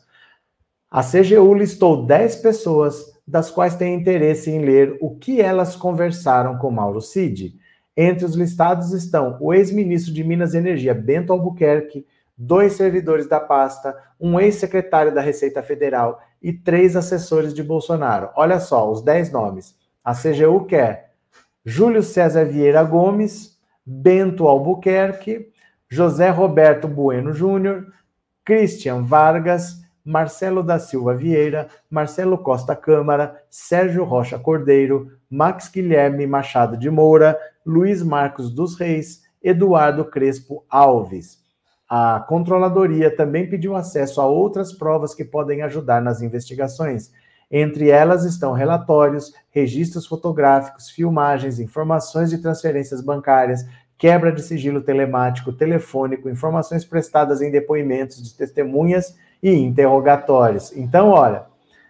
A 0.90 1.02
CGU 1.02 1.54
listou 1.54 2.06
10 2.06 2.38
pessoas 2.38 3.14
das 3.28 3.50
quais 3.50 3.76
tem 3.76 3.96
interesse 3.96 4.52
em 4.52 4.64
ler 4.64 4.98
o 5.02 5.16
que 5.16 5.42
elas 5.42 5.76
conversaram 5.76 6.58
com 6.58 6.70
Mauro 6.70 7.02
Cid. 7.02 7.56
Entre 7.96 8.26
os 8.26 8.36
listados 8.36 8.92
estão 8.92 9.38
o 9.40 9.54
ex-ministro 9.54 10.14
de 10.14 10.24
Minas 10.24 10.54
e 10.54 10.58
Energia, 10.58 10.94
Bento 10.94 11.32
Albuquerque, 11.32 12.06
dois 12.36 12.74
servidores 12.74 13.28
da 13.28 13.40
pasta, 13.40 13.96
um 14.20 14.40
ex-secretário 14.40 15.14
da 15.14 15.22
Receita 15.22 15.62
Federal 15.62 16.20
e 16.42 16.52
três 16.52 16.96
assessores 16.96 17.54
de 17.54 17.64
Bolsonaro. 17.64 18.30
Olha 18.36 18.60
só, 18.60 18.92
os 18.92 19.02
dez 19.04 19.32
nomes. 19.32 19.76
A 20.04 20.14
CGU 20.14 20.66
quer 20.66 21.14
Júlio 21.64 22.04
César 22.04 22.46
Vieira 22.46 22.84
Gomes, 22.84 23.53
Bento 23.86 24.48
Albuquerque, 24.48 25.52
José 25.92 26.30
Roberto 26.30 26.88
Bueno 26.88 27.34
Júnior, 27.34 27.88
Christian 28.46 29.04
Vargas, 29.04 29.84
Marcelo 30.04 30.62
da 30.62 30.80
Silva 30.80 31.14
Vieira, 31.16 31.68
Marcelo 31.90 32.38
Costa 32.38 32.76
Câmara, 32.76 33.42
Sérgio 33.50 34.04
Rocha 34.04 34.38
Cordeiro, 34.38 35.12
Max 35.30 35.70
Guilherme 35.70 36.28
Machado 36.28 36.76
de 36.76 36.90
Moura, 36.90 37.40
Luiz 37.66 38.04
Marcos 38.04 38.52
dos 38.54 38.76
Reis, 38.76 39.24
Eduardo 39.42 40.06
Crespo 40.06 40.66
Alves. 40.70 41.42
A 41.90 42.26
controladoria 42.28 43.16
também 43.16 43.50
pediu 43.50 43.76
acesso 43.76 44.20
a 44.20 44.26
outras 44.26 44.74
provas 44.74 45.14
que 45.14 45.24
podem 45.24 45.62
ajudar 45.62 46.02
nas 46.02 46.22
investigações. 46.22 47.12
Entre 47.52 47.90
elas 47.90 48.26
estão 48.26 48.54
relatórios, 48.54 49.34
registros 49.52 50.08
fotográficos, 50.08 50.90
filmagens, 50.90 51.60
informações 51.60 52.30
de 52.30 52.40
transferências 52.40 53.02
bancárias, 53.02 53.66
quebra 53.98 54.32
de 54.32 54.42
sigilo 54.42 54.82
telemático, 54.82 55.54
telefônico, 55.54 56.30
informações 56.30 56.84
prestadas 56.84 57.42
em 57.42 57.52
depoimentos 57.52 58.22
de 58.22 58.34
testemunhas 58.34 59.16
e 59.42 59.54
interrogatórios. 59.54 60.76
Então, 60.76 61.10
olha, 61.10 61.46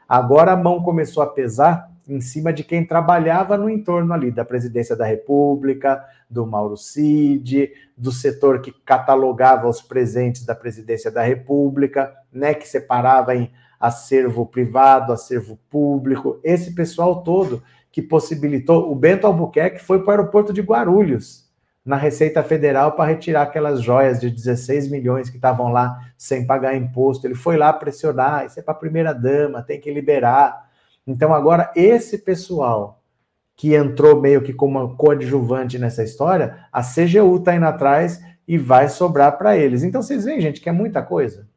agora 0.07 0.51
a 0.51 0.57
mão 0.57 0.83
começou 0.83 1.23
a 1.23 1.27
pesar 1.27 1.91
em 2.07 2.19
cima 2.19 2.51
de 2.51 2.63
quem 2.63 2.85
trabalhava 2.85 3.57
no 3.57 3.69
entorno 3.69 4.13
ali 4.13 4.29
da 4.29 4.43
presidência 4.43 4.95
da 4.95 5.05
República, 5.05 6.03
do 6.29 6.45
Mauro 6.45 6.75
Cid, 6.75 7.71
do 7.97 8.11
setor 8.11 8.61
que 8.61 8.71
catalogava 8.71 9.69
os 9.69 9.81
presentes 9.81 10.45
da 10.45 10.53
presidência 10.53 11.09
da 11.09 11.21
República, 11.21 12.13
né, 12.31 12.53
que 12.53 12.67
separava 12.67 13.35
em 13.35 13.51
acervo 13.84 14.45
privado, 14.45 15.11
acervo 15.11 15.59
público, 15.69 16.39
esse 16.41 16.73
pessoal 16.73 17.21
todo 17.21 17.61
que 17.91 18.01
possibilitou, 18.01 18.89
o 18.89 18.95
Bento 18.95 19.27
Albuquerque 19.27 19.84
foi 19.84 19.99
para 19.99 20.07
o 20.07 20.11
aeroporto 20.11 20.53
de 20.53 20.61
Guarulhos, 20.61 21.51
na 21.84 21.97
Receita 21.97 22.41
Federal 22.41 22.93
para 22.93 23.09
retirar 23.09 23.41
aquelas 23.41 23.81
joias 23.81 24.21
de 24.21 24.29
16 24.29 24.89
milhões 24.89 25.29
que 25.29 25.36
estavam 25.36 25.67
lá 25.67 25.99
sem 26.17 26.47
pagar 26.47 26.77
imposto. 26.77 27.27
Ele 27.27 27.36
foi 27.36 27.57
lá 27.57 27.73
pressionar, 27.73 28.45
isso 28.45 28.57
é 28.57 28.63
para 28.63 28.73
a 28.73 28.77
primeira 28.77 29.11
dama, 29.11 29.61
tem 29.61 29.81
que 29.81 29.91
liberar. 29.91 30.69
Então 31.05 31.34
agora 31.34 31.69
esse 31.75 32.19
pessoal 32.19 33.03
que 33.53 33.75
entrou 33.75 34.21
meio 34.21 34.41
que 34.41 34.53
como 34.53 34.95
coadjuvante 34.95 35.77
nessa 35.77 36.03
história, 36.03 36.57
a 36.71 36.81
CGU 36.81 37.36
está 37.36 37.53
indo 37.53 37.65
atrás 37.65 38.21
e 38.47 38.57
vai 38.57 38.88
sobrar 38.88 39.38
para 39.38 39.57
eles. 39.57 39.84
Então 39.84 40.01
vocês 40.01 40.23
veem, 40.23 40.39
gente, 40.39 40.61
que 40.61 40.69
é 40.69 40.71
muita 40.71 41.01
coisa. 41.01 41.51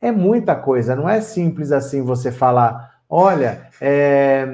É 0.00 0.12
muita 0.12 0.54
coisa, 0.54 0.94
não 0.94 1.08
é 1.08 1.20
simples 1.20 1.72
assim 1.72 2.02
você 2.02 2.30
falar, 2.30 3.00
olha, 3.08 3.68
é, 3.80 4.46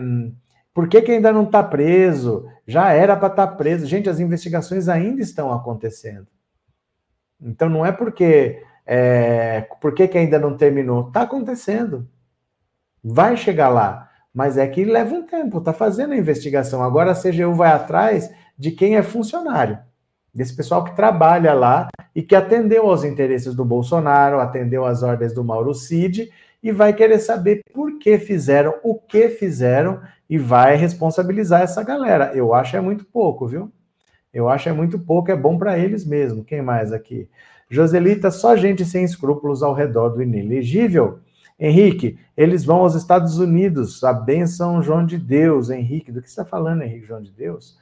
por 0.73 0.89
que, 0.89 1.03
que 1.03 1.13
ainda 1.13 1.33
não 1.33 1.45
está 1.45 1.63
preso? 1.63 2.49
Já 2.67 2.93
era 2.93 3.17
para 3.17 3.29
estar 3.29 3.47
tá 3.47 3.55
preso. 3.55 3.87
Gente, 3.87 4.09
as 4.09 4.19
investigações 4.19 4.89
ainda 4.89 5.23
estão 5.23 5.53
acontecendo. 5.53 6.27
Então 7.41 7.69
não 7.69 7.85
é 7.85 7.93
porque 7.93 8.63
é, 8.87 9.63
por 9.81 9.95
que, 9.95 10.09
que 10.09 10.19
ainda 10.19 10.39
não 10.39 10.57
terminou? 10.57 11.09
Está 11.09 11.23
acontecendo. 11.23 12.09
Vai 13.03 13.37
chegar 13.37 13.69
lá. 13.69 14.11
Mas 14.33 14.59
é 14.59 14.67
que 14.67 14.85
leva 14.85 15.15
um 15.15 15.25
tempo, 15.25 15.59
está 15.59 15.73
fazendo 15.73 16.13
a 16.13 16.17
investigação. 16.17 16.83
Agora 16.83 17.13
a 17.13 17.15
CGU 17.15 17.55
vai 17.55 17.71
atrás 17.71 18.33
de 18.59 18.73
quem 18.73 18.97
é 18.97 19.03
funcionário, 19.03 19.79
desse 20.35 20.57
pessoal 20.57 20.83
que 20.83 20.97
trabalha 20.97 21.55
lá 21.55 21.89
e 22.15 22.23
que 22.23 22.35
atendeu 22.35 22.89
aos 22.89 23.05
interesses 23.05 23.55
do 23.55 23.65
Bolsonaro, 23.65 24.41
atendeu 24.41 24.85
às 24.85 25.03
ordens 25.03 25.33
do 25.33 25.43
Mauro 25.43 25.75
Cid 25.75 26.31
e 26.63 26.73
vai 26.73 26.93
querer 26.95 27.19
saber 27.19 27.63
por 27.73 27.99
que 27.99 28.19
fizeram, 28.19 28.75
o 28.83 28.95
que 28.95 29.29
fizeram 29.29 30.01
e 30.31 30.39
vai 30.39 30.77
responsabilizar 30.77 31.63
essa 31.63 31.83
galera. 31.83 32.33
Eu 32.35 32.55
acho 32.55 32.77
é 32.77 32.81
muito 32.81 33.05
pouco, 33.05 33.47
viu? 33.47 33.71
Eu 34.33 34.49
acho 34.49 34.69
é 34.69 34.73
muito 34.73 34.99
pouco, 34.99 35.31
é 35.31 35.37
bom 35.37 35.59
para 35.59 35.79
eles 35.79 36.05
mesmo. 36.05 36.45
Quem 36.45 36.63
mais 36.63 36.93
aqui? 36.93 37.29
Joselita, 37.69 38.31
só 38.31 38.57
gente 38.57 38.85
sem 38.85 39.05
escrúpulos 39.05 39.63
ao 39.63 39.75
redor 39.75 40.11
do 40.11 40.23
inelegível. 40.23 41.21
Henrique, 41.59 42.19
eles 42.37 42.65
vão 42.65 42.79
aos 42.79 42.95
Estados 42.95 43.39
Unidos, 43.39 44.03
a 44.03 44.13
benção 44.13 44.83
João 44.83 45.07
de 45.07 45.19
Deus. 45.19 45.71
Henrique, 45.71 46.11
do 46.11 46.21
que 46.21 46.29
você 46.29 46.41
está 46.41 46.45
falando, 46.45 46.83
Henrique 46.83 47.07
João 47.07 47.23
de 47.23 47.31
Deus? 47.31 47.79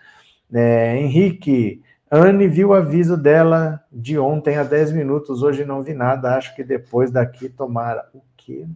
É, 0.52 0.98
Henrique, 0.98 1.82
Anne 2.14 2.46
viu 2.46 2.68
o 2.68 2.74
aviso 2.74 3.16
dela 3.16 3.82
de 3.90 4.18
ontem 4.18 4.58
há 4.58 4.62
10 4.62 4.92
minutos, 4.92 5.42
hoje 5.42 5.64
não 5.64 5.82
vi 5.82 5.94
nada, 5.94 6.36
acho 6.36 6.54
que 6.54 6.62
depois 6.62 7.10
daqui 7.10 7.48
tomara. 7.48 8.06
O 8.12 8.20
quê? 8.36 8.66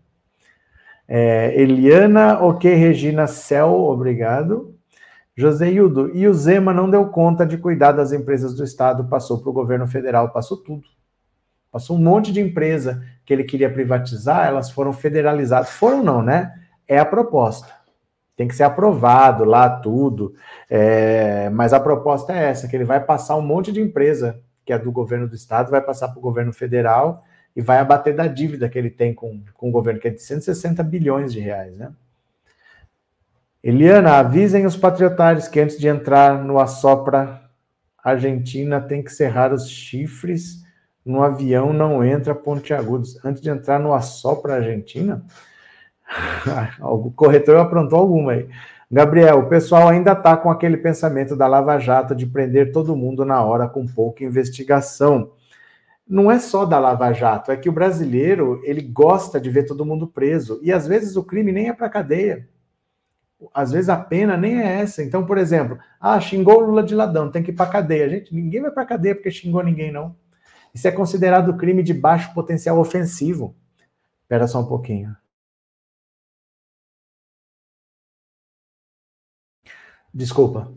É, 1.07 1.53
Eliana, 1.61 2.41
ok, 2.41 2.73
Regina 2.73 3.27
Cel, 3.27 3.75
obrigado. 3.75 4.75
José 5.37 5.71
Hildo, 5.71 6.17
e 6.17 6.27
o 6.27 6.33
Zema 6.33 6.73
não 6.73 6.89
deu 6.89 7.09
conta 7.09 7.45
de 7.45 7.59
cuidar 7.59 7.93
das 7.93 8.11
empresas 8.11 8.55
do 8.55 8.65
Estado, 8.65 9.05
passou 9.05 9.39
para 9.39 9.51
o 9.51 9.53
governo 9.53 9.87
federal, 9.87 10.31
passou 10.31 10.57
tudo. 10.57 10.85
Passou 11.71 11.95
um 11.99 12.01
monte 12.01 12.33
de 12.33 12.41
empresa 12.41 13.05
que 13.27 13.35
ele 13.35 13.45
queria 13.45 13.71
privatizar, 13.71 14.47
elas 14.47 14.71
foram 14.71 14.95
federalizadas. 14.95 15.69
Foram 15.69 16.03
não, 16.03 16.23
né? 16.23 16.55
É 16.89 16.99
a 16.99 17.05
proposta. 17.05 17.71
Tem 18.37 18.47
que 18.47 18.55
ser 18.55 18.65
aprovado 18.65 19.45
lá 19.45 19.69
tudo. 19.69 20.35
É, 20.69 21.49
mas 21.51 21.73
a 21.73 21.81
proposta 21.81 22.33
é 22.33 22.51
essa, 22.51 22.69
que 22.69 22.77
ele 22.77 22.85
vai 22.85 23.01
passar 23.01 23.37
um 23.37 23.43
monte 23.43 23.73
de 23.73 23.81
empresa 23.81 24.41
que 24.67 24.73
é 24.73 24.79
do 24.79 24.91
governo 24.91 25.29
do 25.29 25.37
Estado, 25.37 25.71
vai 25.71 25.81
passar 25.81 26.09
para 26.09 26.19
o 26.19 26.23
governo 26.23 26.53
federal 26.53 27.25
e 27.55 27.63
vai 27.63 27.79
abater 27.79 28.15
da 28.15 28.27
dívida 28.27 28.69
que 28.69 28.77
ele 28.77 28.91
tem 28.91 29.15
com, 29.15 29.41
com 29.55 29.69
o 29.69 29.73
governo, 29.73 30.01
que 30.01 30.09
é 30.09 30.11
de 30.11 30.21
160 30.21 30.83
bilhões 30.83 31.33
de 31.33 31.39
reais, 31.39 31.79
né? 31.79 31.93
Eliana, 33.63 34.19
avisem 34.19 34.67
os 34.67 34.77
patriotários 34.77 35.49
que 35.49 35.59
antes 35.59 35.79
de 35.79 35.89
entrar 35.89 36.45
no 36.45 36.59
Assopra 36.59 37.43
Argentina 38.03 38.81
tem 38.81 39.03
que 39.03 39.13
serrar 39.13 39.53
os 39.53 39.69
chifres 39.69 40.65
no 41.05 41.23
avião, 41.23 41.73
não 41.73 42.05
entra 42.05 42.35
pontiagudos. 42.35 43.25
Antes 43.25 43.41
de 43.41 43.49
entrar 43.49 43.81
no 43.81 43.93
Assopra 43.93 44.57
Argentina? 44.57 45.25
o 46.81 47.11
corretor 47.11 47.57
aprontou 47.57 47.99
alguma 47.99 48.33
aí. 48.33 48.49
Gabriel, 48.91 49.41
o 49.41 49.49
pessoal 49.49 49.89
ainda 49.89 50.13
está 50.13 50.37
com 50.37 50.51
aquele 50.51 50.77
pensamento 50.77 51.35
da 51.35 51.47
Lava 51.47 51.79
Jato 51.79 52.15
de 52.15 52.27
prender 52.27 52.71
todo 52.73 52.97
mundo 52.97 53.25
na 53.25 53.43
hora 53.43 53.69
com 53.69 53.87
pouca 53.87 54.23
investigação 54.25 55.33
não 56.09 56.31
é 56.31 56.39
só 56.39 56.65
da 56.65 56.79
Lava 56.79 57.13
Jato, 57.13 57.51
é 57.51 57.57
que 57.57 57.69
o 57.69 57.73
brasileiro 57.73 58.61
ele 58.65 58.81
gosta 58.81 59.41
de 59.41 59.51
ver 59.51 59.65
todo 59.65 59.85
mundo 59.85 60.07
preso 60.07 60.61
e 60.63 60.73
às 60.73 60.87
vezes 60.87 61.17
o 61.17 61.25
crime 61.25 61.51
nem 61.51 61.69
é 61.69 61.73
para 61.73 61.89
cadeia. 61.89 62.49
Às 63.53 63.73
vezes 63.73 63.89
a 63.89 63.97
pena 63.97 64.37
nem 64.37 64.63
é 64.63 64.81
essa. 64.81 65.03
Então, 65.03 65.27
por 65.27 65.37
exemplo, 65.37 65.79
ah, 66.01 66.19
xingou 66.21 66.61
Lula 66.61 66.83
de 66.83 66.95
ladrão, 66.95 67.31
tem 67.31 67.43
que 67.43 67.51
ir 67.51 67.55
para 67.55 67.71
cadeia. 67.71 68.09
Gente, 68.09 68.35
ninguém 68.35 68.63
vai 68.63 68.71
para 68.71 68.87
cadeia 68.87 69.15
porque 69.15 69.31
xingou 69.31 69.63
ninguém 69.63 69.93
não. 69.93 70.15
Isso 70.73 70.87
é 70.87 70.93
considerado 70.93 71.57
crime 71.57 71.83
de 71.83 71.93
baixo 71.93 72.33
potencial 72.33 72.79
ofensivo. 72.79 73.55
Espera 74.23 74.47
só 74.47 74.61
um 74.61 74.67
pouquinho. 74.67 75.15
Desculpa. 80.17 80.73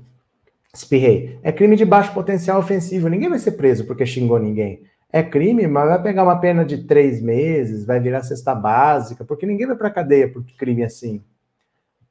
Espirrei. 0.73 1.39
É 1.41 1.51
crime 1.51 1.75
de 1.75 1.85
baixo 1.85 2.13
potencial 2.13 2.59
ofensivo. 2.59 3.07
Ninguém 3.07 3.29
vai 3.29 3.39
ser 3.39 3.53
preso 3.53 3.85
porque 3.85 4.05
xingou 4.05 4.37
ninguém 4.37 4.83
é 5.11 5.23
crime, 5.23 5.65
mas 5.67 5.89
vai 5.89 6.01
pegar 6.01 6.23
uma 6.23 6.39
pena 6.39 6.63
de 6.63 6.85
três 6.85 7.21
meses, 7.21 7.85
vai 7.85 7.99
virar 7.99 8.21
cesta 8.21 8.53
básica, 8.53 9.25
porque 9.25 9.45
ninguém 9.45 9.65
vai 9.65 9.75
para 9.75 9.89
cadeia 9.89 10.31
por 10.31 10.43
crime 10.57 10.83
assim. 10.83 11.23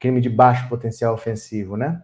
Crime 0.00 0.20
de 0.20 0.28
baixo 0.28 0.68
potencial 0.68 1.14
ofensivo, 1.14 1.76
né? 1.76 2.02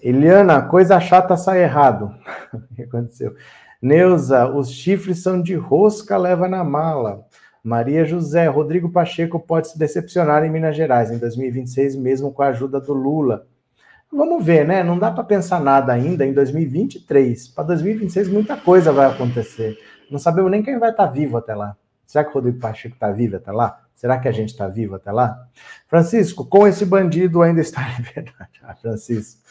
Eliana, 0.00 0.62
coisa 0.62 1.00
chata 1.00 1.36
sai 1.36 1.62
errado. 1.62 2.14
o 2.54 2.74
que 2.74 2.82
aconteceu? 2.82 3.34
Neuza, 3.82 4.48
os 4.48 4.70
chifres 4.70 5.22
são 5.22 5.42
de 5.42 5.54
rosca, 5.54 6.16
leva 6.16 6.48
na 6.48 6.62
mala. 6.62 7.24
Maria 7.66 8.04
José, 8.04 8.46
Rodrigo 8.46 8.88
Pacheco 8.92 9.40
pode 9.40 9.66
se 9.66 9.76
decepcionar 9.76 10.44
em 10.44 10.50
Minas 10.50 10.76
Gerais 10.76 11.10
em 11.10 11.18
2026, 11.18 11.96
mesmo 11.96 12.32
com 12.32 12.40
a 12.40 12.50
ajuda 12.50 12.80
do 12.80 12.92
Lula. 12.92 13.44
Vamos 14.12 14.44
ver, 14.44 14.64
né? 14.64 14.84
Não 14.84 14.96
dá 14.96 15.10
para 15.10 15.24
pensar 15.24 15.60
nada 15.60 15.92
ainda 15.92 16.24
em 16.24 16.32
2023. 16.32 17.48
Para 17.48 17.64
2026, 17.64 18.28
muita 18.28 18.56
coisa 18.56 18.92
vai 18.92 19.10
acontecer. 19.10 19.76
Não 20.08 20.16
sabemos 20.16 20.48
nem 20.48 20.62
quem 20.62 20.78
vai 20.78 20.90
estar 20.90 21.08
tá 21.08 21.12
vivo 21.12 21.36
até 21.36 21.56
lá. 21.56 21.76
Será 22.06 22.22
que 22.22 22.30
o 22.30 22.34
Rodrigo 22.34 22.60
Pacheco 22.60 22.94
está 22.94 23.10
vivo 23.10 23.34
até 23.34 23.50
lá? 23.50 23.82
Será 23.96 24.16
que 24.16 24.28
a 24.28 24.32
gente 24.32 24.50
está 24.50 24.68
vivo 24.68 24.94
até 24.94 25.10
lá? 25.10 25.48
Francisco, 25.88 26.46
com 26.46 26.68
esse 26.68 26.86
bandido 26.86 27.42
ainda 27.42 27.60
está 27.60 27.82
em 27.82 27.96
liberdade. 27.96 28.60
Ah, 28.62 28.76
Francisco. 28.76 29.42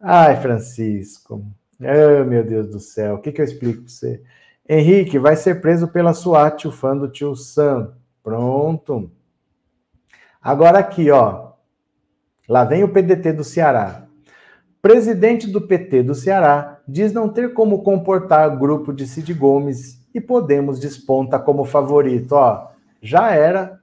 Ai, 0.00 0.40
Francisco. 0.40 1.44
Oh, 1.80 2.24
meu 2.24 2.44
Deus 2.44 2.68
do 2.68 2.78
céu. 2.78 3.16
O 3.16 3.18
que, 3.18 3.32
que 3.32 3.40
eu 3.40 3.44
explico 3.44 3.82
para 3.82 3.88
você? 3.88 4.22
Henrique 4.68 5.18
vai 5.18 5.36
ser 5.36 5.60
preso 5.60 5.86
pela 5.88 6.12
SWAT, 6.12 6.66
o 6.66 6.72
fã 6.72 6.96
do 6.96 7.08
tio 7.08 7.36
Sam. 7.36 7.92
Pronto. 8.22 9.10
Agora 10.42 10.78
aqui, 10.78 11.10
ó. 11.10 11.52
Lá 12.48 12.64
vem 12.64 12.82
o 12.82 12.88
PDT 12.88 13.32
do 13.32 13.44
Ceará. 13.44 14.06
Presidente 14.82 15.48
do 15.48 15.60
PT 15.60 16.02
do 16.02 16.14
Ceará 16.14 16.80
diz 16.86 17.12
não 17.12 17.28
ter 17.28 17.52
como 17.52 17.82
comportar 17.82 18.56
grupo 18.56 18.92
de 18.92 19.06
Cid 19.06 19.32
Gomes 19.34 20.00
e 20.14 20.20
Podemos 20.20 20.78
desponta 20.78 21.38
como 21.38 21.64
favorito. 21.64 22.32
Ó, 22.32 22.68
já 23.02 23.30
era 23.32 23.80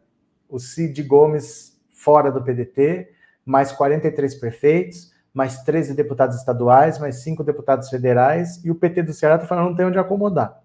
o 0.50 0.60
Cid 0.60 1.04
Gomes 1.04 1.78
fora 1.92 2.32
do 2.32 2.42
PDT, 2.42 3.10
mais 3.46 3.72
43 3.72 4.36
prefeitos, 4.36 5.14
mais 5.34 5.64
13 5.64 5.94
deputados 5.94 6.38
estaduais, 6.38 7.00
mais 7.00 7.18
5 7.24 7.44
deputados 7.44 7.90
federais, 7.90 8.64
e 8.64 8.72
o 8.72 8.76
PT 8.76 9.04
do 9.04 9.14
Ceará 9.14 9.36
está 9.36 9.48
falando 9.48 9.70
não 9.70 9.76
tem 9.76 9.86
onde 9.86 9.98
acomodar. 9.98 10.62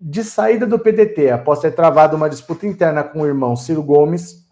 De 0.00 0.22
saída 0.22 0.64
do 0.64 0.78
PDT, 0.78 1.30
após 1.30 1.58
ter 1.58 1.72
travado 1.72 2.16
uma 2.16 2.30
disputa 2.30 2.66
interna 2.66 3.02
com 3.02 3.22
o 3.22 3.26
irmão 3.26 3.56
Ciro 3.56 3.82
Gomes, 3.82 4.46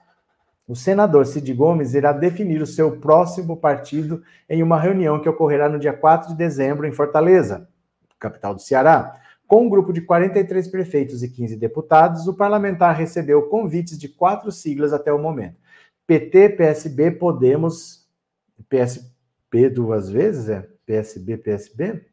o 0.66 0.74
senador 0.74 1.24
Cid 1.24 1.54
Gomes 1.54 1.94
irá 1.94 2.12
definir 2.12 2.60
o 2.60 2.66
seu 2.66 2.98
próximo 2.98 3.56
partido 3.56 4.22
em 4.48 4.60
uma 4.60 4.80
reunião 4.80 5.20
que 5.20 5.28
ocorrerá 5.28 5.68
no 5.68 5.78
dia 5.78 5.92
4 5.92 6.30
de 6.30 6.34
dezembro 6.34 6.84
em 6.84 6.90
Fortaleza, 6.90 7.68
capital 8.18 8.54
do 8.54 8.60
Ceará. 8.60 9.20
Com 9.46 9.66
um 9.66 9.68
grupo 9.68 9.92
de 9.92 10.00
43 10.00 10.66
prefeitos 10.66 11.22
e 11.22 11.28
15 11.28 11.56
deputados, 11.56 12.26
o 12.26 12.34
parlamentar 12.34 12.96
recebeu 12.96 13.42
convites 13.42 13.96
de 13.96 14.08
quatro 14.08 14.50
siglas 14.50 14.92
até 14.92 15.12
o 15.12 15.22
momento: 15.22 15.56
PT, 16.04 16.48
PSB, 16.50 17.12
Podemos, 17.12 18.04
PSB 18.68 19.70
duas 19.72 20.10
vezes, 20.10 20.48
é? 20.48 20.68
PSB, 20.84 21.36
PSB? 21.36 22.04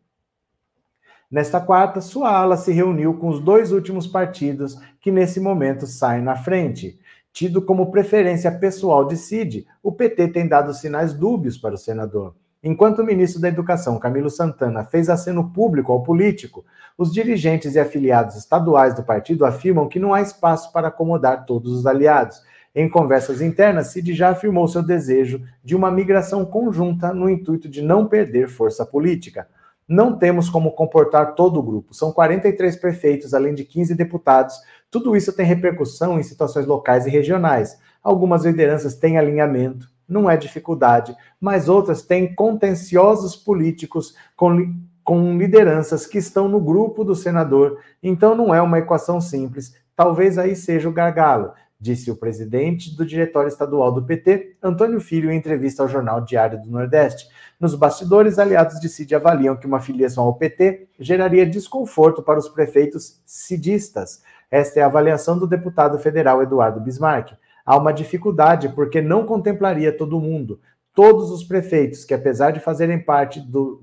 Nesta 1.33 1.59
quarta, 1.59 1.99
sua 1.99 2.29
ala 2.29 2.55
se 2.55 2.71
reuniu 2.71 3.15
com 3.15 3.27
os 3.27 3.39
dois 3.39 3.71
últimos 3.71 4.05
partidos 4.05 4.77
que 5.01 5.09
nesse 5.09 5.39
momento 5.39 5.87
saem 5.87 6.21
na 6.21 6.35
frente. 6.35 6.99
Tido 7.31 7.59
como 7.59 7.89
preferência 7.89 8.51
pessoal 8.51 9.07
de 9.07 9.17
Cid, 9.17 9.65
o 9.81 9.91
PT 9.91 10.27
tem 10.27 10.47
dado 10.47 10.71
sinais 10.75 11.11
dúbios 11.11 11.57
para 11.57 11.73
o 11.73 11.77
senador. 11.77 12.35
Enquanto 12.63 12.99
o 12.99 13.03
ministro 13.03 13.41
da 13.41 13.47
Educação, 13.47 13.97
Camilo 13.97 14.29
Santana, 14.29 14.83
fez 14.83 15.09
aceno 15.09 15.49
público 15.49 15.91
ao 15.91 16.03
político, 16.03 16.63
os 16.95 17.11
dirigentes 17.11 17.73
e 17.73 17.79
afiliados 17.79 18.35
estaduais 18.35 18.93
do 18.93 19.01
partido 19.01 19.43
afirmam 19.43 19.89
que 19.89 19.97
não 19.97 20.13
há 20.13 20.21
espaço 20.21 20.71
para 20.71 20.89
acomodar 20.89 21.47
todos 21.47 21.71
os 21.71 21.87
aliados. 21.87 22.43
Em 22.75 22.87
conversas 22.87 23.41
internas, 23.41 23.87
Cid 23.87 24.13
já 24.13 24.29
afirmou 24.29 24.67
seu 24.67 24.83
desejo 24.83 25.41
de 25.63 25.75
uma 25.75 25.89
migração 25.89 26.45
conjunta 26.45 27.11
no 27.11 27.27
intuito 27.27 27.67
de 27.67 27.81
não 27.81 28.05
perder 28.05 28.47
força 28.49 28.85
política. 28.85 29.47
Não 29.87 30.17
temos 30.17 30.49
como 30.49 30.71
comportar 30.71 31.35
todo 31.35 31.59
o 31.59 31.63
grupo. 31.63 31.93
São 31.93 32.11
43 32.11 32.75
prefeitos, 32.77 33.33
além 33.33 33.53
de 33.53 33.65
15 33.65 33.93
deputados. 33.95 34.55
Tudo 34.89 35.15
isso 35.15 35.33
tem 35.33 35.45
repercussão 35.45 36.19
em 36.19 36.23
situações 36.23 36.65
locais 36.65 37.05
e 37.05 37.09
regionais. 37.09 37.77
Algumas 38.01 38.45
lideranças 38.45 38.95
têm 38.95 39.17
alinhamento, 39.17 39.89
não 40.07 40.29
é 40.29 40.37
dificuldade, 40.37 41.15
mas 41.39 41.67
outras 41.69 42.01
têm 42.01 42.33
contenciosos 42.33 43.35
políticos 43.35 44.15
com, 44.35 44.73
com 45.03 45.37
lideranças 45.37 46.05
que 46.05 46.17
estão 46.17 46.47
no 46.47 46.59
grupo 46.59 47.03
do 47.03 47.15
senador. 47.15 47.79
Então 48.01 48.35
não 48.35 48.53
é 48.53 48.61
uma 48.61 48.79
equação 48.79 49.19
simples. 49.19 49.73
Talvez 49.95 50.37
aí 50.37 50.55
seja 50.55 50.89
o 50.89 50.93
gargalo 50.93 51.53
disse 51.83 52.09
o 52.09 52.15
presidente 52.15 52.95
do 52.95 53.05
Diretório 53.05 53.49
Estadual 53.49 53.91
do 53.91 54.01
PT, 54.01 54.55
Antônio 54.63 55.01
Filho, 55.01 55.29
em 55.29 55.35
entrevista 55.35 55.83
ao 55.83 55.89
jornal 55.89 56.21
Diário 56.21 56.61
do 56.61 56.71
Nordeste. 56.71 57.27
Nos 57.59 57.75
bastidores, 57.75 58.39
aliados 58.39 58.79
de 58.79 58.89
Cid 58.89 59.15
avaliam 59.15 59.55
que 59.55 59.67
uma 59.67 59.79
filiação 59.79 60.25
ao 60.25 60.35
PT 60.35 60.89
geraria 60.99 61.45
desconforto 61.45 62.21
para 62.21 62.39
os 62.39 62.49
prefeitos 62.49 63.21
cidistas. 63.25 64.21
Esta 64.49 64.79
é 64.79 64.83
a 64.83 64.87
avaliação 64.87 65.37
do 65.37 65.47
deputado 65.47 65.97
federal 65.99 66.41
Eduardo 66.41 66.79
Bismarck. 66.79 67.33
Há 67.65 67.77
uma 67.77 67.93
dificuldade 67.93 68.69
porque 68.69 69.01
não 69.01 69.25
contemplaria 69.25 69.95
todo 69.95 70.19
mundo. 70.19 70.59
Todos 70.93 71.31
os 71.31 71.43
prefeitos 71.43 72.05
que, 72.05 72.13
apesar 72.13 72.51
de 72.51 72.59
fazerem 72.59 72.99
parte 72.99 73.39
do 73.39 73.81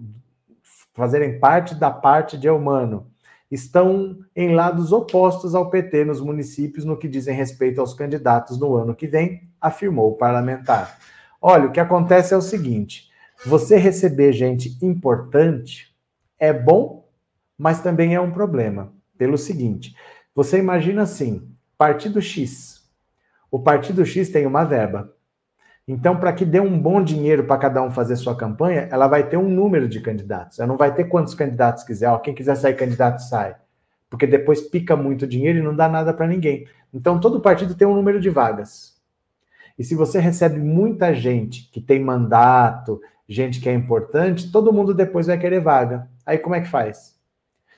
fazerem 0.93 1.39
parte 1.39 1.75
da 1.75 1.91
parte 1.91 2.37
de 2.37 2.47
Elmano, 2.47 3.07
estão 3.51 4.19
em 4.37 4.55
lados 4.55 4.93
opostos 4.93 5.55
ao 5.55 5.71
PT 5.71 6.05
nos 6.05 6.21
municípios 6.21 6.85
no 6.85 6.97
que 6.97 7.09
dizem 7.09 7.35
respeito 7.35 7.81
aos 7.81 7.95
candidatos 7.95 8.59
no 8.59 8.77
ano 8.77 8.95
que 8.95 9.07
vem, 9.07 9.49
afirmou 9.61 10.11
o 10.11 10.17
parlamentar. 10.17 10.99
Olha, 11.43 11.67
o 11.67 11.73
que 11.73 11.81
acontece 11.81 12.33
é 12.33 12.37
o 12.37 12.43
seguinte: 12.43 13.10
você 13.45 13.77
receber 13.77 14.33
gente 14.33 14.77
importante 14.83 15.95
é 16.39 16.53
bom, 16.53 17.09
mas 17.57 17.83
também 17.83 18.15
é 18.15 18.21
um 18.21 18.31
problema. 18.31 18.93
Pelo 19.17 19.39
seguinte, 19.39 19.95
você 20.35 20.59
imagina 20.59 21.03
assim: 21.03 21.49
Partido 21.77 22.21
X. 22.21 22.89
O 23.51 23.59
Partido 23.59 24.05
X 24.05 24.31
tem 24.31 24.47
uma 24.47 24.65
verba. 24.65 25.13
Então, 25.87 26.17
para 26.17 26.33
que 26.33 26.45
dê 26.45 26.61
um 26.61 26.79
bom 26.79 27.03
dinheiro 27.03 27.45
para 27.45 27.59
cada 27.59 27.83
um 27.83 27.91
fazer 27.91 28.15
sua 28.15 28.37
campanha, 28.37 28.87
ela 28.93 29.09
vai 29.09 29.29
ter 29.29 29.37
um 29.37 29.49
número 29.49 29.89
de 29.89 30.01
candidatos. 30.01 30.59
Ela 30.59 30.69
não 30.69 30.77
vai 30.77 30.95
ter 30.95 31.05
quantos 31.05 31.35
candidatos 31.35 31.83
quiser. 31.83 32.09
Ó, 32.11 32.19
quem 32.19 32.35
quiser 32.35 32.55
sair 32.55 32.75
candidato, 32.75 33.19
sai. 33.19 33.57
Porque 34.09 34.27
depois 34.27 34.61
pica 34.61 34.95
muito 34.95 35.27
dinheiro 35.27 35.59
e 35.59 35.63
não 35.63 35.75
dá 35.75 35.89
nada 35.89 36.15
para 36.15 36.29
ninguém. 36.29 36.67
Então, 36.95 37.19
todo 37.19 37.41
partido 37.41 37.75
tem 37.75 37.89
um 37.89 37.95
número 37.95 38.21
de 38.21 38.31
vagas. 38.31 39.01
E 39.77 39.83
se 39.83 39.95
você 39.95 40.21
recebe 40.21 40.61
muita 40.61 41.13
gente 41.13 41.69
que 41.73 41.81
tem 41.81 41.99
mandato, 41.99 43.01
gente 43.31 43.61
que 43.61 43.69
é 43.69 43.73
importante, 43.73 44.51
todo 44.51 44.73
mundo 44.73 44.93
depois 44.93 45.29
vai 45.29 45.39
querer 45.39 45.61
vaga. 45.61 46.09
Aí 46.27 46.37
como 46.37 46.57
é 46.57 46.61
que 46.61 46.69
faz? 46.69 47.17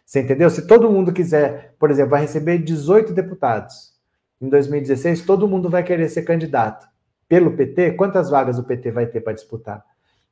Você 0.07 0.23
entendeu? 0.23 0.49
Se 0.49 0.67
todo 0.67 0.91
mundo 0.91 1.13
quiser, 1.13 1.75
por 1.79 1.91
exemplo, 1.91 2.13
vai 2.13 2.23
receber 2.23 2.59
18 2.59 3.13
deputados 3.13 3.93
em 4.41 4.49
2016, 4.49 5.27
todo 5.27 5.47
mundo 5.47 5.69
vai 5.69 5.83
querer 5.83 6.09
ser 6.09 6.23
candidato 6.23 6.89
pelo 7.29 7.53
PT, 7.53 7.93
quantas 7.93 8.31
vagas 8.31 8.59
o 8.59 8.65
PT 8.65 8.91
vai 8.91 9.07
ter 9.07 9.21
para 9.21 9.35
disputar? 9.35 9.85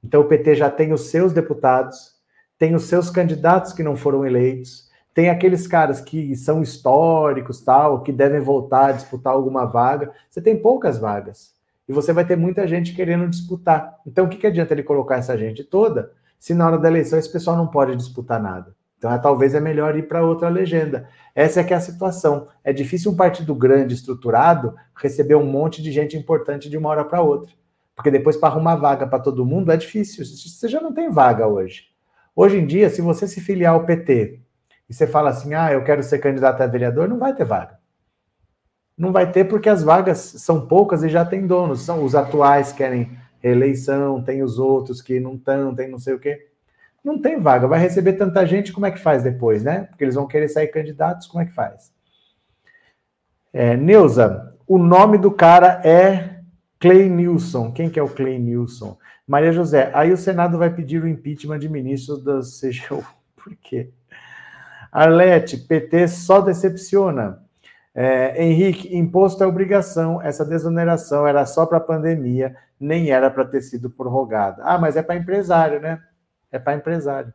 Então 0.02 0.22
o 0.22 0.24
PT 0.24 0.54
já 0.54 0.70
tem 0.70 0.92
os 0.92 1.10
seus 1.10 1.32
deputados, 1.34 2.14
tem 2.58 2.74
os 2.74 2.84
seus 2.84 3.10
candidatos 3.10 3.72
que 3.74 3.82
não 3.82 3.96
foram 3.96 4.26
eleitos, 4.26 4.90
tem 5.14 5.28
aqueles 5.28 5.66
caras 5.66 6.00
que 6.00 6.34
são 6.34 6.62
históricos, 6.62 7.60
tal, 7.60 8.02
que 8.02 8.12
devem 8.12 8.40
voltar 8.40 8.86
a 8.86 8.92
disputar 8.92 9.34
alguma 9.34 9.66
vaga. 9.66 10.12
Você 10.30 10.40
tem 10.40 10.56
poucas 10.56 10.98
vagas. 10.98 11.54
E 11.90 11.92
você 11.92 12.12
vai 12.12 12.24
ter 12.24 12.36
muita 12.36 12.68
gente 12.68 12.94
querendo 12.94 13.28
disputar. 13.28 13.98
Então, 14.06 14.26
o 14.26 14.28
que, 14.28 14.36
que 14.36 14.46
adianta 14.46 14.72
ele 14.72 14.84
colocar 14.84 15.16
essa 15.16 15.36
gente 15.36 15.64
toda 15.64 16.12
se 16.38 16.54
na 16.54 16.64
hora 16.64 16.78
da 16.78 16.86
eleição 16.86 17.18
esse 17.18 17.32
pessoal 17.32 17.56
não 17.56 17.66
pode 17.66 17.96
disputar 17.96 18.40
nada? 18.40 18.76
Então, 18.96 19.12
é, 19.12 19.18
talvez 19.18 19.56
é 19.56 19.60
melhor 19.60 19.96
ir 19.96 20.06
para 20.06 20.24
outra 20.24 20.48
legenda. 20.48 21.08
Essa 21.34 21.58
é 21.58 21.64
que 21.64 21.74
é 21.74 21.76
a 21.76 21.80
situação. 21.80 22.46
É 22.62 22.72
difícil 22.72 23.10
um 23.10 23.16
partido 23.16 23.52
grande, 23.56 23.92
estruturado, 23.92 24.76
receber 24.94 25.34
um 25.34 25.44
monte 25.44 25.82
de 25.82 25.90
gente 25.90 26.16
importante 26.16 26.70
de 26.70 26.78
uma 26.78 26.90
hora 26.90 27.04
para 27.04 27.22
outra. 27.22 27.52
Porque 27.96 28.08
depois, 28.08 28.36
para 28.36 28.50
arrumar 28.50 28.76
vaga 28.76 29.04
para 29.08 29.18
todo 29.18 29.44
mundo, 29.44 29.72
é 29.72 29.76
difícil. 29.76 30.24
Você 30.24 30.68
já 30.68 30.80
não 30.80 30.94
tem 30.94 31.10
vaga 31.10 31.48
hoje. 31.48 31.86
Hoje 32.36 32.56
em 32.56 32.66
dia, 32.68 32.88
se 32.88 33.02
você 33.02 33.26
se 33.26 33.40
filiar 33.40 33.74
ao 33.74 33.84
PT 33.84 34.38
e 34.88 34.94
você 34.94 35.08
fala 35.08 35.30
assim, 35.30 35.54
ah, 35.54 35.72
eu 35.72 35.82
quero 35.82 36.04
ser 36.04 36.20
candidato 36.20 36.60
a 36.60 36.68
vereador, 36.68 37.08
não 37.08 37.18
vai 37.18 37.34
ter 37.34 37.44
vaga. 37.44 37.79
Não 39.00 39.12
vai 39.12 39.32
ter 39.32 39.44
porque 39.44 39.68
as 39.68 39.82
vagas 39.82 40.18
são 40.18 40.66
poucas 40.66 41.02
e 41.02 41.08
já 41.08 41.24
tem 41.24 41.46
donos. 41.46 41.82
São 41.82 42.04
os 42.04 42.14
atuais 42.14 42.72
querem 42.72 43.18
reeleição, 43.40 44.22
tem 44.22 44.42
os 44.42 44.58
outros 44.58 45.00
que 45.00 45.18
não 45.18 45.34
estão, 45.34 45.74
tem 45.74 45.88
não 45.88 45.98
sei 45.98 46.14
o 46.14 46.18
quê 46.18 46.50
não 47.02 47.20
tem 47.20 47.38
vaga. 47.38 47.66
Vai 47.66 47.80
receber 47.80 48.14
tanta 48.14 48.46
gente, 48.46 48.72
como 48.72 48.86
é 48.86 48.90
que 48.90 48.98
faz 48.98 49.22
depois, 49.22 49.62
né? 49.62 49.84
Porque 49.84 50.04
eles 50.04 50.14
vão 50.14 50.26
querer 50.26 50.48
sair 50.48 50.68
candidatos, 50.68 51.26
como 51.26 51.42
é 51.42 51.46
que 51.46 51.52
faz? 51.52 51.92
É, 53.52 53.76
Neuza, 53.76 54.54
o 54.66 54.78
nome 54.78 55.18
do 55.18 55.30
cara 55.30 55.80
é 55.84 56.40
Clay 56.78 57.08
Nilson. 57.08 57.72
Quem 57.72 57.90
que 57.90 57.98
é 57.98 58.02
o 58.02 58.08
Clay 58.08 58.38
Nilson? 58.38 58.96
Maria 59.26 59.52
José, 59.52 59.90
aí 59.94 60.12
o 60.12 60.16
Senado 60.16 60.58
vai 60.58 60.70
pedir 60.70 61.02
o 61.02 61.08
impeachment 61.08 61.58
de 61.58 61.68
ministros 61.68 62.22
da 62.24 62.40
CGU. 62.40 63.04
Por 63.36 63.56
quê? 63.56 63.90
Arlete, 64.92 65.56
PT 65.56 66.08
só 66.08 66.40
decepciona. 66.40 67.42
É, 67.94 68.42
Henrique, 68.44 68.96
imposto 68.96 69.42
é 69.42 69.46
obrigação, 69.46 70.22
essa 70.22 70.44
desoneração 70.44 71.26
era 71.26 71.44
só 71.44 71.66
para 71.66 71.78
a 71.78 71.80
pandemia, 71.80 72.54
nem 72.78 73.10
era 73.10 73.30
para 73.30 73.44
ter 73.44 73.62
sido 73.62 73.90
prorrogada. 73.90 74.62
Ah, 74.64 74.78
mas 74.78 74.96
é 74.96 75.02
para 75.02 75.16
empresário, 75.16 75.80
né? 75.80 76.00
é 76.50 76.58
para 76.58 76.74
empresário. 76.74 77.32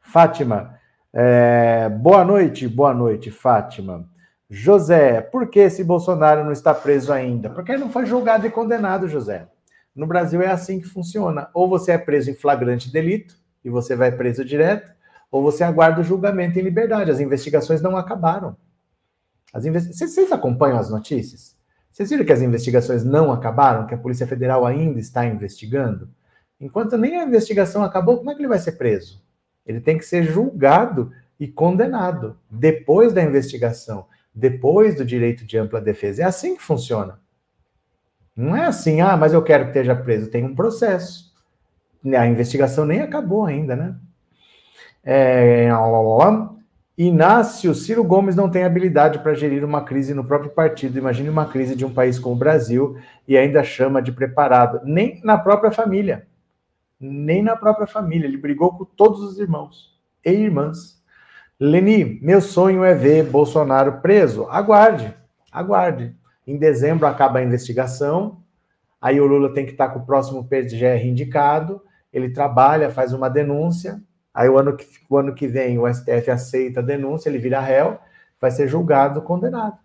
Fátima, 0.00 0.78
é, 1.12 1.88
boa 1.88 2.24
noite, 2.24 2.68
boa 2.68 2.92
noite, 2.92 3.30
Fátima. 3.30 4.08
José, 4.48 5.20
por 5.20 5.48
que 5.48 5.60
esse 5.60 5.82
Bolsonaro 5.82 6.44
não 6.44 6.52
está 6.52 6.72
preso 6.72 7.12
ainda? 7.12 7.50
Porque 7.50 7.72
ele 7.72 7.80
não 7.80 7.90
foi 7.90 8.06
julgado 8.06 8.46
e 8.46 8.50
condenado, 8.50 9.08
José. 9.08 9.48
No 9.94 10.06
Brasil 10.06 10.40
é 10.42 10.48
assim 10.48 10.80
que 10.80 10.86
funciona. 10.86 11.48
Ou 11.52 11.68
você 11.68 11.92
é 11.92 11.98
preso 11.98 12.30
em 12.30 12.34
flagrante 12.34 12.92
delito 12.92 13.34
e 13.64 13.70
você 13.70 13.96
vai 13.96 14.12
preso 14.12 14.44
direto, 14.44 14.92
ou 15.30 15.42
você 15.42 15.64
aguarda 15.64 16.00
o 16.00 16.04
julgamento 16.04 16.58
em 16.58 16.62
liberdade. 16.62 17.10
As 17.10 17.18
investigações 17.18 17.82
não 17.82 17.96
acabaram. 17.96 18.56
As 19.56 19.64
investi... 19.64 19.96
Vocês 19.96 20.30
acompanham 20.30 20.78
as 20.78 20.90
notícias? 20.90 21.56
Vocês 21.90 22.10
viram 22.10 22.26
que 22.26 22.32
as 22.32 22.42
investigações 22.42 23.02
não 23.02 23.32
acabaram, 23.32 23.86
que 23.86 23.94
a 23.94 23.98
Polícia 23.98 24.26
Federal 24.26 24.66
ainda 24.66 25.00
está 25.00 25.24
investigando? 25.24 26.10
Enquanto 26.60 26.98
nem 26.98 27.16
a 27.16 27.24
investigação 27.24 27.82
acabou, 27.82 28.18
como 28.18 28.30
é 28.30 28.34
que 28.34 28.40
ele 28.42 28.48
vai 28.48 28.58
ser 28.58 28.72
preso? 28.72 29.24
Ele 29.64 29.80
tem 29.80 29.96
que 29.96 30.04
ser 30.04 30.24
julgado 30.24 31.10
e 31.40 31.48
condenado 31.48 32.38
depois 32.50 33.14
da 33.14 33.22
investigação, 33.22 34.06
depois 34.34 34.94
do 34.94 35.06
direito 35.06 35.46
de 35.46 35.56
ampla 35.56 35.80
defesa. 35.80 36.22
É 36.22 36.26
assim 36.26 36.54
que 36.54 36.62
funciona. 36.62 37.18
Não 38.36 38.54
é 38.54 38.66
assim, 38.66 39.00
ah, 39.00 39.16
mas 39.16 39.32
eu 39.32 39.42
quero 39.42 39.64
que 39.64 39.70
esteja 39.70 39.96
preso. 39.96 40.30
Tem 40.30 40.44
um 40.44 40.54
processo. 40.54 41.34
A 42.04 42.26
investigação 42.26 42.84
nem 42.84 43.00
acabou 43.00 43.46
ainda, 43.46 43.74
né? 43.74 43.96
É, 45.02 45.70
Inácio 46.98 47.74
Ciro 47.74 48.02
Gomes 48.02 48.34
não 48.34 48.48
tem 48.48 48.64
habilidade 48.64 49.18
para 49.18 49.34
gerir 49.34 49.62
uma 49.62 49.82
crise 49.82 50.14
no 50.14 50.24
próprio 50.24 50.50
partido. 50.50 50.98
Imagine 50.98 51.28
uma 51.28 51.44
crise 51.44 51.76
de 51.76 51.84
um 51.84 51.92
país 51.92 52.18
como 52.18 52.34
o 52.34 52.38
Brasil 52.38 52.96
e 53.28 53.36
ainda 53.36 53.62
chama 53.62 54.00
de 54.00 54.10
preparado. 54.10 54.80
Nem 54.82 55.20
na 55.22 55.36
própria 55.36 55.70
família. 55.70 56.26
Nem 56.98 57.42
na 57.42 57.54
própria 57.54 57.86
família. 57.86 58.26
Ele 58.26 58.38
brigou 58.38 58.72
com 58.72 58.86
todos 58.86 59.20
os 59.20 59.38
irmãos 59.38 59.94
e 60.24 60.30
irmãs. 60.30 61.02
Leni, 61.60 62.18
meu 62.22 62.40
sonho 62.40 62.82
é 62.82 62.94
ver 62.94 63.24
Bolsonaro 63.24 64.00
preso. 64.00 64.46
Aguarde, 64.48 65.14
aguarde. 65.52 66.16
Em 66.46 66.56
dezembro 66.56 67.06
acaba 67.06 67.40
a 67.40 67.44
investigação. 67.44 68.40
Aí 68.98 69.20
o 69.20 69.26
Lula 69.26 69.52
tem 69.52 69.66
que 69.66 69.72
estar 69.72 69.88
com 69.88 69.98
o 69.98 70.06
próximo 70.06 70.48
PGR 70.48 71.04
indicado. 71.04 71.82
Ele 72.10 72.30
trabalha, 72.30 72.88
faz 72.88 73.12
uma 73.12 73.28
denúncia 73.28 74.00
Aí 74.36 74.50
o 74.50 74.58
ano 74.58 74.76
que, 74.76 74.86
o 75.08 75.16
ano 75.16 75.34
que 75.34 75.48
vem 75.48 75.78
o 75.78 75.88
STF 75.88 76.30
aceita 76.30 76.80
a 76.80 76.82
denúncia, 76.82 77.30
ele 77.30 77.38
vira 77.38 77.58
réu, 77.58 77.98
vai 78.38 78.50
ser 78.50 78.68
julgado, 78.68 79.22
condenado. 79.22 79.78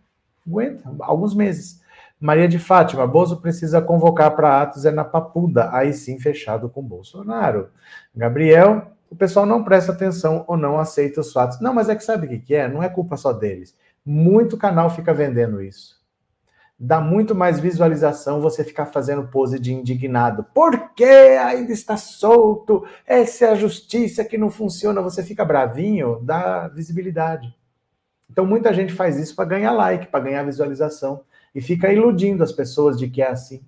Aguenta, 0.45 0.93
alguns 0.99 1.33
meses. 1.33 1.81
Maria 2.19 2.49
de 2.49 2.59
Fátima, 2.59 3.07
Bozo 3.07 3.37
precisa 3.37 3.81
convocar 3.81 4.35
para 4.35 4.61
atos 4.61 4.85
é 4.85 4.91
na 4.91 5.05
Papuda, 5.05 5.73
aí 5.73 5.93
sim 5.93 6.19
fechado 6.19 6.67
com 6.69 6.83
Bolsonaro. 6.83 7.69
Gabriel, 8.13 8.91
o 9.09 9.15
pessoal 9.15 9.45
não 9.45 9.63
presta 9.63 9.93
atenção 9.93 10.43
ou 10.45 10.57
não 10.57 10.77
aceita 10.77 11.21
os 11.21 11.31
fatos. 11.31 11.61
Não, 11.61 11.73
mas 11.73 11.87
é 11.87 11.95
que 11.95 12.03
sabe 12.03 12.27
o 12.27 12.41
que 12.41 12.53
é? 12.53 12.67
Não 12.67 12.83
é 12.83 12.89
culpa 12.89 13.15
só 13.15 13.31
deles. 13.31 13.73
Muito 14.05 14.57
canal 14.57 14.89
fica 14.89 15.13
vendendo 15.13 15.61
isso 15.61 16.00
dá 16.83 16.99
muito 16.99 17.35
mais 17.35 17.59
visualização 17.59 18.41
você 18.41 18.63
ficar 18.63 18.87
fazendo 18.87 19.27
pose 19.27 19.59
de 19.59 19.71
indignado. 19.71 20.43
Por 20.51 20.95
que 20.95 21.03
ainda 21.03 21.71
está 21.71 21.95
solto? 21.95 22.83
Essa 23.05 23.45
é 23.45 23.49
a 23.49 23.55
justiça 23.55 24.25
que 24.25 24.35
não 24.35 24.49
funciona. 24.49 24.99
Você 24.99 25.21
fica 25.21 25.45
bravinho, 25.45 26.19
dá 26.23 26.67
visibilidade. 26.69 27.55
Então 28.27 28.47
muita 28.47 28.73
gente 28.73 28.93
faz 28.93 29.19
isso 29.19 29.35
para 29.35 29.45
ganhar 29.45 29.71
like, 29.73 30.07
para 30.07 30.23
ganhar 30.23 30.43
visualização 30.43 31.21
e 31.53 31.61
fica 31.61 31.93
iludindo 31.93 32.43
as 32.43 32.51
pessoas 32.51 32.97
de 32.97 33.07
que 33.07 33.21
é 33.21 33.27
assim. 33.27 33.63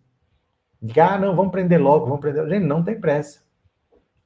De 0.82 0.91
que, 0.91 0.99
ah, 0.99 1.18
não, 1.18 1.36
vamos 1.36 1.51
prender 1.51 1.80
logo, 1.80 2.05
vamos 2.05 2.20
prender. 2.20 2.49
Gente, 2.49 2.66
não 2.66 2.84
tem 2.84 2.99
pressa. 2.99 3.41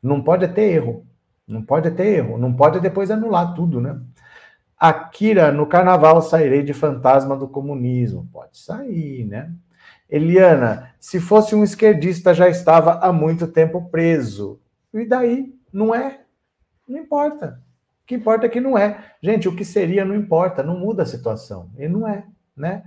Não 0.02 0.24
pode 0.24 0.48
ter 0.48 0.62
erro. 0.62 1.06
Não 1.46 1.62
pode 1.62 1.92
ter 1.92 2.08
erro. 2.20 2.38
Não 2.38 2.54
pode 2.54 2.80
depois 2.80 3.12
anular 3.12 3.54
tudo, 3.54 3.82
né? 3.82 4.00
Akira, 4.80 5.52
no 5.52 5.66
carnaval 5.66 6.22
sairei 6.22 6.62
de 6.62 6.74
fantasma 6.74 7.36
do 7.36 7.48
comunismo. 7.48 8.28
Pode 8.32 8.58
sair, 8.58 9.26
né? 9.26 9.52
Eliana, 10.10 10.92
se 11.00 11.20
fosse 11.20 11.56
um 11.56 11.64
esquerdista 11.64 12.34
já 12.34 12.48
estava 12.48 12.94
há 13.00 13.12
muito 13.12 13.48
tempo 13.48 13.90
preso. 13.90 14.60
E 14.94 15.06
daí? 15.06 15.54
Não 15.74 15.94
é? 15.94 16.22
Não 16.88 17.00
importa. 17.00 17.62
O 18.04 18.08
que 18.08 18.16
importa 18.16 18.46
é 18.46 18.50
que 18.50 18.62
não 18.62 18.78
é. 18.78 19.14
Gente, 19.22 19.50
o 19.50 19.56
que 19.56 19.66
seria 19.66 20.06
não 20.06 20.16
importa, 20.16 20.64
não 20.64 20.80
muda 20.80 21.04
a 21.04 21.06
situação. 21.06 21.70
E 21.78 21.88
não 21.90 22.08
é, 22.08 22.24
né? 22.56 22.84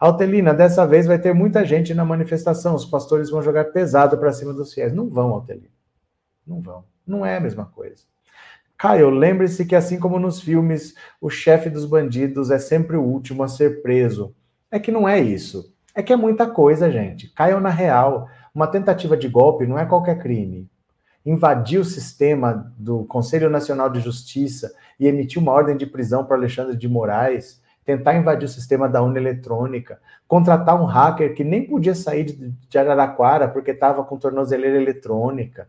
Altelina, 0.00 0.54
dessa 0.54 0.86
vez 0.86 1.06
vai 1.06 1.18
ter 1.18 1.34
muita 1.34 1.64
gente 1.64 1.92
na 1.92 2.04
manifestação. 2.04 2.74
Os 2.74 2.86
pastores 2.86 3.30
vão 3.30 3.42
jogar 3.42 3.66
pesado 3.66 4.16
para 4.16 4.32
cima 4.32 4.52
dos 4.52 4.72
fiéis. 4.72 4.92
Não 4.92 5.08
vão, 5.08 5.30
Altelina. 5.30 5.68
Não 6.46 6.60
vão. 6.60 6.84
Não 7.06 7.24
é 7.24 7.36
a 7.36 7.40
mesma 7.40 7.66
coisa. 7.66 8.04
Caio, 8.82 9.10
lembre-se 9.10 9.64
que 9.64 9.76
assim 9.76 9.96
como 9.96 10.18
nos 10.18 10.40
filmes, 10.40 10.96
o 11.20 11.30
chefe 11.30 11.70
dos 11.70 11.84
bandidos 11.84 12.50
é 12.50 12.58
sempre 12.58 12.96
o 12.96 13.00
último 13.00 13.44
a 13.44 13.48
ser 13.48 13.80
preso. 13.80 14.34
É 14.72 14.80
que 14.80 14.90
não 14.90 15.08
é 15.08 15.20
isso. 15.20 15.72
É 15.94 16.02
que 16.02 16.12
é 16.12 16.16
muita 16.16 16.48
coisa, 16.48 16.90
gente. 16.90 17.28
Caio 17.32 17.60
na 17.60 17.68
real. 17.68 18.28
Uma 18.52 18.66
tentativa 18.66 19.16
de 19.16 19.28
golpe 19.28 19.68
não 19.68 19.78
é 19.78 19.86
qualquer 19.86 20.18
crime. 20.18 20.68
Invadir 21.24 21.78
o 21.78 21.84
sistema 21.84 22.74
do 22.76 23.04
Conselho 23.04 23.48
Nacional 23.48 23.88
de 23.88 24.00
Justiça 24.00 24.74
e 24.98 25.06
emitir 25.06 25.40
uma 25.40 25.52
ordem 25.52 25.76
de 25.76 25.86
prisão 25.86 26.24
para 26.24 26.36
Alexandre 26.36 26.76
de 26.76 26.88
Moraes, 26.88 27.62
tentar 27.84 28.16
invadir 28.16 28.46
o 28.46 28.52
sistema 28.52 28.88
da 28.88 29.00
urna 29.00 29.20
eletrônica, 29.20 30.00
contratar 30.26 30.74
um 30.82 30.86
hacker 30.86 31.36
que 31.36 31.44
nem 31.44 31.64
podia 31.64 31.94
sair 31.94 32.24
de 32.68 32.78
Araraquara 32.78 33.46
porque 33.46 33.70
estava 33.70 34.02
com 34.02 34.18
tornozeleira 34.18 34.76
eletrônica, 34.76 35.68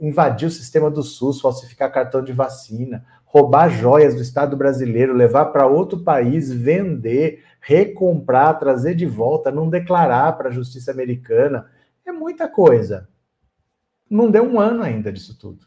invadir 0.00 0.48
o 0.48 0.50
sistema 0.50 0.90
do 0.90 1.02
SUS, 1.02 1.40
falsificar 1.40 1.92
cartão 1.92 2.22
de 2.22 2.32
vacina, 2.32 3.04
roubar 3.24 3.68
joias 3.68 4.14
do 4.14 4.22
Estado 4.22 4.56
brasileiro, 4.56 5.12
levar 5.12 5.46
para 5.46 5.66
outro 5.66 6.00
país, 6.00 6.52
vender, 6.52 7.44
recomprar, 7.60 8.58
trazer 8.58 8.94
de 8.94 9.04
volta, 9.04 9.50
não 9.50 9.68
declarar 9.68 10.36
para 10.36 10.48
a 10.48 10.52
justiça 10.52 10.90
americana. 10.90 11.66
É 12.06 12.12
muita 12.12 12.48
coisa. 12.48 13.08
Não 14.08 14.30
deu 14.30 14.44
um 14.44 14.60
ano 14.60 14.82
ainda 14.82 15.12
disso 15.12 15.38
tudo. 15.38 15.66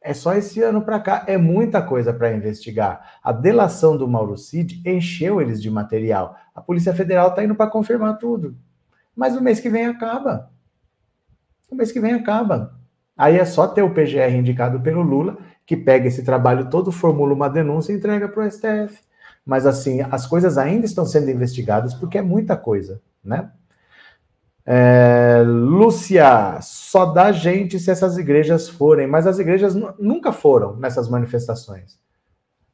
É 0.00 0.12
só 0.12 0.34
esse 0.34 0.62
ano 0.62 0.82
para 0.82 1.00
cá. 1.00 1.24
É 1.26 1.38
muita 1.38 1.80
coisa 1.80 2.12
para 2.12 2.34
investigar. 2.34 3.18
A 3.22 3.32
delação 3.32 3.96
do 3.96 4.06
Mauro 4.08 4.36
Cid 4.36 4.82
encheu 4.84 5.40
eles 5.40 5.62
de 5.62 5.70
material. 5.70 6.36
A 6.54 6.60
Polícia 6.60 6.94
Federal 6.94 7.28
está 7.28 7.42
indo 7.44 7.54
para 7.54 7.70
confirmar 7.70 8.18
tudo. 8.18 8.56
Mas 9.14 9.36
o 9.36 9.42
mês 9.42 9.60
que 9.60 9.70
vem 9.70 9.86
acaba. 9.86 10.50
O 11.70 11.74
mês 11.74 11.90
que 11.90 12.00
vem 12.00 12.12
acaba. 12.12 12.78
Aí 13.16 13.38
é 13.38 13.44
só 13.44 13.66
ter 13.66 13.82
o 13.82 13.90
PGR 13.90 14.34
indicado 14.36 14.80
pelo 14.80 15.02
Lula, 15.02 15.38
que 15.64 15.76
pega 15.76 16.08
esse 16.08 16.24
trabalho 16.24 16.68
todo, 16.68 16.92
formula 16.92 17.32
uma 17.32 17.48
denúncia 17.48 17.92
e 17.92 17.96
entrega 17.96 18.28
para 18.28 18.44
o 18.44 18.50
STF. 18.50 18.98
Mas 19.44 19.66
assim, 19.66 20.00
as 20.10 20.26
coisas 20.26 20.58
ainda 20.58 20.86
estão 20.86 21.04
sendo 21.04 21.30
investigadas 21.30 21.94
porque 21.94 22.18
é 22.18 22.22
muita 22.22 22.56
coisa, 22.56 23.00
né? 23.22 23.50
É, 24.66 25.42
Lúcia, 25.44 26.58
só 26.62 27.04
dá 27.04 27.30
gente 27.30 27.78
se 27.78 27.90
essas 27.90 28.16
igrejas 28.16 28.66
forem, 28.68 29.06
mas 29.06 29.26
as 29.26 29.38
igrejas 29.38 29.74
nunca 29.98 30.32
foram 30.32 30.76
nessas 30.76 31.08
manifestações. 31.08 31.98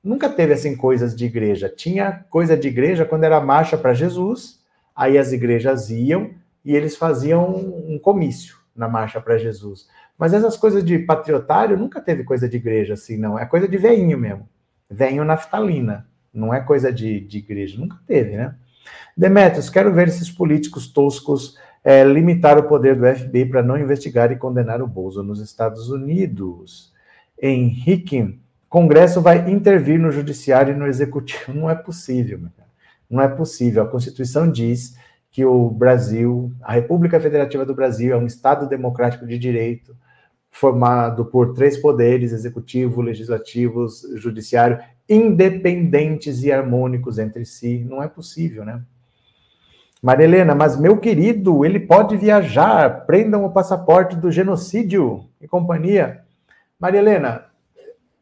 Nunca 0.02 0.28
teve 0.28 0.52
assim 0.52 0.76
coisas 0.76 1.14
de 1.14 1.26
igreja. 1.26 1.68
Tinha 1.68 2.24
coisa 2.30 2.56
de 2.56 2.68
igreja 2.68 3.04
quando 3.04 3.24
era 3.24 3.40
marcha 3.40 3.76
para 3.76 3.92
Jesus, 3.92 4.60
aí 4.94 5.18
as 5.18 5.32
igrejas 5.32 5.90
iam 5.90 6.30
e 6.64 6.76
eles 6.76 6.96
faziam 6.96 7.50
um 7.50 7.98
comício 7.98 8.56
na 8.74 8.88
marcha 8.88 9.20
para 9.20 9.36
Jesus. 9.36 9.88
Mas 10.20 10.34
essas 10.34 10.54
coisas 10.54 10.84
de 10.84 10.98
patriotário 10.98 11.78
nunca 11.78 11.98
teve 11.98 12.24
coisa 12.24 12.46
de 12.46 12.58
igreja 12.58 12.92
assim, 12.92 13.16
não. 13.16 13.38
É 13.38 13.46
coisa 13.46 13.66
de 13.66 13.78
veinho 13.78 14.18
mesmo. 14.18 14.46
Veinho 14.90 15.24
naftalina. 15.24 16.06
Não 16.30 16.52
é 16.52 16.60
coisa 16.60 16.92
de, 16.92 17.20
de 17.20 17.38
igreja. 17.38 17.80
Nunca 17.80 17.96
teve, 18.06 18.36
né? 18.36 18.54
Demetrios, 19.16 19.70
quero 19.70 19.90
ver 19.94 20.08
esses 20.08 20.30
políticos 20.30 20.88
toscos 20.88 21.56
é, 21.82 22.04
limitar 22.04 22.58
o 22.58 22.64
poder 22.64 22.96
do 22.96 23.06
FBI 23.06 23.46
para 23.46 23.62
não 23.62 23.78
investigar 23.78 24.30
e 24.30 24.36
condenar 24.36 24.82
o 24.82 24.86
Bolso 24.86 25.22
nos 25.22 25.40
Estados 25.40 25.88
Unidos. 25.88 26.92
Henrique, 27.40 28.38
Congresso 28.68 29.22
vai 29.22 29.50
intervir 29.50 29.98
no 29.98 30.12
Judiciário 30.12 30.74
e 30.74 30.76
no 30.76 30.86
Executivo. 30.86 31.54
Não 31.54 31.70
é 31.70 31.74
possível, 31.74 32.40
não 33.08 33.22
é 33.22 33.28
possível. 33.28 33.84
A 33.84 33.88
Constituição 33.88 34.52
diz 34.52 34.98
que 35.30 35.46
o 35.46 35.70
Brasil, 35.70 36.52
a 36.60 36.74
República 36.74 37.18
Federativa 37.18 37.64
do 37.64 37.74
Brasil, 37.74 38.12
é 38.12 38.18
um 38.18 38.26
Estado 38.26 38.68
democrático 38.68 39.26
de 39.26 39.38
direito 39.38 39.96
formado 40.50 41.24
por 41.24 41.54
três 41.54 41.76
poderes, 41.76 42.32
executivo, 42.32 43.00
legislativo, 43.00 43.86
judiciário, 44.16 44.80
independentes 45.08 46.42
e 46.42 46.52
harmônicos 46.52 47.18
entre 47.18 47.44
si. 47.44 47.84
Não 47.88 48.02
é 48.02 48.08
possível, 48.08 48.64
né? 48.64 48.82
Maria 50.02 50.24
Helena, 50.24 50.54
mas 50.54 50.78
meu 50.80 50.96
querido, 50.96 51.64
ele 51.64 51.78
pode 51.78 52.16
viajar, 52.16 53.04
prendam 53.04 53.44
o 53.44 53.52
passaporte 53.52 54.16
do 54.16 54.30
genocídio 54.30 55.28
e 55.40 55.46
companhia. 55.46 56.22
Maria 56.78 57.00
Helena, 57.00 57.44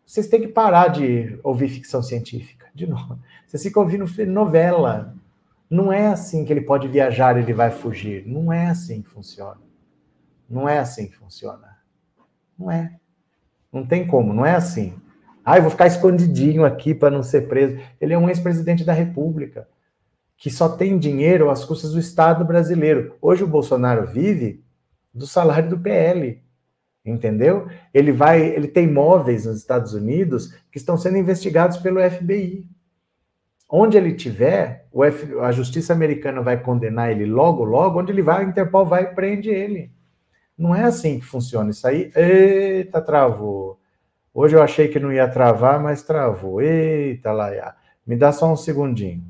vocês 0.05 0.27
têm 0.27 0.41
que 0.41 0.49
parar 0.49 0.89
de 0.89 1.39
ouvir 1.45 1.69
ficção 1.69 2.03
científica, 2.03 2.67
de 2.75 2.87
novo. 2.87 3.19
Vocês 3.47 3.63
ficam 3.63 3.83
ouvindo 3.85 4.07
novela. 4.27 5.15
Não 5.71 5.93
é 5.93 6.09
assim 6.09 6.45
que 6.45 6.53
ele 6.53 6.63
pode 6.63 6.89
viajar, 6.89 7.39
ele 7.39 7.53
vai 7.53 7.71
fugir. 7.71 8.27
Não 8.27 8.53
é 8.53 8.67
assim 8.67 9.03
que 9.03 9.09
funciona. 9.09 9.61
Não 10.49 10.69
é 10.69 10.79
assim 10.79 11.07
que 11.07 11.17
funciona. 11.17 11.68
Não 12.59 12.71
é. 12.71 12.93
Não 13.73 13.87
tem 13.87 14.07
como, 14.07 14.33
não 14.33 14.45
é 14.45 14.55
assim. 14.55 14.95
Ah, 15.45 15.57
eu 15.57 15.63
vou 15.63 15.71
ficar 15.71 15.87
escondidinho 15.87 16.65
aqui 16.65 16.95
para 16.95 17.11
não 17.11 17.23
ser 17.23 17.49
preso. 17.49 17.79
Ele 18.01 18.13
é 18.13 18.19
um 18.19 18.29
ex-presidente 18.29 18.85
da 18.85 18.93
República 18.93 19.69
que 20.37 20.51
só 20.51 20.69
tem 20.69 20.99
dinheiro 20.99 21.51
às 21.51 21.65
custas 21.65 21.93
do 21.93 21.99
Estado 21.99 22.45
brasileiro. 22.45 23.17
Hoje 23.21 23.45
o 23.45 23.49
Bolsonaro 23.49 24.07
vive 24.07 24.63
do 25.13 25.27
salário 25.27 25.69
do 25.69 25.79
PL. 25.79 26.43
Entendeu? 27.05 27.67
Ele 27.93 28.13
vai, 28.13 28.43
ele 28.43 28.69
tem 28.69 28.85
imóveis 28.85 29.47
nos 29.47 29.57
Estados 29.57 29.95
Unidos 29.95 30.53
que 30.71 30.79
estão 30.79 30.97
sendo 30.97 31.17
investigados 31.17 31.79
pelo 31.79 31.99
FBI. 31.99 32.67
Onde 33.69 33.97
ele 33.97 34.15
tiver, 34.15 34.87
F, 34.95 35.39
a 35.41 35.51
justiça 35.53 35.93
americana 35.93 36.41
vai 36.41 36.61
condenar 36.61 37.11
ele 37.11 37.27
logo, 37.27 37.65
logo, 37.65 38.01
onde 38.01 38.13
ele 38.13 38.23
vai, 38.23 38.45
a 38.45 38.49
Interpol 38.49 38.87
vai 38.87 39.05
e 39.05 39.15
prende 39.15 39.51
ele. 39.51 39.91
Não 40.59 40.75
é 40.75 40.83
assim 40.83 41.21
que 41.21 41.25
funciona 41.25 41.71
isso 41.71 41.87
aí. 41.87 42.11
Eita, 42.17 43.01
travou. 43.01 43.79
Hoje 44.35 44.57
eu 44.57 44.63
achei 44.63 44.89
que 44.89 44.99
não 44.99 45.13
ia 45.13 45.29
travar, 45.29 45.81
mas 45.81 46.03
travou. 46.03 46.61
Eita, 46.61 47.31
lá, 47.33 47.77
me 48.05 48.17
dá 48.17 48.33
só 48.33 48.53
um 48.53 48.57
segundinho. 48.57 49.25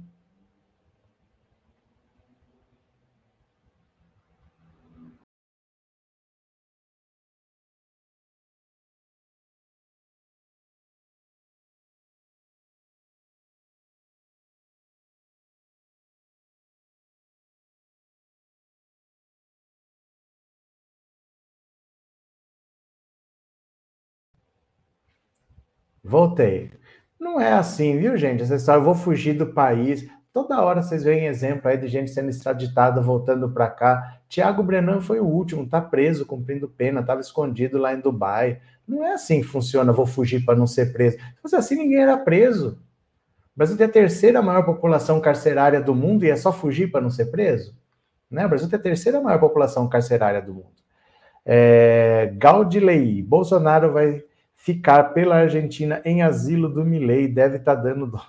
Voltei. 26.08 26.70
Não 27.20 27.38
é 27.38 27.52
assim, 27.52 27.98
viu, 27.98 28.16
gente? 28.16 28.42
Essa 28.42 28.56
história, 28.56 28.80
eu 28.80 28.84
vou 28.84 28.94
fugir 28.94 29.34
do 29.34 29.48
país. 29.48 30.08
Toda 30.32 30.62
hora 30.62 30.80
vocês 30.80 31.04
veem 31.04 31.26
exemplo 31.26 31.68
aí 31.68 31.76
de 31.76 31.86
gente 31.86 32.10
sendo 32.10 32.30
extraditada, 32.30 32.98
voltando 32.98 33.50
para 33.50 33.68
cá. 33.68 34.18
Tiago 34.26 34.62
Brenan 34.62 35.02
foi 35.02 35.20
o 35.20 35.26
último, 35.26 35.68
tá 35.68 35.82
preso, 35.82 36.24
cumprindo 36.24 36.66
pena, 36.66 37.00
estava 37.00 37.20
escondido 37.20 37.76
lá 37.76 37.92
em 37.92 38.00
Dubai. 38.00 38.58
Não 38.86 39.04
é 39.04 39.12
assim 39.12 39.42
que 39.42 39.46
funciona, 39.46 39.92
vou 39.92 40.06
fugir 40.06 40.46
para 40.46 40.58
não 40.58 40.66
ser 40.66 40.94
preso. 40.94 41.18
Se 41.18 41.42
fosse 41.42 41.56
assim, 41.56 41.76
ninguém 41.76 42.00
era 42.00 42.16
preso. 42.16 42.78
O 43.54 43.58
Brasil 43.58 43.76
tem 43.76 43.86
a 43.86 43.90
terceira 43.90 44.40
maior 44.40 44.64
população 44.64 45.20
carcerária 45.20 45.78
do 45.78 45.94
mundo 45.94 46.24
e 46.24 46.30
é 46.30 46.36
só 46.36 46.50
fugir 46.50 46.90
para 46.90 47.02
não 47.02 47.10
ser 47.10 47.26
preso? 47.26 47.76
Né? 48.30 48.46
O 48.46 48.48
Brasil 48.48 48.66
tem 48.66 48.78
a 48.78 48.82
terceira 48.82 49.20
maior 49.20 49.38
população 49.38 49.86
carcerária 49.86 50.40
do 50.40 50.54
mundo. 50.54 50.78
É, 51.44 52.32
Gaudilei, 52.38 53.22
Bolsonaro 53.22 53.92
vai 53.92 54.24
ficar 54.58 55.14
pela 55.14 55.36
Argentina 55.36 56.02
em 56.04 56.20
asilo 56.20 56.68
do 56.68 56.84
Milei, 56.84 57.28
deve 57.28 57.56
estar 57.56 57.76
tá 57.76 57.82
dando 57.82 58.08
dó. 58.08 58.20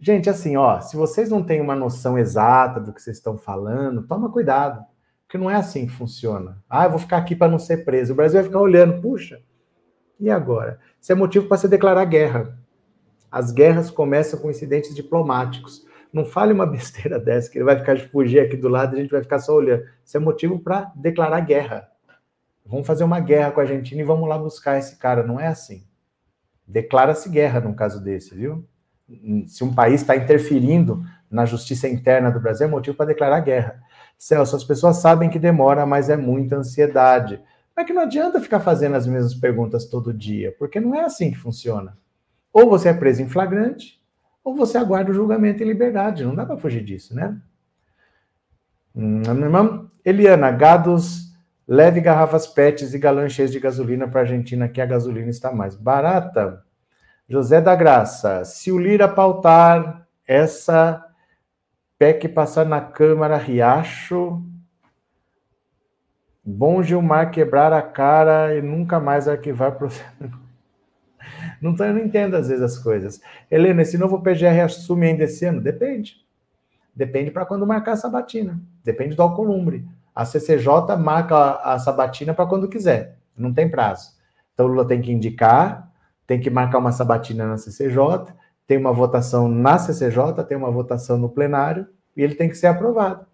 Gente, 0.00 0.30
assim, 0.30 0.56
ó, 0.56 0.80
se 0.80 0.96
vocês 0.96 1.28
não 1.28 1.44
têm 1.44 1.60
uma 1.60 1.76
noção 1.76 2.18
exata 2.18 2.80
do 2.80 2.92
que 2.92 3.02
vocês 3.02 3.18
estão 3.18 3.36
falando, 3.36 4.06
toma 4.06 4.32
cuidado, 4.32 4.82
porque 5.26 5.36
não 5.36 5.50
é 5.50 5.54
assim 5.54 5.86
que 5.86 5.92
funciona. 5.92 6.58
Ah, 6.68 6.86
eu 6.86 6.90
vou 6.90 6.98
ficar 6.98 7.18
aqui 7.18 7.36
para 7.36 7.52
não 7.52 7.58
ser 7.58 7.84
preso. 7.84 8.14
O 8.14 8.16
Brasil 8.16 8.40
vai 8.40 8.48
ficar 8.48 8.60
olhando, 8.60 9.02
puxa, 9.02 9.42
e 10.18 10.30
agora? 10.30 10.80
Isso 10.98 11.12
é 11.12 11.14
motivo 11.14 11.46
para 11.46 11.58
se 11.58 11.68
declarar 11.68 12.06
guerra. 12.06 12.58
As 13.30 13.52
guerras 13.52 13.90
começam 13.90 14.40
com 14.40 14.50
incidentes 14.50 14.94
diplomáticos. 14.94 15.86
Não 16.10 16.24
fale 16.24 16.54
uma 16.54 16.64
besteira 16.66 17.20
dessa, 17.20 17.50
que 17.50 17.58
ele 17.58 17.66
vai 17.66 17.78
ficar 17.78 17.94
de 17.94 18.08
fugir 18.08 18.40
aqui 18.40 18.56
do 18.56 18.68
lado 18.68 18.96
e 18.96 18.98
a 18.98 19.02
gente 19.02 19.12
vai 19.12 19.22
ficar 19.22 19.38
só 19.38 19.54
olhando. 19.54 19.84
Isso 20.02 20.16
é 20.16 20.20
motivo 20.20 20.58
para 20.58 20.90
declarar 20.96 21.40
guerra. 21.40 21.86
Vamos 22.70 22.86
fazer 22.86 23.02
uma 23.02 23.18
guerra 23.18 23.50
com 23.50 23.58
a 23.58 23.64
Argentina 23.64 24.00
e 24.00 24.04
vamos 24.04 24.28
lá 24.28 24.38
buscar 24.38 24.78
esse 24.78 24.96
cara. 24.96 25.24
Não 25.24 25.40
é 25.40 25.48
assim. 25.48 25.82
Declara-se 26.64 27.28
guerra 27.28 27.58
num 27.60 27.74
caso 27.74 28.00
desse, 28.00 28.32
viu? 28.32 28.64
Se 29.48 29.64
um 29.64 29.74
país 29.74 30.02
está 30.02 30.14
interferindo 30.14 31.04
na 31.28 31.44
justiça 31.44 31.88
interna 31.88 32.30
do 32.30 32.38
Brasil, 32.38 32.68
é 32.68 32.70
motivo 32.70 32.96
para 32.96 33.06
declarar 33.06 33.40
guerra. 33.40 33.82
Celso, 34.16 34.54
as 34.54 34.62
pessoas 34.62 34.98
sabem 34.98 35.28
que 35.28 35.38
demora, 35.38 35.84
mas 35.84 36.08
é 36.08 36.16
muita 36.16 36.56
ansiedade. 36.56 37.42
Mas 37.74 37.86
que 37.86 37.92
não 37.92 38.02
adianta 38.02 38.40
ficar 38.40 38.60
fazendo 38.60 38.94
as 38.94 39.04
mesmas 39.04 39.34
perguntas 39.34 39.86
todo 39.86 40.14
dia, 40.14 40.54
porque 40.56 40.78
não 40.78 40.94
é 40.94 41.04
assim 41.04 41.32
que 41.32 41.38
funciona. 41.38 41.98
Ou 42.52 42.70
você 42.70 42.90
é 42.90 42.94
preso 42.94 43.20
em 43.20 43.28
flagrante, 43.28 44.00
ou 44.44 44.54
você 44.54 44.78
aguarda 44.78 45.10
o 45.10 45.14
julgamento 45.14 45.60
em 45.60 45.66
liberdade. 45.66 46.24
Não 46.24 46.36
dá 46.36 46.46
para 46.46 46.56
fugir 46.56 46.84
disso, 46.84 47.16
né? 47.16 47.36
Hum, 48.94 49.22
Eliana, 50.04 50.52
gados 50.52 51.29
Leve 51.70 52.00
garrafas 52.00 52.48
PETs 52.48 52.94
e 52.94 52.98
galões 52.98 53.32
cheios 53.32 53.52
de 53.52 53.60
gasolina 53.60 54.08
para 54.08 54.22
a 54.22 54.24
Argentina, 54.24 54.68
que 54.68 54.80
a 54.80 54.86
gasolina 54.86 55.30
está 55.30 55.52
mais 55.52 55.76
barata. 55.76 56.64
José 57.28 57.60
da 57.60 57.76
Graça, 57.76 58.44
se 58.44 58.72
o 58.72 58.78
Lira 58.78 59.06
pautar 59.06 60.04
essa 60.26 61.00
PEC 61.96 62.28
passar 62.28 62.66
na 62.66 62.80
Câmara 62.80 63.36
Riacho, 63.36 64.44
bom 66.44 66.82
Gilmar 66.82 67.30
quebrar 67.30 67.72
a 67.72 67.82
cara 67.82 68.56
e 68.56 68.60
nunca 68.60 68.98
mais 68.98 69.28
arquivar 69.28 69.78
processo. 69.78 70.10
Não, 71.62 71.76
eu 71.76 71.94
não 71.94 72.00
entendo 72.00 72.34
às 72.34 72.48
vezes 72.48 72.62
as 72.62 72.78
coisas. 72.78 73.20
Helena, 73.50 73.82
esse 73.82 73.96
novo 73.96 74.20
PGR 74.20 74.64
assume 74.64 75.06
ainda 75.06 75.24
esse 75.24 75.44
ano? 75.44 75.60
Depende. 75.60 76.16
Depende 76.94 77.30
para 77.30 77.46
quando 77.46 77.66
marcar 77.66 77.92
a 77.92 77.96
sabatina. 77.96 78.58
Depende 78.82 79.14
do 79.14 79.22
Alcolumbre. 79.22 79.86
A 80.14 80.24
CCJ 80.24 80.96
marca 80.98 81.56
a 81.62 81.78
sabatina 81.78 82.34
para 82.34 82.46
quando 82.46 82.68
quiser, 82.68 83.18
não 83.36 83.52
tem 83.52 83.68
prazo. 83.68 84.12
Então, 84.52 84.66
o 84.66 84.68
Lula 84.68 84.86
tem 84.86 85.00
que 85.00 85.12
indicar, 85.12 85.90
tem 86.26 86.40
que 86.40 86.50
marcar 86.50 86.78
uma 86.78 86.92
sabatina 86.92 87.46
na 87.46 87.56
CCJ, 87.56 88.32
tem 88.66 88.78
uma 88.78 88.92
votação 88.92 89.48
na 89.48 89.78
CCJ, 89.78 90.44
tem 90.46 90.56
uma 90.56 90.70
votação 90.70 91.18
no 91.18 91.28
plenário, 91.28 91.86
e 92.16 92.22
ele 92.22 92.34
tem 92.34 92.48
que 92.48 92.56
ser 92.56 92.66
aprovado. 92.66 93.26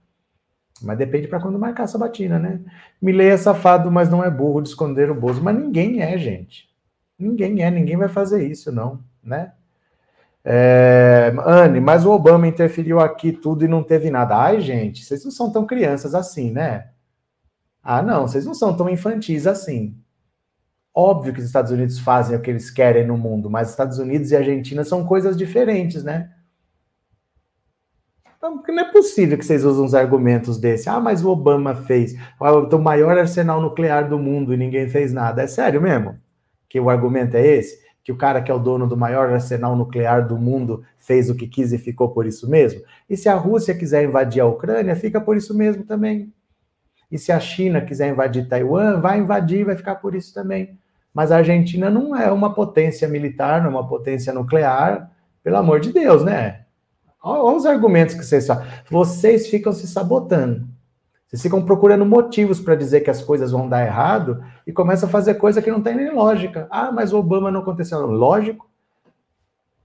Mas 0.82 0.98
depende 0.98 1.26
para 1.26 1.40
quando 1.40 1.58
marcar 1.58 1.84
a 1.84 1.86
sabatina, 1.86 2.38
né? 2.38 2.60
Milei 3.00 3.28
é 3.30 3.36
safado, 3.36 3.90
mas 3.90 4.08
não 4.08 4.22
é 4.22 4.30
burro 4.30 4.60
de 4.60 4.68
esconder 4.68 5.10
o 5.10 5.14
Bozo. 5.14 5.42
Mas 5.42 5.56
ninguém 5.56 6.02
é, 6.02 6.18
gente. 6.18 6.68
Ninguém 7.18 7.62
é, 7.62 7.70
ninguém 7.70 7.96
vai 7.96 8.08
fazer 8.08 8.46
isso, 8.46 8.70
não, 8.70 9.02
né? 9.22 9.52
É, 10.49 11.34
Anne, 11.44 11.80
mas 11.80 12.07
o 12.07 12.12
Obama 12.12 12.47
interferiu 12.47 13.01
aqui 13.01 13.32
tudo 13.32 13.64
e 13.64 13.68
não 13.68 13.82
teve 13.82 14.11
nada. 14.11 14.36
Ai, 14.36 14.61
gente, 14.61 15.05
vocês 15.05 15.24
não 15.24 15.32
são 15.32 15.51
tão 15.51 15.66
crianças 15.66 16.14
assim, 16.14 16.53
né? 16.53 16.90
Ah, 17.82 18.01
não, 18.01 18.28
vocês 18.28 18.47
não 18.47 18.55
são 18.55 18.76
tão 18.76 18.88
infantis 18.88 19.44
assim. 19.44 19.97
Óbvio 20.94 21.32
que 21.32 21.40
os 21.40 21.47
Estados 21.47 21.72
Unidos 21.72 21.99
fazem 21.99 22.36
o 22.36 22.40
que 22.40 22.49
eles 22.49 22.70
querem 22.70 23.05
no 23.05 23.18
mundo, 23.18 23.51
mas 23.51 23.70
Estados 23.70 23.99
Unidos 23.99 24.30
e 24.30 24.36
Argentina 24.36 24.84
são 24.84 25.05
coisas 25.05 25.36
diferentes, 25.36 26.05
né? 26.05 26.30
Então, 28.36 28.62
não 28.68 28.80
é 28.80 28.92
possível 28.92 29.36
que 29.36 29.44
vocês 29.44 29.64
usem 29.64 29.84
uns 29.84 29.94
argumentos 29.94 30.59
desse. 30.59 30.88
Ah, 30.88 31.01
mas 31.01 31.24
o 31.24 31.30
Obama 31.30 31.74
fez 31.74 32.14
o 32.40 32.78
maior 32.78 33.18
arsenal 33.18 33.61
nuclear 33.61 34.09
do 34.09 34.18
mundo 34.18 34.55
e 34.55 34.57
ninguém 34.57 34.88
fez 34.88 35.12
nada. 35.12 35.42
É 35.42 35.49
sério 35.49 35.82
mesmo? 35.82 36.16
Que 36.68 36.78
o 36.78 36.88
argumento 36.88 37.36
é 37.36 37.44
esse? 37.44 37.86
Que 38.07 38.12
o 38.12 38.16
cara 38.16 38.40
que 38.40 38.52
é 38.52 38.54
o 38.54 38.59
dono 38.61 38.86
do 38.86 38.96
maior 38.96 39.32
arsenal 39.32 39.74
nuclear 39.74 40.28
do 40.28 40.38
mundo 40.38 40.84
fez 40.96 41.28
o 41.28 41.34
que 41.34 41.48
quis 41.48 41.72
e 41.72 41.78
ficou 41.78 42.11
por 42.11 42.24
isso 42.24 42.48
mesmo? 42.48 42.80
E 43.11 43.16
se 43.16 43.28
a 43.28 43.34
Rússia 43.34 43.74
quiser 43.74 44.04
invadir 44.04 44.40
a 44.40 44.46
Ucrânia, 44.46 44.94
fica 44.94 45.20
por 45.20 45.36
isso 45.36 45.52
mesmo 45.52 45.82
também. 45.82 46.32
E 47.11 47.18
se 47.18 47.32
a 47.32 47.40
China 47.40 47.80
quiser 47.80 48.09
invadir 48.09 48.48
Taiwan, 48.48 49.00
vai 49.00 49.18
invadir, 49.18 49.64
vai 49.64 49.74
ficar 49.74 49.96
por 49.96 50.14
isso 50.14 50.32
também. 50.32 50.78
Mas 51.12 51.32
a 51.32 51.38
Argentina 51.38 51.90
não 51.90 52.14
é 52.14 52.30
uma 52.30 52.54
potência 52.54 53.09
militar, 53.09 53.61
não 53.61 53.70
é 53.70 53.74
uma 53.74 53.88
potência 53.88 54.32
nuclear, 54.32 55.11
pelo 55.42 55.57
amor 55.57 55.80
de 55.80 55.92
Deus, 55.92 56.22
né? 56.22 56.61
Olha 57.20 57.57
os 57.57 57.66
argumentos 57.66 58.14
que 58.14 58.24
vocês 58.24 58.46
falam. 58.46 58.64
Vocês 58.88 59.48
ficam 59.48 59.72
se 59.72 59.88
sabotando. 59.88 60.68
Vocês 61.26 61.42
ficam 61.42 61.64
procurando 61.64 62.06
motivos 62.06 62.60
para 62.60 62.76
dizer 62.76 63.00
que 63.00 63.10
as 63.10 63.22
coisas 63.22 63.50
vão 63.50 63.68
dar 63.68 63.84
errado 63.84 64.44
e 64.66 64.72
começam 64.72 65.08
a 65.08 65.12
fazer 65.12 65.34
coisa 65.34 65.60
que 65.60 65.70
não 65.70 65.82
tem 65.82 65.96
nem 65.96 66.12
lógica. 66.12 66.68
Ah, 66.70 66.92
mas 66.92 67.12
o 67.12 67.18
Obama 67.18 67.50
não 67.50 67.60
aconteceu. 67.60 68.06
Lógico. 68.06 68.70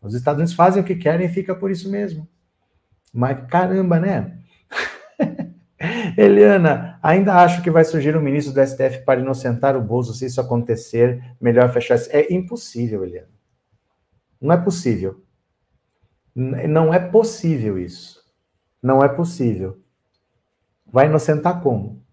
Os 0.01 0.13
Estados 0.13 0.39
Unidos 0.39 0.53
fazem 0.53 0.81
o 0.81 0.85
que 0.85 0.95
querem 0.95 1.25
e 1.27 1.33
fica 1.33 1.55
por 1.55 1.71
isso 1.71 1.89
mesmo. 1.89 2.27
Mas 3.13 3.45
caramba, 3.47 3.99
né? 3.99 4.37
Eliana, 6.15 6.99
ainda 7.01 7.35
acho 7.35 7.63
que 7.63 7.71
vai 7.71 7.83
surgir 7.83 8.15
um 8.15 8.21
ministro 8.21 8.53
do 8.53 8.65
STF 8.65 9.03
para 9.03 9.19
inocentar 9.19 9.75
o 9.75 9.81
Bozo 9.81 10.13
se 10.13 10.27
isso 10.27 10.39
acontecer. 10.39 11.23
Melhor 11.41 11.71
fechar. 11.73 11.97
É 12.09 12.31
impossível, 12.31 13.03
Eliana. 13.03 13.29
Não 14.39 14.53
é 14.53 14.57
possível. 14.57 15.23
Não 16.35 16.93
é 16.93 16.99
possível 16.99 17.79
isso. 17.79 18.21
Não 18.81 19.03
é 19.03 19.09
possível. 19.09 19.79
Vai 20.91 21.07
inocentar 21.07 21.61
como? 21.61 22.03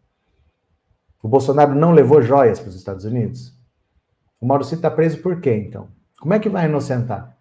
O 1.20 1.26
Bolsonaro 1.26 1.74
não 1.74 1.92
levou 1.92 2.22
joias 2.22 2.60
para 2.60 2.68
os 2.68 2.76
Estados 2.76 3.04
Unidos? 3.04 3.52
O 4.40 4.46
Mauricio 4.46 4.76
está 4.76 4.88
preso 4.88 5.20
por 5.20 5.40
quê, 5.40 5.54
então? 5.56 5.88
Como 6.20 6.32
é 6.32 6.38
que 6.38 6.48
vai 6.48 6.66
inocentar? 6.66 7.36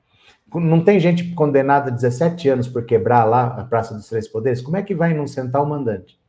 Não 0.55 0.83
tem 0.83 0.99
gente 0.99 1.35
condenada 1.35 1.89
a 1.89 1.93
17 1.93 2.49
anos 2.49 2.67
por 2.67 2.85
quebrar 2.85 3.23
lá 3.25 3.47
a 3.47 3.63
Praça 3.63 3.93
dos 3.93 4.07
Três 4.07 4.27
Poderes? 4.27 4.61
Como 4.61 4.77
é 4.77 4.81
que 4.81 4.95
vai 4.95 5.11
inocentar 5.11 5.61
o 5.61 5.69
mandante? 5.69 6.19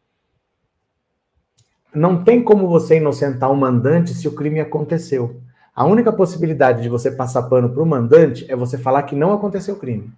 Não 1.95 2.23
tem 2.23 2.43
como 2.43 2.69
você 2.69 2.99
inocentar 2.99 3.51
o 3.51 3.57
mandante 3.57 4.13
se 4.13 4.29
o 4.29 4.35
crime 4.35 4.61
aconteceu. 4.61 5.41
A 5.75 5.87
única 5.87 6.13
possibilidade 6.13 6.83
de 6.83 6.89
você 6.89 7.11
passar 7.11 7.45
pano 7.45 7.71
para 7.71 7.83
o 7.83 7.87
mandante 7.87 8.45
é 8.51 8.57
você 8.57 8.77
falar 8.77 9.05
que 9.05 9.17
não 9.17 9.33
aconteceu 9.33 9.77
crime. 9.77 10.13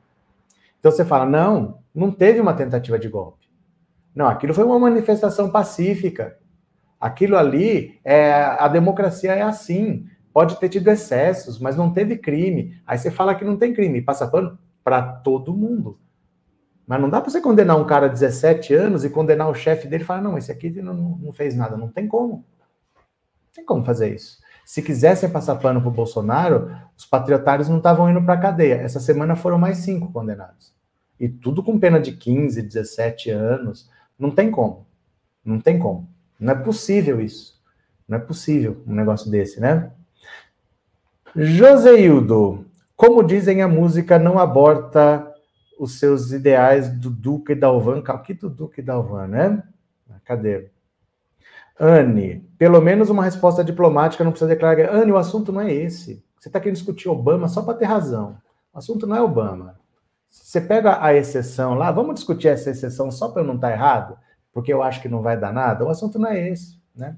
Então 0.80 0.90
você 0.90 1.04
fala: 1.04 1.26
não, 1.26 1.78
não 1.94 2.10
teve 2.10 2.40
uma 2.40 2.54
tentativa 2.54 2.98
de 2.98 3.08
golpe. 3.08 3.49
Não, 4.14 4.26
aquilo 4.26 4.54
foi 4.54 4.64
uma 4.64 4.78
manifestação 4.78 5.50
pacífica. 5.50 6.36
Aquilo 7.00 7.36
ali, 7.36 7.98
é, 8.04 8.32
a 8.32 8.68
democracia 8.68 9.32
é 9.32 9.42
assim. 9.42 10.06
Pode 10.32 10.58
ter 10.60 10.68
tido 10.68 10.88
excessos, 10.88 11.58
mas 11.58 11.76
não 11.76 11.92
teve 11.92 12.16
crime. 12.18 12.80
Aí 12.86 12.98
você 12.98 13.10
fala 13.10 13.34
que 13.34 13.44
não 13.44 13.56
tem 13.56 13.72
crime, 13.72 14.02
passa 14.02 14.26
pano 14.26 14.58
para 14.84 15.02
todo 15.02 15.56
mundo. 15.56 15.98
Mas 16.86 17.00
não 17.00 17.08
dá 17.08 17.20
para 17.20 17.30
você 17.30 17.40
condenar 17.40 17.78
um 17.78 17.86
cara 17.86 18.08
de 18.08 18.14
17 18.14 18.74
anos 18.74 19.04
e 19.04 19.10
condenar 19.10 19.48
o 19.48 19.54
chefe 19.54 19.86
dele 19.86 20.02
e 20.02 20.06
falar, 20.06 20.20
não, 20.20 20.36
esse 20.36 20.50
aqui 20.50 20.70
não, 20.82 20.94
não 20.94 21.32
fez 21.32 21.54
nada. 21.54 21.76
Não 21.76 21.88
tem 21.88 22.08
como. 22.08 22.32
Não 22.34 23.54
tem 23.54 23.64
como 23.64 23.84
fazer 23.84 24.14
isso. 24.14 24.38
Se 24.64 24.82
quisessem 24.82 25.30
passar 25.30 25.56
pano 25.56 25.80
para 25.80 25.88
o 25.88 25.92
Bolsonaro, 25.92 26.76
os 26.96 27.06
patriotários 27.06 27.68
não 27.68 27.78
estavam 27.78 28.10
indo 28.10 28.22
para 28.22 28.34
a 28.34 28.40
cadeia. 28.40 28.74
Essa 28.74 29.00
semana 29.00 29.34
foram 29.34 29.58
mais 29.58 29.78
cinco 29.78 30.12
condenados. 30.12 30.74
E 31.18 31.28
tudo 31.28 31.62
com 31.62 31.78
pena 31.78 32.00
de 32.00 32.12
15, 32.12 32.62
17 32.62 33.30
anos. 33.30 33.90
Não 34.20 34.30
tem 34.30 34.50
como. 34.50 34.86
Não 35.42 35.58
tem 35.58 35.78
como. 35.78 36.06
Não 36.38 36.52
é 36.52 36.56
possível 36.56 37.20
isso. 37.20 37.58
Não 38.06 38.18
é 38.18 38.20
possível 38.20 38.82
um 38.86 38.94
negócio 38.94 39.30
desse, 39.30 39.58
né? 39.58 39.90
Joseildo, 41.34 42.66
como 42.94 43.22
dizem, 43.22 43.62
a 43.62 43.68
música 43.68 44.18
não 44.18 44.38
aborta 44.38 45.26
os 45.78 45.98
seus 45.98 46.32
ideais 46.32 46.90
do 46.90 47.08
Duque 47.08 47.54
Dalvan. 47.54 48.02
Que 48.22 48.34
do 48.34 48.50
Duque 48.50 48.82
Dalvan, 48.82 49.26
né? 49.28 49.62
Cadê? 50.26 50.68
Anne, 51.78 52.46
pelo 52.58 52.78
menos 52.82 53.08
uma 53.08 53.24
resposta 53.24 53.64
diplomática 53.64 54.22
não 54.22 54.32
precisa 54.32 54.50
declarar. 54.50 54.92
Anne, 54.94 55.12
o 55.12 55.16
assunto 55.16 55.50
não 55.50 55.62
é 55.62 55.72
esse. 55.72 56.22
Você 56.38 56.48
está 56.48 56.60
querendo 56.60 56.76
discutir 56.76 57.08
Obama 57.08 57.48
só 57.48 57.62
para 57.62 57.78
ter 57.78 57.86
razão. 57.86 58.36
O 58.72 58.78
assunto 58.78 59.06
não 59.06 59.16
é 59.16 59.22
Obama. 59.22 59.79
Você 60.30 60.60
pega 60.60 61.02
a 61.04 61.12
exceção 61.12 61.74
lá, 61.74 61.90
vamos 61.90 62.14
discutir 62.14 62.48
essa 62.48 62.70
exceção 62.70 63.10
só 63.10 63.28
para 63.28 63.42
eu 63.42 63.46
não 63.46 63.56
estar 63.56 63.68
tá 63.68 63.74
errado, 63.74 64.16
porque 64.52 64.72
eu 64.72 64.82
acho 64.82 65.02
que 65.02 65.08
não 65.08 65.20
vai 65.20 65.38
dar 65.38 65.52
nada. 65.52 65.84
O 65.84 65.88
assunto 65.88 66.18
não 66.18 66.28
é 66.28 66.48
esse, 66.48 66.80
né? 66.94 67.16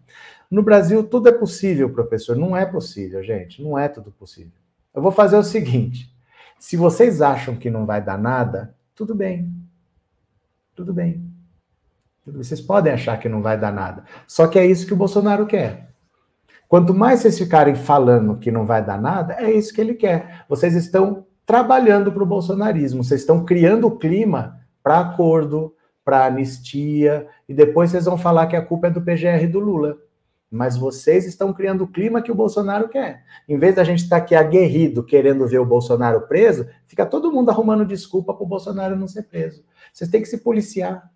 No 0.50 0.62
Brasil 0.62 1.04
tudo 1.04 1.28
é 1.28 1.32
possível, 1.32 1.90
professor. 1.92 2.36
Não 2.36 2.56
é 2.56 2.64
possível, 2.64 3.22
gente. 3.22 3.62
Não 3.62 3.78
é 3.78 3.88
tudo 3.88 4.10
possível. 4.10 4.52
Eu 4.94 5.02
vou 5.02 5.12
fazer 5.12 5.36
o 5.36 5.42
seguinte: 5.42 6.10
se 6.58 6.76
vocês 6.76 7.20
acham 7.20 7.56
que 7.56 7.70
não 7.70 7.84
vai 7.84 8.02
dar 8.02 8.18
nada, 8.18 8.74
tudo 8.94 9.14
bem. 9.14 9.52
Tudo 10.74 10.92
bem. 10.92 11.30
Vocês 12.26 12.60
podem 12.60 12.92
achar 12.92 13.18
que 13.18 13.28
não 13.28 13.42
vai 13.42 13.58
dar 13.58 13.72
nada. 13.72 14.04
Só 14.26 14.46
que 14.46 14.58
é 14.58 14.64
isso 14.64 14.86
que 14.86 14.94
o 14.94 14.96
Bolsonaro 14.96 15.46
quer. 15.46 15.90
Quanto 16.68 16.94
mais 16.94 17.20
vocês 17.20 17.38
ficarem 17.38 17.74
falando 17.74 18.38
que 18.38 18.50
não 18.50 18.64
vai 18.64 18.82
dar 18.82 19.00
nada, 19.00 19.34
é 19.34 19.50
isso 19.50 19.74
que 19.74 19.80
ele 19.80 19.94
quer. 19.94 20.44
Vocês 20.48 20.74
estão 20.74 21.26
trabalhando 21.46 22.12
para 22.12 22.22
o 22.22 22.26
bolsonarismo, 22.26 23.02
vocês 23.02 23.20
estão 23.20 23.44
criando 23.44 23.86
o 23.86 23.98
clima 23.98 24.60
para 24.82 25.00
acordo, 25.00 25.74
para 26.04 26.26
anistia, 26.26 27.28
e 27.48 27.54
depois 27.54 27.90
vocês 27.90 28.04
vão 28.04 28.18
falar 28.18 28.46
que 28.46 28.56
a 28.56 28.64
culpa 28.64 28.88
é 28.88 28.90
do 28.90 29.02
PGR 29.02 29.46
do 29.50 29.60
Lula. 29.60 29.96
Mas 30.50 30.76
vocês 30.76 31.24
estão 31.24 31.50
criando 31.52 31.84
o 31.84 31.88
clima 31.88 32.20
que 32.20 32.30
o 32.30 32.34
Bolsonaro 32.34 32.88
quer. 32.88 33.24
Em 33.48 33.56
vez 33.56 33.74
da 33.74 33.84
gente 33.84 34.02
estar 34.02 34.18
tá 34.18 34.22
aqui 34.22 34.34
aguerrido 34.34 35.02
querendo 35.02 35.46
ver 35.46 35.58
o 35.58 35.64
Bolsonaro 35.64 36.26
preso, 36.28 36.66
fica 36.86 37.06
todo 37.06 37.32
mundo 37.32 37.50
arrumando 37.50 37.86
desculpa 37.86 38.34
para 38.34 38.44
o 38.44 38.48
Bolsonaro 38.48 38.94
não 38.94 39.08
ser 39.08 39.22
preso. 39.22 39.64
Vocês 39.92 40.10
têm 40.10 40.20
que 40.20 40.28
se 40.28 40.38
policiar. 40.38 41.10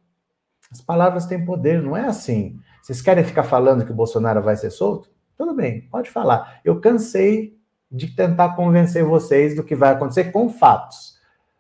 As 0.72 0.81
palavras 0.81 1.27
têm 1.27 1.45
poder, 1.45 1.83
não 1.83 1.95
é 1.95 2.07
assim. 2.07 2.59
Vocês 2.83 3.03
querem 3.03 3.24
ficar 3.24 3.43
falando 3.43 3.85
que 3.85 3.93
o 3.93 3.95
Bolsonaro 3.95 4.43
vai 4.43 4.57
ser 4.57 4.70
solto? 4.70 5.11
Tudo 5.37 5.55
bem, 5.55 5.83
pode 5.91 6.11
falar. 6.11 6.61
Eu 6.64 6.81
cansei 6.81 7.59
de 7.97 8.09
tentar 8.09 8.55
convencer 8.55 9.05
vocês 9.05 9.57
do 9.57 9.64
que 9.64 9.74
vai 9.74 9.92
acontecer 9.92 10.30
com 10.30 10.49
fatos. 10.49 11.16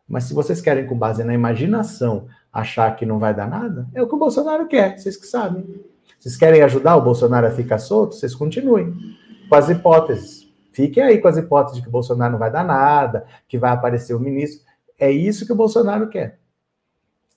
Mas 0.08 0.24
se 0.24 0.34
vocês 0.34 0.60
querem, 0.60 0.86
com 0.86 0.96
base 0.96 1.24
na 1.24 1.34
imaginação, 1.34 2.28
achar 2.52 2.94
que 2.94 3.06
não 3.06 3.18
vai 3.18 3.34
dar 3.34 3.48
nada, 3.48 3.88
é 3.94 4.02
o 4.02 4.08
que 4.08 4.14
o 4.14 4.18
Bolsonaro 4.18 4.68
quer, 4.68 4.98
vocês 4.98 5.16
que 5.16 5.26
sabem. 5.26 5.64
Vocês 6.18 6.36
querem 6.36 6.62
ajudar 6.62 6.96
o 6.96 7.02
Bolsonaro 7.02 7.46
a 7.46 7.50
ficar 7.50 7.78
solto? 7.78 8.14
Vocês 8.14 8.34
continuem 8.34 8.94
com 9.48 9.54
as 9.54 9.68
hipóteses. 9.68 10.46
Fiquem 10.72 11.02
aí 11.02 11.18
com 11.18 11.28
as 11.28 11.36
hipóteses 11.36 11.76
de 11.76 11.82
que 11.82 11.88
o 11.88 11.92
Bolsonaro 11.92 12.32
não 12.32 12.38
vai 12.38 12.50
dar 12.50 12.64
nada, 12.64 13.26
que 13.48 13.58
vai 13.58 13.72
aparecer 13.72 14.14
o 14.14 14.20
ministro. 14.20 14.64
É 14.98 15.10
isso 15.10 15.46
que 15.46 15.52
o 15.52 15.56
Bolsonaro 15.56 16.08
quer. 16.08 16.38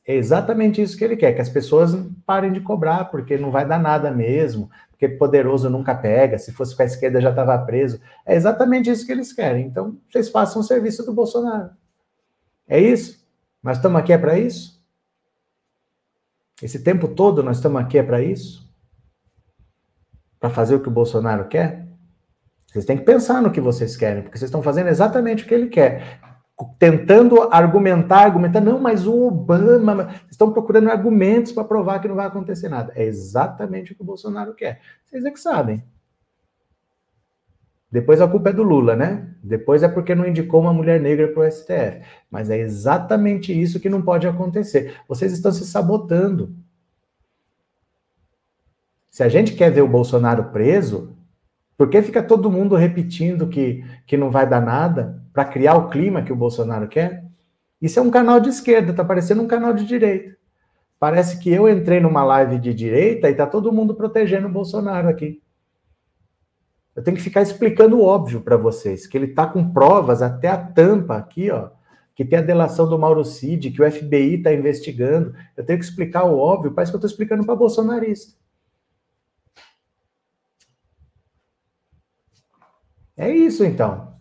É 0.06 0.16
exatamente 0.16 0.82
isso 0.82 0.98
que 0.98 1.04
ele 1.04 1.16
quer, 1.16 1.34
que 1.34 1.42
as 1.42 1.50
pessoas 1.50 1.96
parem 2.26 2.52
de 2.52 2.62
cobrar, 2.62 3.06
porque 3.06 3.38
não 3.38 3.52
vai 3.52 3.66
dar 3.66 3.80
nada 3.80 4.10
mesmo, 4.12 4.70
porque 5.00 5.16
poderoso 5.16 5.70
nunca 5.70 5.96
pega, 5.96 6.38
se 6.38 6.52
fosse 6.52 6.76
com 6.76 6.82
a 6.82 6.86
esquerda 6.86 7.22
já 7.22 7.30
estava 7.30 7.58
preso. 7.60 8.02
É 8.26 8.36
exatamente 8.36 8.90
isso 8.90 9.06
que 9.06 9.14
eles 9.14 9.32
querem. 9.32 9.66
Então, 9.66 9.98
vocês 10.10 10.28
façam 10.28 10.62
o 10.62 10.66
serviço 10.66 11.06
do 11.06 11.14
Bolsonaro. 11.14 11.70
É 12.68 12.78
isso? 12.78 13.26
Nós 13.64 13.78
estamos 13.78 13.98
aqui 13.98 14.12
é 14.12 14.18
para 14.18 14.38
isso? 14.38 14.78
Esse 16.62 16.84
tempo 16.84 17.08
todo 17.08 17.42
nós 17.42 17.56
estamos 17.56 17.82
aqui 17.82 17.98
é 17.98 18.04
para 18.04 18.22
isso? 18.22 18.70
Para 20.38 20.50
fazer 20.50 20.76
o 20.76 20.82
que 20.82 20.90
o 20.90 20.92
Bolsonaro 20.92 21.48
quer? 21.48 21.88
Vocês 22.68 22.84
têm 22.84 22.98
que 22.98 23.06
pensar 23.06 23.42
no 23.42 23.52
que 23.52 23.62
vocês 23.62 23.96
querem, 23.96 24.22
porque 24.22 24.38
vocês 24.38 24.50
estão 24.50 24.62
fazendo 24.62 24.90
exatamente 24.90 25.46
o 25.46 25.48
que 25.48 25.54
ele 25.54 25.70
quer 25.70 26.20
tentando 26.78 27.42
argumentar, 27.52 28.24
argumentar, 28.24 28.60
não, 28.60 28.80
mas 28.80 29.08
o 29.08 29.28
Obama, 29.28 30.16
estão 30.30 30.52
procurando 30.52 30.90
argumentos 30.90 31.52
para 31.52 31.64
provar 31.64 32.00
que 32.00 32.08
não 32.08 32.16
vai 32.16 32.28
acontecer 32.28 32.68
nada. 32.68 32.92
É 32.96 33.04
exatamente 33.06 33.92
o 33.92 33.96
que 33.96 34.02
o 34.02 34.06
Bolsonaro 34.06 34.54
quer. 34.54 34.82
Vocês 35.06 35.24
é 35.24 35.32
que 35.32 35.40
sabem. 35.40 35.84
Depois 37.92 38.22
a 38.22 38.28
culpa 38.28 38.50
é 38.50 38.54
do 38.54 38.62
Lula, 38.62 38.96
né? 38.96 39.34
Depois 39.42 39.82
é 39.82 39.88
porque 39.88 40.14
não 40.14 40.28
indicou 40.28 40.62
uma 40.62 40.74
mulher 40.74 41.00
negra 41.00 41.28
para 41.30 41.48
o 41.48 41.52
STF. 41.52 42.02
Mas 42.30 42.50
é 42.50 42.60
exatamente 42.60 43.60
isso 43.60 43.80
que 43.80 43.90
não 43.90 44.02
pode 44.02 44.28
acontecer. 44.28 44.96
Vocês 45.08 45.32
estão 45.32 45.52
se 45.52 45.66
sabotando. 45.66 46.56
Se 49.10 49.24
a 49.24 49.30
gente 49.30 49.56
quer 49.56 49.72
ver 49.72 49.82
o 49.82 49.88
Bolsonaro 49.88 50.52
preso, 50.52 51.18
por 51.80 51.90
que 51.90 52.02
fica 52.02 52.22
todo 52.22 52.52
mundo 52.52 52.76
repetindo 52.76 53.48
que, 53.48 53.86
que 54.06 54.18
não 54.18 54.30
vai 54.30 54.46
dar 54.46 54.60
nada 54.60 55.24
para 55.32 55.46
criar 55.46 55.76
o 55.76 55.88
clima 55.88 56.22
que 56.22 56.34
o 56.34 56.36
Bolsonaro 56.36 56.90
quer? 56.90 57.24
Isso 57.82 57.98
é 57.98 58.02
um 58.02 58.12
canal 58.12 58.38
de 58.42 58.50
esquerda, 58.50 58.92
tá 58.92 59.02
parecendo 59.02 59.42
um 59.42 59.48
canal 59.48 59.72
de 59.72 59.86
direita. 59.86 60.36
Parece 61.00 61.40
que 61.40 61.50
eu 61.50 61.70
entrei 61.70 62.02
numa 62.02 62.22
live 62.22 62.60
de 62.60 62.74
direita 62.74 63.30
e 63.30 63.34
tá 63.34 63.48
todo 63.48 63.72
mundo 63.72 63.96
protegendo 63.96 64.50
o 64.50 64.52
Bolsonaro 64.52 65.08
aqui. 65.08 65.42
Eu 66.94 67.02
tenho 67.02 67.16
que 67.16 67.24
ficar 67.24 67.44
explicando 67.44 67.98
o 67.98 68.04
óbvio 68.04 68.42
para 68.42 68.58
vocês, 68.58 69.08
que 69.08 69.18
ele 69.18 69.28
tá 69.28 69.48
com 69.48 69.72
provas 69.72 70.22
até 70.22 70.50
a 70.50 70.58
tampa 70.58 71.16
aqui, 71.16 71.50
ó, 71.50 71.70
que 72.14 72.26
tem 72.26 72.40
a 72.40 72.42
delação 72.42 72.90
do 72.90 73.00
Mauro 73.00 73.24
Cid, 73.24 73.72
que 73.72 73.82
o 73.82 73.90
FBI 73.90 74.36
está 74.36 74.54
investigando. 74.54 75.34
Eu 75.56 75.64
tenho 75.64 75.80
que 75.80 75.86
explicar 75.86 76.26
o 76.26 76.38
óbvio, 76.38 76.74
parece 76.74 76.92
que 76.92 76.98
eu 76.98 77.00
estou 77.00 77.10
explicando 77.10 77.46
para 77.46 77.56
bolsonarista. 77.56 78.38
É 83.20 83.30
isso 83.30 83.66
então. 83.66 84.14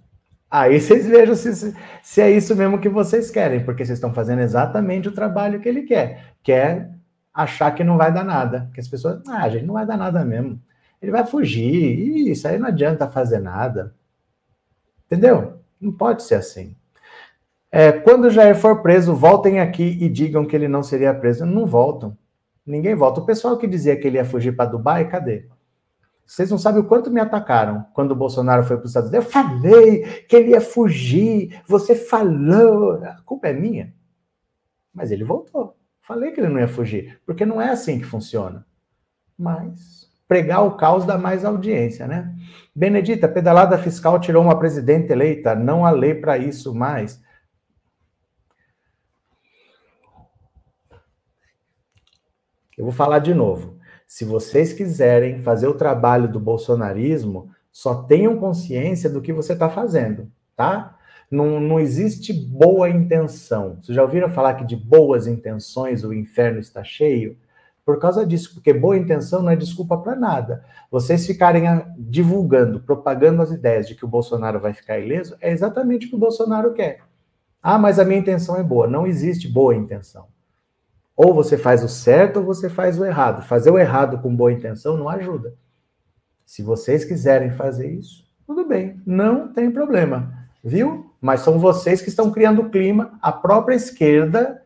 Aí 0.51 0.81
vocês 0.81 1.07
vejam 1.09 1.37
se, 1.37 1.73
se 2.03 2.21
é 2.21 2.29
isso 2.31 2.57
mesmo 2.57 2.81
que 2.81 2.89
vocês 2.89 3.31
querem, 3.31 3.65
porque 3.65 3.85
vocês 3.85 3.97
estão 3.97 4.13
fazendo 4.13 4.41
exatamente 4.41 5.09
o 5.09 5.13
trabalho 5.13 5.61
que 5.61 5.69
ele 5.69 5.83
quer. 5.83 6.35
Quer 6.43 6.91
achar 7.33 7.71
que 7.71 7.85
não 7.85 7.97
vai 7.97 8.13
dar 8.13 8.25
nada. 8.25 8.69
Que 8.75 8.81
as 8.81 8.89
pessoas, 8.89 9.23
ah, 9.29 9.49
gente, 9.49 9.65
não 9.65 9.75
vai 9.75 9.87
dar 9.87 9.97
nada 9.97 10.25
mesmo. 10.25 10.61
Ele 11.01 11.13
vai 11.13 11.25
fugir. 11.25 12.29
Isso 12.29 12.49
aí 12.49 12.59
não 12.59 12.67
adianta 12.67 13.07
fazer 13.07 13.39
nada. 13.39 13.95
Entendeu? 15.07 15.61
Não 15.81 15.93
pode 15.93 16.25
ser 16.25 16.35
assim. 16.35 16.75
É, 17.71 17.93
quando 17.93 18.31
Jair 18.31 18.57
for 18.57 18.83
preso, 18.83 19.15
voltem 19.15 19.61
aqui 19.61 19.97
e 20.01 20.09
digam 20.09 20.45
que 20.45 20.57
ele 20.57 20.67
não 20.67 20.83
seria 20.83 21.15
preso. 21.15 21.47
Não 21.47 21.67
voltam. 21.67 22.19
Ninguém 22.67 22.97
volta. 22.97 23.21
O 23.21 23.27
pessoal 23.27 23.57
que 23.57 23.67
dizia 23.69 23.97
que 23.97 24.09
ele 24.09 24.17
ia 24.17 24.25
fugir 24.25 24.57
para 24.57 24.71
Dubai, 24.71 25.09
cadê? 25.09 25.47
Vocês 26.29 26.51
não 26.51 26.59
sabem 26.59 26.83
o 26.83 26.85
quanto 26.85 27.11
me 27.11 27.21
atacaram 27.21 27.87
quando 27.95 28.11
o 28.11 28.15
Bolsonaro 28.15 28.63
foi 28.63 28.77
para 28.77 28.85
os 28.85 28.91
Estados 28.91 29.09
Unidos. 29.09 29.25
Eu 29.25 29.33
falei 29.33 30.05
que 30.25 30.37
ele 30.37 30.51
ia 30.51 30.61
fugir, 30.61 31.63
você 31.67 31.95
falou. 31.95 33.03
A 33.03 33.23
culpa 33.23 33.49
é 33.49 33.55
minha. 33.55 33.95
Mas 34.93 35.11
ele 35.11 35.25
voltou. 35.25 35.75
Falei 36.03 36.31
que 36.31 36.39
ele 36.39 36.51
não 36.51 36.61
ia 36.61 36.69
fugir, 36.69 37.19
porque 37.25 37.47
não 37.47 37.63
é 37.63 37.71
assim 37.71 37.99
que 37.99 38.05
funciona. 38.05 38.67
Mas 39.39 40.11
pregar 40.29 40.67
o 40.67 40.77
caos 40.77 41.07
dá 41.07 41.17
mais 41.17 41.47
audiência, 41.47 42.07
né? 42.07 42.35
Benedita, 42.77 43.27
pedalada 43.27 43.79
fiscal 43.79 44.21
tirou 44.21 44.43
uma 44.43 44.59
presidente 44.59 45.11
eleita, 45.11 45.55
não 45.55 45.87
há 45.87 45.91
lei 45.91 46.15
para 46.15 46.37
isso 46.37 46.75
mais. 46.75 47.23
Eu 52.77 52.85
vou 52.85 52.93
falar 52.93 53.21
de 53.21 53.33
novo. 53.33 53.78
Se 54.09 54.25
vocês 54.25 54.73
quiserem 54.73 55.39
fazer 55.41 55.69
o 55.69 55.75
trabalho 55.75 56.33
do 56.33 56.41
bolsonarismo, 56.41 57.51
só 57.71 58.05
tenham 58.05 58.39
consciência 58.39 59.11
do 59.11 59.21
que 59.21 59.35
você 59.35 59.53
está 59.53 59.69
fazendo, 59.69 60.33
tá? 60.57 60.97
Não, 61.31 61.61
não 61.61 61.79
existe 61.79 62.33
boa 62.33 62.89
intenção. 62.89 63.77
Vocês 63.77 63.95
já 63.95 64.03
ouviram 64.03 64.31
falar 64.31 64.55
que 64.55 64.65
de 64.65 64.75
boas 64.75 65.27
intenções 65.27 66.05
o 66.05 66.15
inferno 66.15 66.59
está 66.59 66.83
cheio? 66.83 67.37
Por 67.85 67.99
causa 67.99 68.27
disso, 68.27 68.55
porque 68.55 68.73
boa 68.73 68.97
intenção 68.97 69.43
não 69.43 69.51
é 69.51 69.57
desculpa 69.57 69.99
para 69.99 70.17
nada. 70.17 70.65
Vocês 70.91 71.27
ficarem 71.27 71.65
divulgando, 71.99 72.81
propagando 72.81 73.43
as 73.43 73.51
ideias 73.51 73.87
de 73.87 73.95
que 73.95 74.07
o 74.07 74.09
Bolsonaro 74.09 74.59
vai 74.59 74.73
ficar 74.73 74.99
ileso, 74.99 75.37
é 75.39 75.53
exatamente 75.53 76.07
o 76.07 76.11
que 76.11 76.17
o 76.17 76.19
Bolsonaro 76.19 76.73
quer. 76.73 77.01
Ah, 77.63 77.79
mas 77.79 77.99
a 77.99 78.07
minha 78.07 78.21
intenção 78.21 78.57
é 78.57 78.63
boa. 78.63 78.87
Não 78.87 79.07
existe 79.07 79.47
boa 79.47 79.75
intenção. 79.75 80.29
Ou 81.19 81.35
você 81.35 81.59
faz 81.59 81.83
o 81.83 81.89
certo 81.89 82.37
ou 82.37 82.45
você 82.45 82.71
faz 82.71 82.97
o 82.97 83.05
errado. 83.05 83.43
Fazer 83.43 83.73
o 83.73 83.79
errado 83.79 84.21
com 84.23 84.33
boa 84.33 84.53
intenção 84.53 84.97
não 84.97 85.09
ajuda. 85.09 85.53
Se 86.47 86.63
vocês 86.63 87.05
quiserem 87.05 87.51
fazer 87.51 87.91
isso, 87.91 88.25
tudo 88.47 88.65
bem, 88.65 89.03
não 89.05 89.53
tem 89.53 89.69
problema, 89.69 90.33
viu? 90.63 91.13
Mas 91.21 91.41
são 91.41 91.59
vocês 91.59 92.01
que 92.01 92.09
estão 92.09 92.31
criando 92.31 92.63
o 92.63 92.71
clima, 92.71 93.19
a 93.21 93.33
própria 93.33 93.75
esquerda, 93.75 94.63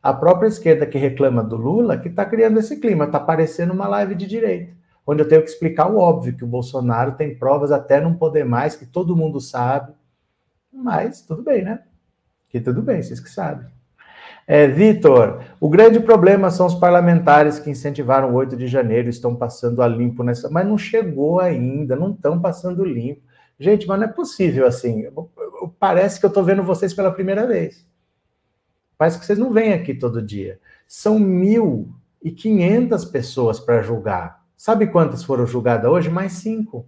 a 0.00 0.14
própria 0.14 0.46
esquerda 0.46 0.86
que 0.86 0.96
reclama 0.96 1.42
do 1.42 1.56
Lula, 1.56 1.98
que 1.98 2.06
está 2.06 2.24
criando 2.24 2.60
esse 2.60 2.78
clima, 2.78 3.06
está 3.06 3.18
parecendo 3.18 3.72
uma 3.72 3.88
live 3.88 4.14
de 4.14 4.28
direita, 4.28 4.72
onde 5.04 5.22
eu 5.22 5.28
tenho 5.28 5.42
que 5.42 5.50
explicar 5.50 5.90
o 5.90 5.98
óbvio, 5.98 6.36
que 6.36 6.44
o 6.44 6.48
Bolsonaro 6.48 7.16
tem 7.16 7.36
provas 7.36 7.72
até 7.72 8.00
não 8.00 8.14
poder 8.14 8.44
mais, 8.44 8.76
que 8.76 8.86
todo 8.86 9.16
mundo 9.16 9.40
sabe, 9.40 9.92
mas 10.72 11.20
tudo 11.20 11.42
bem, 11.42 11.64
né? 11.64 11.82
Que 12.48 12.60
tudo 12.60 12.80
bem, 12.80 13.02
vocês 13.02 13.18
que 13.18 13.28
sabem. 13.28 13.73
É, 14.46 14.66
Vitor, 14.66 15.42
o 15.58 15.68
grande 15.68 16.00
problema 16.00 16.50
são 16.50 16.66
os 16.66 16.74
parlamentares 16.74 17.58
que 17.58 17.70
incentivaram 17.70 18.30
o 18.30 18.34
8 18.34 18.56
de 18.56 18.66
janeiro, 18.66 19.08
estão 19.08 19.34
passando 19.34 19.82
a 19.82 19.88
limpo 19.88 20.22
nessa. 20.22 20.50
Mas 20.50 20.66
não 20.66 20.76
chegou 20.76 21.40
ainda, 21.40 21.96
não 21.96 22.12
estão 22.12 22.40
passando 22.40 22.84
limpo. 22.84 23.22
Gente, 23.58 23.86
mas 23.86 23.98
não 23.98 24.06
é 24.06 24.12
possível 24.12 24.66
assim. 24.66 25.06
Parece 25.78 26.20
que 26.20 26.26
eu 26.26 26.28
estou 26.28 26.44
vendo 26.44 26.62
vocês 26.62 26.92
pela 26.92 27.10
primeira 27.10 27.46
vez. 27.46 27.86
Parece 28.98 29.18
que 29.18 29.24
vocês 29.24 29.38
não 29.38 29.52
vêm 29.52 29.72
aqui 29.72 29.94
todo 29.94 30.20
dia. 30.20 30.58
São 30.86 31.18
1.500 31.18 33.10
pessoas 33.10 33.58
para 33.58 33.82
julgar. 33.82 34.44
Sabe 34.56 34.86
quantas 34.86 35.24
foram 35.24 35.46
julgadas 35.46 35.90
hoje? 35.90 36.10
Mais 36.10 36.32
cinco. 36.34 36.86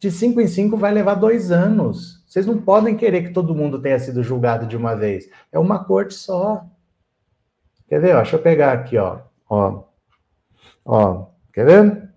De 0.00 0.10
cinco 0.10 0.40
em 0.40 0.48
cinco 0.48 0.78
vai 0.78 0.92
levar 0.92 1.14
dois 1.14 1.52
anos. 1.52 2.24
Vocês 2.26 2.46
não 2.46 2.60
podem 2.62 2.96
querer 2.96 3.22
que 3.22 3.34
todo 3.34 3.54
mundo 3.54 3.80
tenha 3.82 3.98
sido 3.98 4.22
julgado 4.22 4.66
de 4.66 4.74
uma 4.74 4.96
vez. 4.96 5.28
É 5.52 5.58
uma 5.58 5.84
corte 5.84 6.14
só. 6.14 6.66
Quer 7.86 8.00
ver? 8.00 8.16
Deixa 8.16 8.36
eu 8.36 8.42
pegar 8.42 8.72
aqui, 8.72 8.96
ó. 8.96 9.20
Ó. 9.46 9.84
Ó. 10.86 11.26
Quer 11.52 11.66
ver? 11.66 12.10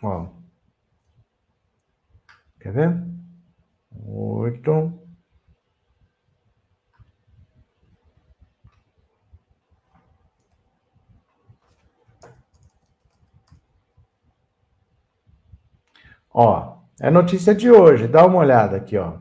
Ó. 0.00 0.28
Quer 2.60 2.72
ver? 2.72 3.02
Oito. 4.06 5.05
Ó, 16.38 16.80
é 17.00 17.10
notícia 17.10 17.54
de 17.54 17.70
hoje, 17.70 18.06
dá 18.06 18.26
uma 18.26 18.36
olhada 18.40 18.76
aqui, 18.76 18.98
ó. 18.98 19.14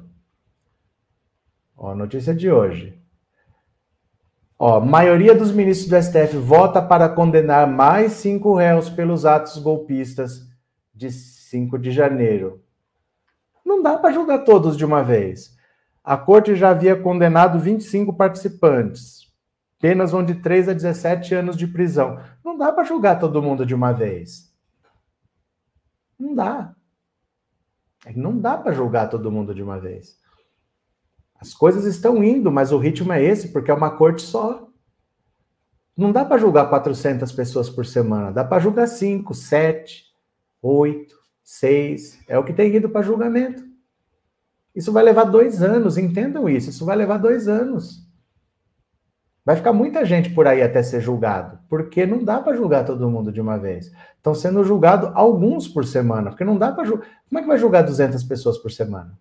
Ó, 1.78 1.96
notícia 1.96 2.36
de 2.36 2.52
hoje. 2.52 3.02
Ó, 4.60 4.82
maioria 4.82 5.34
dos 5.34 5.50
ministros 5.50 5.90
do 5.90 5.96
STF 5.96 6.36
vota 6.36 6.82
para 6.82 7.08
condenar 7.08 7.68
mais 7.68 8.12
cinco 8.12 8.54
réus 8.54 8.90
pelos 8.90 9.26
atos 9.26 9.58
golpistas 9.60 10.46
de 10.94 11.10
5 11.10 11.80
de 11.80 11.90
janeiro. 11.90 12.62
Não 13.66 13.82
dá 13.82 13.98
para 13.98 14.14
julgar 14.14 14.40
todos 14.40 14.76
de 14.76 14.84
uma 14.84 15.02
vez. 15.02 15.58
A 16.04 16.18
corte 16.18 16.54
já 16.54 16.72
havia 16.72 17.02
condenado 17.02 17.58
25 17.58 18.12
participantes. 18.12 19.34
Penas 19.80 20.12
vão 20.12 20.22
de 20.22 20.36
3 20.36 20.68
a 20.68 20.74
17 20.74 21.34
anos 21.34 21.56
de 21.56 21.66
prisão. 21.66 22.20
Não 22.44 22.58
dá 22.58 22.74
para 22.74 22.84
julgar 22.84 23.20
todo 23.20 23.42
mundo 23.42 23.66
de 23.66 23.74
uma 23.74 23.94
vez. 23.94 24.54
Não 26.20 26.36
dá. 26.36 26.75
É 28.06 28.14
não 28.14 28.38
dá 28.40 28.56
para 28.56 28.72
julgar 28.72 29.10
todo 29.10 29.32
mundo 29.32 29.54
de 29.54 29.64
uma 29.64 29.80
vez. 29.80 30.18
As 31.40 31.54
coisas 31.54 31.86
estão 31.86 32.24
indo, 32.24 32.52
mas 32.52 32.72
o 32.72 32.78
ritmo 32.78 33.12
é 33.12 33.22
esse, 33.22 33.50
porque 33.50 33.72
é 33.72 33.74
uma 33.74 33.98
corte 33.98 34.22
só. 34.22 34.70
Não 35.98 36.12
dá 36.12 36.24
para 36.24 36.38
julgar 36.38 36.70
400 36.70 37.32
pessoas 37.32 37.70
por 37.70 37.86
semana, 37.86 38.32
dá 38.32 38.44
para 38.44 38.62
julgar 38.62 38.88
5, 38.88 39.34
7, 39.34 40.04
8, 40.62 41.16
6. 41.44 42.20
É 42.28 42.38
o 42.38 42.44
que 42.44 42.54
tem 42.54 42.74
ido 42.74 42.90
para 42.90 43.02
julgamento. 43.02 43.64
Isso 44.76 44.92
vai 44.92 45.04
levar 45.04 45.24
dois 45.24 45.64
anos, 45.64 45.98
entendam 45.98 46.50
isso. 46.50 46.70
Isso 46.70 46.86
vai 46.86 46.96
levar 46.96 47.18
dois 47.18 47.48
anos. 47.48 48.05
Vai 49.46 49.56
ficar 49.56 49.72
muita 49.72 50.04
gente 50.04 50.32
por 50.32 50.48
aí 50.48 50.64
até 50.64 50.82
ser 50.82 51.00
julgado, 51.00 51.60
porque 51.70 52.04
não 52.08 52.24
dá 52.24 52.42
para 52.42 52.58
julgar 52.58 52.84
todo 52.84 53.10
mundo 53.10 53.32
de 53.32 53.40
uma 53.40 53.60
vez. 53.60 53.92
Estão 54.18 54.34
sendo 54.34 54.64
julgados 54.64 55.12
alguns 55.14 55.68
por 55.68 55.86
semana, 55.86 56.32
porque 56.32 56.44
não 56.44 56.58
dá 56.58 56.72
para 56.72 56.84
julgar. 56.84 57.08
Como 57.30 57.38
é 57.38 57.42
que 57.44 57.48
vai 57.48 57.58
julgar 57.60 57.84
200 57.84 58.24
pessoas 58.24 58.58
por 58.58 58.72
semana? 58.72 59.16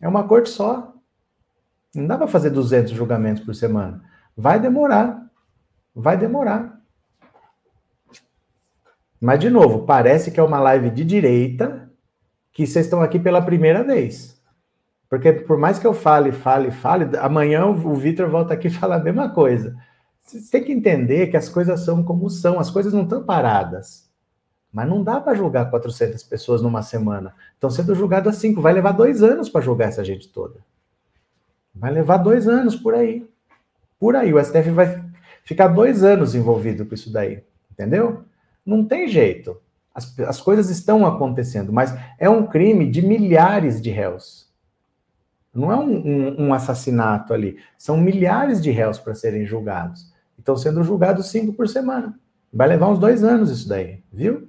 É 0.00 0.08
uma 0.08 0.26
corte 0.26 0.48
só. 0.48 0.92
Não 1.94 2.08
dá 2.08 2.18
para 2.18 2.26
fazer 2.26 2.50
200 2.50 2.90
julgamentos 2.92 3.44
por 3.44 3.54
semana. 3.54 4.02
Vai 4.36 4.58
demorar. 4.58 5.30
Vai 5.94 6.16
demorar. 6.16 6.80
Mas, 9.20 9.38
de 9.38 9.50
novo, 9.50 9.84
parece 9.84 10.32
que 10.32 10.40
é 10.40 10.42
uma 10.42 10.58
live 10.58 10.90
de 10.90 11.04
direita 11.04 11.88
que 12.52 12.66
vocês 12.66 12.86
estão 12.86 13.00
aqui 13.00 13.18
pela 13.18 13.42
primeira 13.42 13.84
vez. 13.84 14.39
Porque 15.10 15.32
por 15.32 15.58
mais 15.58 15.80
que 15.80 15.86
eu 15.86 15.92
fale, 15.92 16.30
fale, 16.30 16.70
fale, 16.70 17.16
amanhã 17.18 17.66
o 17.66 17.94
Vitor 17.94 18.30
volta 18.30 18.54
aqui 18.54 18.68
e 18.68 18.70
fala 18.72 18.94
a 18.94 19.02
mesma 19.02 19.28
coisa. 19.28 19.76
Você 20.20 20.48
tem 20.48 20.62
que 20.62 20.72
entender 20.72 21.26
que 21.26 21.36
as 21.36 21.48
coisas 21.48 21.80
são 21.80 22.04
como 22.04 22.30
são, 22.30 22.60
as 22.60 22.70
coisas 22.70 22.92
não 22.92 23.02
estão 23.02 23.24
paradas. 23.24 24.08
Mas 24.72 24.88
não 24.88 25.02
dá 25.02 25.20
para 25.20 25.34
julgar 25.34 25.68
400 25.68 26.22
pessoas 26.22 26.62
numa 26.62 26.80
semana. 26.80 27.34
Estão 27.54 27.68
sendo 27.68 27.92
julgadas 27.92 28.36
cinco. 28.36 28.60
Vai 28.60 28.72
levar 28.72 28.92
dois 28.92 29.20
anos 29.20 29.48
para 29.48 29.60
julgar 29.60 29.88
essa 29.88 30.04
gente 30.04 30.28
toda. 30.28 30.60
Vai 31.74 31.90
levar 31.90 32.18
dois 32.18 32.46
anos 32.46 32.76
por 32.76 32.94
aí. 32.94 33.28
Por 33.98 34.14
aí. 34.14 34.32
O 34.32 34.42
STF 34.42 34.70
vai 34.70 35.04
ficar 35.42 35.66
dois 35.66 36.04
anos 36.04 36.36
envolvido 36.36 36.86
com 36.86 36.94
isso 36.94 37.12
daí. 37.12 37.42
Entendeu? 37.72 38.22
Não 38.64 38.84
tem 38.84 39.08
jeito. 39.08 39.60
As, 39.92 40.16
as 40.20 40.40
coisas 40.40 40.70
estão 40.70 41.04
acontecendo, 41.04 41.72
mas 41.72 41.92
é 42.16 42.30
um 42.30 42.46
crime 42.46 42.88
de 42.88 43.02
milhares 43.02 43.82
de 43.82 43.90
réus. 43.90 44.49
Não 45.52 45.72
é 45.72 45.76
um, 45.76 45.96
um, 45.96 46.46
um 46.46 46.54
assassinato 46.54 47.34
ali. 47.34 47.58
São 47.76 47.96
milhares 47.96 48.62
de 48.62 48.70
réus 48.70 48.98
para 48.98 49.14
serem 49.14 49.44
julgados. 49.44 50.12
Estão 50.38 50.56
sendo 50.56 50.82
julgados 50.82 51.30
cinco 51.30 51.52
por 51.52 51.68
semana. 51.68 52.18
Vai 52.52 52.68
levar 52.68 52.88
uns 52.88 52.98
dois 52.98 53.22
anos 53.22 53.50
isso 53.50 53.68
daí, 53.68 54.02
viu? 54.12 54.48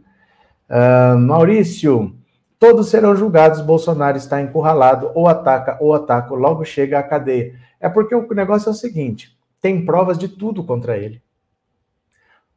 Uh, 0.70 1.18
Maurício, 1.18 2.16
todos 2.58 2.89
serão 2.89 3.16
julgados. 3.16 3.62
Bolsonaro 3.62 4.18
está 4.18 4.41
encurralado, 4.41 5.12
ou 5.14 5.28
ataca, 5.28 5.78
ou 5.82 5.93
ataca, 5.93 6.34
logo 6.34 6.64
chega 6.64 6.99
à 6.99 7.04
cadeia. 7.04 7.56
É 7.80 7.89
porque 7.89 8.16
o 8.16 8.28
negócio 8.34 8.70
é 8.70 8.72
o 8.72 8.76
seguinte: 8.76 9.38
tem 9.60 9.86
provas 9.86 10.18
de 10.18 10.28
tudo 10.28 10.64
contra 10.64 10.97
ele. 10.97 11.22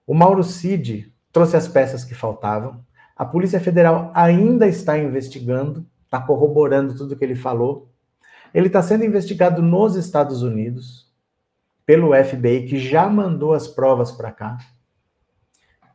O 0.07 0.15
Mauro 0.15 0.45
Cid 0.45 1.13
trouxe 1.33 1.57
as 1.57 1.67
peças 1.67 2.05
que 2.05 2.15
faltavam. 2.15 2.81
A 3.17 3.25
Polícia 3.25 3.59
Federal 3.59 4.11
ainda 4.15 4.67
está 4.67 4.99
investigando, 4.99 5.87
está 6.05 6.21
corroborando 6.21 6.95
tudo 6.95 7.17
que 7.17 7.25
ele 7.25 7.35
falou. 7.35 7.89
Ele 8.55 8.69
está 8.69 8.81
sendo 8.81 9.05
investigado 9.05 9.61
nos 9.61 9.97
Estados 9.97 10.43
Unidos 10.43 11.13
pelo 11.85 12.15
FBI, 12.15 12.67
que 12.67 12.79
já 12.79 13.09
mandou 13.09 13.53
as 13.53 13.67
provas 13.67 14.13
para 14.13 14.31
cá. 14.31 14.57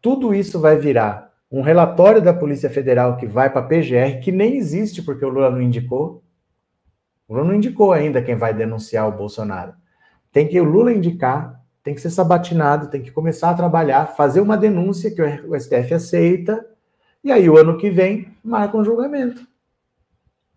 Tudo 0.01 0.35
isso 0.35 0.59
vai 0.59 0.77
virar 0.77 1.31
um 1.51 1.61
relatório 1.61 2.21
da 2.21 2.33
Polícia 2.33 2.69
Federal 2.69 3.15
que 3.17 3.25
vai 3.25 3.49
para 3.49 3.61
a 3.61 3.65
PGR, 3.65 4.19
que 4.21 4.31
nem 4.31 4.57
existe 4.57 5.01
porque 5.01 5.25
o 5.25 5.29
Lula 5.29 5.49
não 5.49 5.61
indicou. 5.61 6.21
O 7.27 7.33
Lula 7.33 7.47
não 7.47 7.55
indicou 7.55 7.93
ainda 7.93 8.21
quem 8.21 8.35
vai 8.35 8.53
denunciar 8.53 9.07
o 9.07 9.17
Bolsonaro. 9.17 9.73
Tem 10.31 10.47
que 10.47 10.59
o 10.59 10.63
Lula 10.63 10.91
indicar, 10.91 11.63
tem 11.81 11.95
que 11.95 12.01
ser 12.01 12.11
sabatinado, 12.11 12.89
tem 12.89 13.01
que 13.01 13.09
começar 13.09 13.49
a 13.49 13.55
trabalhar, 13.55 14.05
fazer 14.07 14.41
uma 14.41 14.57
denúncia 14.57 15.09
que 15.09 15.21
o 15.21 15.59
STF 15.59 15.93
aceita, 15.93 16.63
e 17.23 17.31
aí 17.31 17.49
o 17.49 17.57
ano 17.57 17.77
que 17.77 17.89
vem 17.89 18.27
marca 18.43 18.77
um 18.77 18.83
julgamento. 18.83 19.47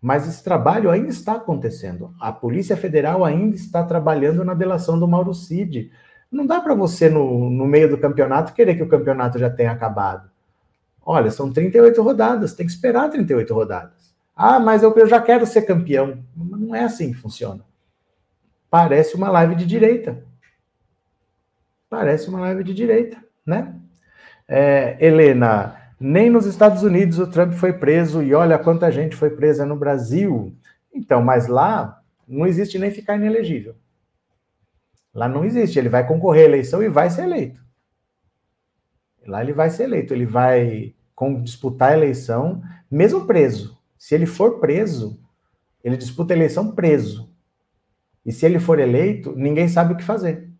Mas 0.03 0.27
esse 0.27 0.43
trabalho 0.43 0.91
ainda 0.91 1.07
está 1.07 1.35
acontecendo. 1.35 2.13
A 2.19 2.29
Polícia 2.29 2.75
Federal 2.75 3.23
ainda 3.23 3.55
está 3.55 3.81
trabalhando 3.85 4.43
na 4.43 4.53
delação 4.53 4.99
do 4.99 5.07
Mauro 5.07 5.33
Cid. 5.33 5.93
Não 6.29 6.45
dá 6.45 6.59
para 6.59 6.75
você, 6.75 7.09
no, 7.09 7.49
no 7.49 7.65
meio 7.65 7.89
do 7.89 7.97
campeonato, 7.97 8.51
querer 8.51 8.75
que 8.75 8.83
o 8.83 8.89
campeonato 8.89 9.39
já 9.39 9.49
tenha 9.49 9.71
acabado. 9.71 10.29
Olha, 11.05 11.31
são 11.31 11.53
38 11.53 12.01
rodadas, 12.01 12.53
tem 12.53 12.65
que 12.65 12.73
esperar 12.73 13.09
38 13.09 13.53
rodadas. 13.53 14.13
Ah, 14.35 14.59
mas 14.59 14.83
eu, 14.83 14.93
eu 14.93 15.07
já 15.07 15.21
quero 15.21 15.45
ser 15.45 15.61
campeão. 15.61 16.21
Não 16.35 16.75
é 16.75 16.83
assim 16.83 17.13
que 17.13 17.17
funciona. 17.17 17.63
Parece 18.69 19.15
uma 19.15 19.29
live 19.29 19.55
de 19.55 19.65
direita. 19.65 20.21
Parece 21.89 22.27
uma 22.27 22.41
live 22.41 22.65
de 22.65 22.73
direita, 22.73 23.23
né? 23.45 23.73
É, 24.49 24.97
Helena, 24.99 25.77
nem 26.05 26.29
nos 26.29 26.45
Estados 26.45 26.83
Unidos 26.83 27.17
o 27.17 27.25
Trump 27.25 27.53
foi 27.53 27.71
preso 27.71 28.21
e 28.21 28.33
olha 28.33 28.59
quanta 28.59 28.91
gente 28.91 29.15
foi 29.15 29.29
presa 29.29 29.65
no 29.65 29.77
Brasil. 29.77 30.53
Então, 30.93 31.21
mas 31.23 31.47
lá 31.47 32.03
não 32.27 32.45
existe 32.45 32.77
nem 32.77 32.91
ficar 32.91 33.15
inelegível. 33.15 33.73
Lá 35.13 35.29
não 35.29 35.45
existe. 35.45 35.79
Ele 35.79 35.87
vai 35.87 36.05
concorrer 36.05 36.43
à 36.43 36.49
eleição 36.49 36.83
e 36.83 36.89
vai 36.89 37.09
ser 37.09 37.23
eleito. 37.23 37.63
Lá 39.25 39.41
ele 39.41 39.53
vai 39.53 39.69
ser 39.69 39.83
eleito. 39.83 40.13
Ele 40.13 40.25
vai 40.25 40.93
disputar 41.41 41.93
a 41.93 41.97
eleição, 41.97 42.61
mesmo 42.91 43.25
preso. 43.25 43.79
Se 43.97 44.13
ele 44.13 44.25
for 44.25 44.59
preso, 44.59 45.17
ele 45.81 45.95
disputa 45.95 46.33
a 46.33 46.35
eleição 46.35 46.75
preso. 46.75 47.33
E 48.25 48.31
se 48.33 48.45
ele 48.45 48.59
for 48.59 48.77
eleito, 48.77 49.33
ninguém 49.37 49.69
sabe 49.69 49.93
o 49.93 49.97
que 49.97 50.03
fazer. 50.03 50.51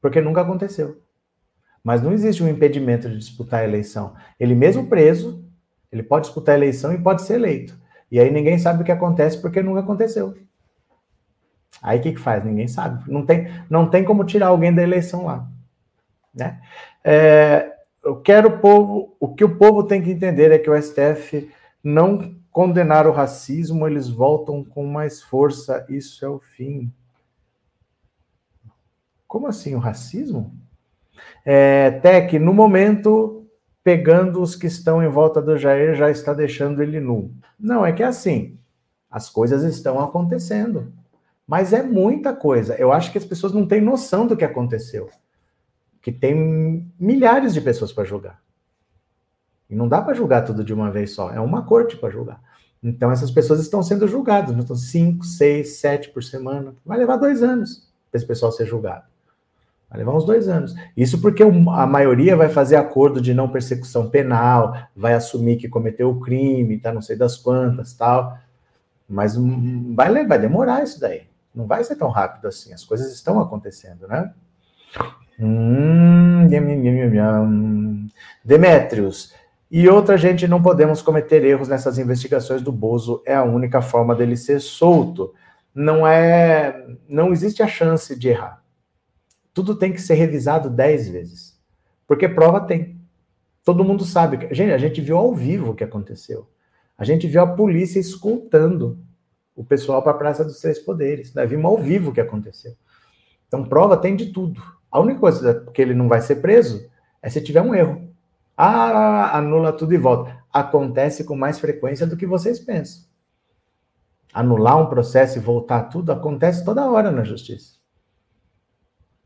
Porque 0.00 0.22
nunca 0.22 0.40
aconteceu. 0.40 1.02
Mas 1.88 2.02
não 2.02 2.12
existe 2.12 2.42
um 2.42 2.48
impedimento 2.48 3.08
de 3.08 3.16
disputar 3.16 3.60
a 3.60 3.64
eleição. 3.64 4.14
Ele 4.38 4.54
mesmo 4.54 4.88
preso, 4.88 5.42
ele 5.90 6.02
pode 6.02 6.26
disputar 6.26 6.54
a 6.54 6.58
eleição 6.58 6.92
e 6.92 6.98
pode 6.98 7.22
ser 7.22 7.36
eleito. 7.36 7.80
E 8.10 8.20
aí 8.20 8.30
ninguém 8.30 8.58
sabe 8.58 8.82
o 8.82 8.84
que 8.84 8.92
acontece 8.92 9.40
porque 9.40 9.62
nunca 9.62 9.80
aconteceu. 9.80 10.36
Aí 11.82 11.98
o 11.98 12.02
que, 12.02 12.12
que 12.12 12.20
faz? 12.20 12.44
Ninguém 12.44 12.68
sabe. 12.68 13.10
Não 13.10 13.24
tem, 13.24 13.48
não 13.70 13.88
tem 13.88 14.04
como 14.04 14.22
tirar 14.24 14.48
alguém 14.48 14.74
da 14.74 14.82
eleição 14.82 15.24
lá. 15.24 15.48
Né? 16.34 16.60
É, 17.02 17.72
eu 18.04 18.20
quero 18.20 18.48
o 18.48 18.58
povo. 18.58 19.16
O 19.18 19.34
que 19.34 19.42
o 19.42 19.56
povo 19.56 19.82
tem 19.82 20.02
que 20.02 20.10
entender 20.10 20.52
é 20.52 20.58
que 20.58 20.68
o 20.68 20.76
STF 20.76 21.50
não 21.82 22.36
condenar 22.52 23.06
o 23.06 23.12
racismo, 23.12 23.86
eles 23.86 24.10
voltam 24.10 24.62
com 24.62 24.84
mais 24.84 25.22
força. 25.22 25.86
Isso 25.88 26.22
é 26.22 26.28
o 26.28 26.38
fim. 26.38 26.92
Como 29.26 29.46
assim 29.46 29.74
o 29.74 29.78
racismo? 29.78 30.67
É, 31.44 31.90
Tec, 32.02 32.34
no 32.34 32.52
momento, 32.52 33.46
pegando 33.82 34.40
os 34.42 34.54
que 34.54 34.66
estão 34.66 35.02
em 35.02 35.08
volta 35.08 35.40
do 35.40 35.56
Jair, 35.56 35.94
já 35.94 36.10
está 36.10 36.34
deixando 36.34 36.82
ele 36.82 37.00
nu. 37.00 37.32
Não, 37.58 37.84
é 37.84 37.92
que 37.92 38.02
é 38.02 38.06
assim, 38.06 38.58
as 39.10 39.28
coisas 39.30 39.62
estão 39.64 40.00
acontecendo. 40.00 40.92
Mas 41.46 41.72
é 41.72 41.82
muita 41.82 42.34
coisa. 42.34 42.74
Eu 42.74 42.92
acho 42.92 43.10
que 43.10 43.18
as 43.18 43.24
pessoas 43.24 43.52
não 43.54 43.66
têm 43.66 43.80
noção 43.80 44.26
do 44.26 44.36
que 44.36 44.44
aconteceu. 44.44 45.08
que 46.00 46.12
tem 46.12 46.90
milhares 46.98 47.52
de 47.52 47.60
pessoas 47.60 47.92
para 47.92 48.04
julgar. 48.04 48.40
E 49.68 49.74
não 49.74 49.88
dá 49.88 50.00
para 50.00 50.14
julgar 50.14 50.44
tudo 50.44 50.64
de 50.64 50.72
uma 50.72 50.90
vez 50.90 51.12
só, 51.12 51.30
é 51.30 51.40
uma 51.40 51.64
corte 51.64 51.96
para 51.96 52.08
julgar. 52.10 52.40
Então 52.82 53.10
essas 53.10 53.30
pessoas 53.30 53.60
estão 53.60 53.82
sendo 53.82 54.06
julgadas, 54.06 54.56
estão 54.56 54.76
cinco, 54.76 55.24
seis, 55.24 55.78
sete 55.78 56.10
por 56.10 56.22
semana. 56.22 56.74
Vai 56.86 56.96
levar 56.98 57.16
dois 57.16 57.42
anos 57.42 57.88
para 58.10 58.18
esse 58.18 58.26
pessoal 58.26 58.52
ser 58.52 58.66
julgado. 58.66 59.04
Vai 59.90 59.98
levar 59.98 60.14
uns 60.14 60.24
dois 60.24 60.48
anos. 60.48 60.74
Isso 60.96 61.20
porque 61.20 61.42
a 61.42 61.86
maioria 61.86 62.36
vai 62.36 62.48
fazer 62.48 62.76
acordo 62.76 63.20
de 63.20 63.32
não 63.32 63.48
persecução 63.48 64.10
penal, 64.10 64.76
vai 64.94 65.14
assumir 65.14 65.56
que 65.56 65.68
cometeu 65.68 66.10
o 66.10 66.20
crime, 66.20 66.78
tá 66.78 66.92
não 66.92 67.00
sei 67.00 67.16
das 67.16 67.36
quantas, 67.36 67.94
tal. 67.94 68.36
Mas 69.08 69.34
vai, 69.94 70.26
vai 70.26 70.38
demorar 70.38 70.82
isso 70.82 71.00
daí. 71.00 71.22
Não 71.54 71.66
vai 71.66 71.82
ser 71.82 71.96
tão 71.96 72.10
rápido 72.10 72.46
assim. 72.46 72.74
As 72.74 72.84
coisas 72.84 73.12
estão 73.12 73.40
acontecendo, 73.40 74.06
né? 74.06 74.30
Hum, 75.40 76.46
Demétrios, 78.44 79.32
e 79.70 79.86
outra, 79.86 80.16
gente, 80.16 80.48
não 80.48 80.62
podemos 80.62 81.02
cometer 81.02 81.44
erros 81.44 81.68
nessas 81.68 81.98
investigações 81.98 82.62
do 82.62 82.72
Bozo, 82.72 83.22
é 83.26 83.34
a 83.34 83.44
única 83.44 83.82
forma 83.82 84.14
dele 84.14 84.36
ser 84.36 84.60
solto. 84.60 85.34
Não 85.74 86.06
é, 86.06 86.86
não 87.06 87.32
existe 87.32 87.62
a 87.62 87.66
chance 87.66 88.18
de 88.18 88.28
errar. 88.28 88.62
Tudo 89.58 89.74
tem 89.74 89.92
que 89.92 90.00
ser 90.00 90.14
revisado 90.14 90.70
dez 90.70 91.08
vezes, 91.08 91.60
porque 92.06 92.28
prova 92.28 92.60
tem. 92.60 92.96
Todo 93.64 93.82
mundo 93.82 94.04
sabe. 94.04 94.54
Gente, 94.54 94.70
a 94.70 94.78
gente 94.78 95.00
viu 95.00 95.18
ao 95.18 95.34
vivo 95.34 95.72
o 95.72 95.74
que 95.74 95.82
aconteceu. 95.82 96.48
A 96.96 97.02
gente 97.02 97.26
viu 97.26 97.42
a 97.42 97.46
polícia 97.48 97.98
escoltando 97.98 99.00
o 99.56 99.64
pessoal 99.64 100.00
para 100.00 100.12
a 100.12 100.16
Praça 100.16 100.44
dos 100.44 100.60
Três 100.60 100.78
Poderes. 100.78 101.34
Nós 101.34 101.50
vimos 101.50 101.64
ao 101.64 101.76
vivo 101.76 102.10
o 102.10 102.14
que 102.14 102.20
aconteceu. 102.20 102.76
Então, 103.48 103.64
prova 103.64 103.96
tem 103.96 104.14
de 104.14 104.26
tudo. 104.26 104.62
A 104.92 105.00
única 105.00 105.18
coisa 105.18 105.66
que 105.74 105.82
ele 105.82 105.92
não 105.92 106.06
vai 106.06 106.20
ser 106.20 106.36
preso 106.36 106.88
é 107.20 107.28
se 107.28 107.40
tiver 107.40 107.60
um 107.60 107.74
erro. 107.74 108.08
Ah, 108.56 109.36
anula 109.36 109.72
tudo 109.72 109.92
e 109.92 109.98
volta. 109.98 110.38
Acontece 110.52 111.24
com 111.24 111.34
mais 111.34 111.58
frequência 111.58 112.06
do 112.06 112.16
que 112.16 112.28
vocês 112.28 112.60
pensam. 112.60 113.02
Anular 114.32 114.80
um 114.80 114.86
processo 114.86 115.36
e 115.36 115.40
voltar 115.40 115.88
tudo 115.88 116.12
acontece 116.12 116.64
toda 116.64 116.88
hora 116.88 117.10
na 117.10 117.24
justiça. 117.24 117.77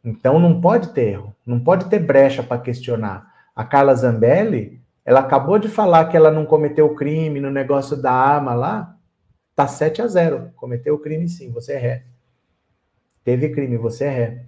Então 0.05 0.38
não 0.38 0.61
pode 0.61 0.88
ter 0.88 1.12
erro, 1.12 1.34
não 1.46 1.61
pode 1.61 1.86
ter 1.86 2.00
brecha 2.00 2.42
para 2.42 2.61
questionar. 2.61 3.32
A 3.55 3.64
Carla 3.64 3.94
Zambelli, 3.94 4.80
ela 5.05 5.20
acabou 5.20 5.59
de 5.59 5.68
falar 5.68 6.07
que 6.07 6.16
ela 6.16 6.30
não 6.30 6.44
cometeu 6.44 6.94
crime 6.94 7.40
no 7.40 7.50
negócio 7.50 7.96
da 7.96 8.12
arma 8.12 8.55
lá, 8.55 8.96
tá 9.55 9.66
7 9.66 10.03
a 10.03 10.07
0. 10.07 10.50
Cometeu 10.57 10.98
crime 10.98 11.28
sim, 11.28 11.53
você 11.53 11.74
é 11.74 11.78
ré. 11.78 12.05
Teve 13.24 13.50
crime, 13.50 13.76
você 13.76 14.05
é 14.05 14.11
ré. 14.11 14.44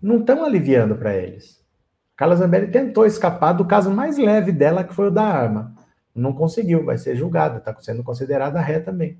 Não 0.00 0.18
estão 0.18 0.44
aliviando 0.44 0.94
para 0.94 1.16
eles. 1.16 1.62
Carla 2.16 2.36
Zambelli 2.36 2.70
tentou 2.70 3.04
escapar 3.04 3.52
do 3.52 3.64
caso 3.64 3.90
mais 3.90 4.16
leve 4.18 4.52
dela, 4.52 4.84
que 4.84 4.94
foi 4.94 5.08
o 5.08 5.10
da 5.10 5.24
arma. 5.24 5.74
Não 6.14 6.32
conseguiu, 6.32 6.84
vai 6.84 6.96
ser 6.96 7.16
julgada, 7.16 7.58
está 7.58 7.74
sendo 7.80 8.04
considerada 8.04 8.60
ré 8.60 8.78
também. 8.78 9.18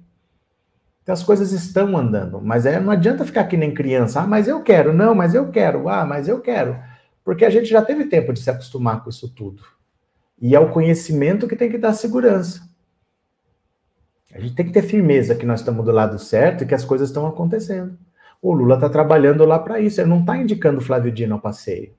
Então 1.04 1.12
as 1.12 1.22
coisas 1.22 1.52
estão 1.52 1.96
andando, 1.98 2.40
mas 2.40 2.64
é, 2.64 2.80
não 2.80 2.90
adianta 2.90 3.26
ficar 3.26 3.44
que 3.44 3.58
nem 3.58 3.74
criança. 3.74 4.22
Ah, 4.22 4.26
mas 4.26 4.48
eu 4.48 4.62
quero, 4.62 4.90
não, 4.90 5.14
mas 5.14 5.34
eu 5.34 5.50
quero, 5.50 5.86
ah, 5.86 6.04
mas 6.06 6.28
eu 6.28 6.40
quero. 6.40 6.78
Porque 7.22 7.44
a 7.44 7.50
gente 7.50 7.66
já 7.66 7.82
teve 7.82 8.06
tempo 8.06 8.32
de 8.32 8.40
se 8.40 8.48
acostumar 8.48 9.04
com 9.04 9.10
isso 9.10 9.28
tudo. 9.28 9.62
E 10.40 10.54
é 10.54 10.58
o 10.58 10.70
conhecimento 10.70 11.46
que 11.46 11.56
tem 11.56 11.70
que 11.70 11.76
dar 11.76 11.92
segurança. 11.92 12.66
A 14.34 14.40
gente 14.40 14.54
tem 14.54 14.66
que 14.66 14.72
ter 14.72 14.82
firmeza 14.82 15.34
que 15.34 15.44
nós 15.44 15.60
estamos 15.60 15.84
do 15.84 15.92
lado 15.92 16.18
certo 16.18 16.64
e 16.64 16.66
que 16.66 16.74
as 16.74 16.84
coisas 16.84 17.10
estão 17.10 17.26
acontecendo. 17.26 17.98
O 18.40 18.52
Lula 18.52 18.76
está 18.76 18.88
trabalhando 18.88 19.44
lá 19.44 19.58
para 19.58 19.80
isso, 19.80 20.00
ele 20.00 20.08
não 20.08 20.20
está 20.20 20.36
indicando 20.36 20.78
o 20.78 20.82
Flávio 20.82 21.12
Dino 21.12 21.34
ao 21.34 21.40
passeio. 21.40 21.94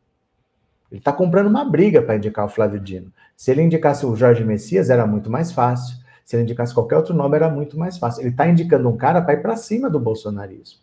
Ele 0.92 1.00
está 1.00 1.14
comprando 1.14 1.48
uma 1.48 1.64
briga 1.64 2.02
para 2.02 2.18
indicar 2.18 2.46
o 2.46 2.50
Flávio 2.50 2.80
Dino. 2.80 3.12
Se 3.38 3.52
ele 3.52 3.62
indicasse 3.62 4.06
o 4.06 4.16
Jorge 4.16 4.44
Messias, 4.44 4.90
era 4.90 5.06
muito 5.06 5.30
mais 5.30 5.52
fácil. 5.52 5.96
Se 6.26 6.36
ele 6.36 6.44
indicasse 6.44 6.74
qualquer 6.74 6.98
outro 6.98 7.14
nome, 7.14 7.36
era 7.36 7.48
muito 7.48 7.78
mais 7.78 8.00
fácil. 8.00 8.22
Ele 8.22 8.30
está 8.30 8.48
indicando 8.48 8.90
um 8.90 8.98
cara 8.98 9.22
para 9.22 9.36
ir 9.36 9.42
para 9.44 9.56
cima 9.56 9.90
do 9.90 10.00
bolsonarismo. 10.00 10.80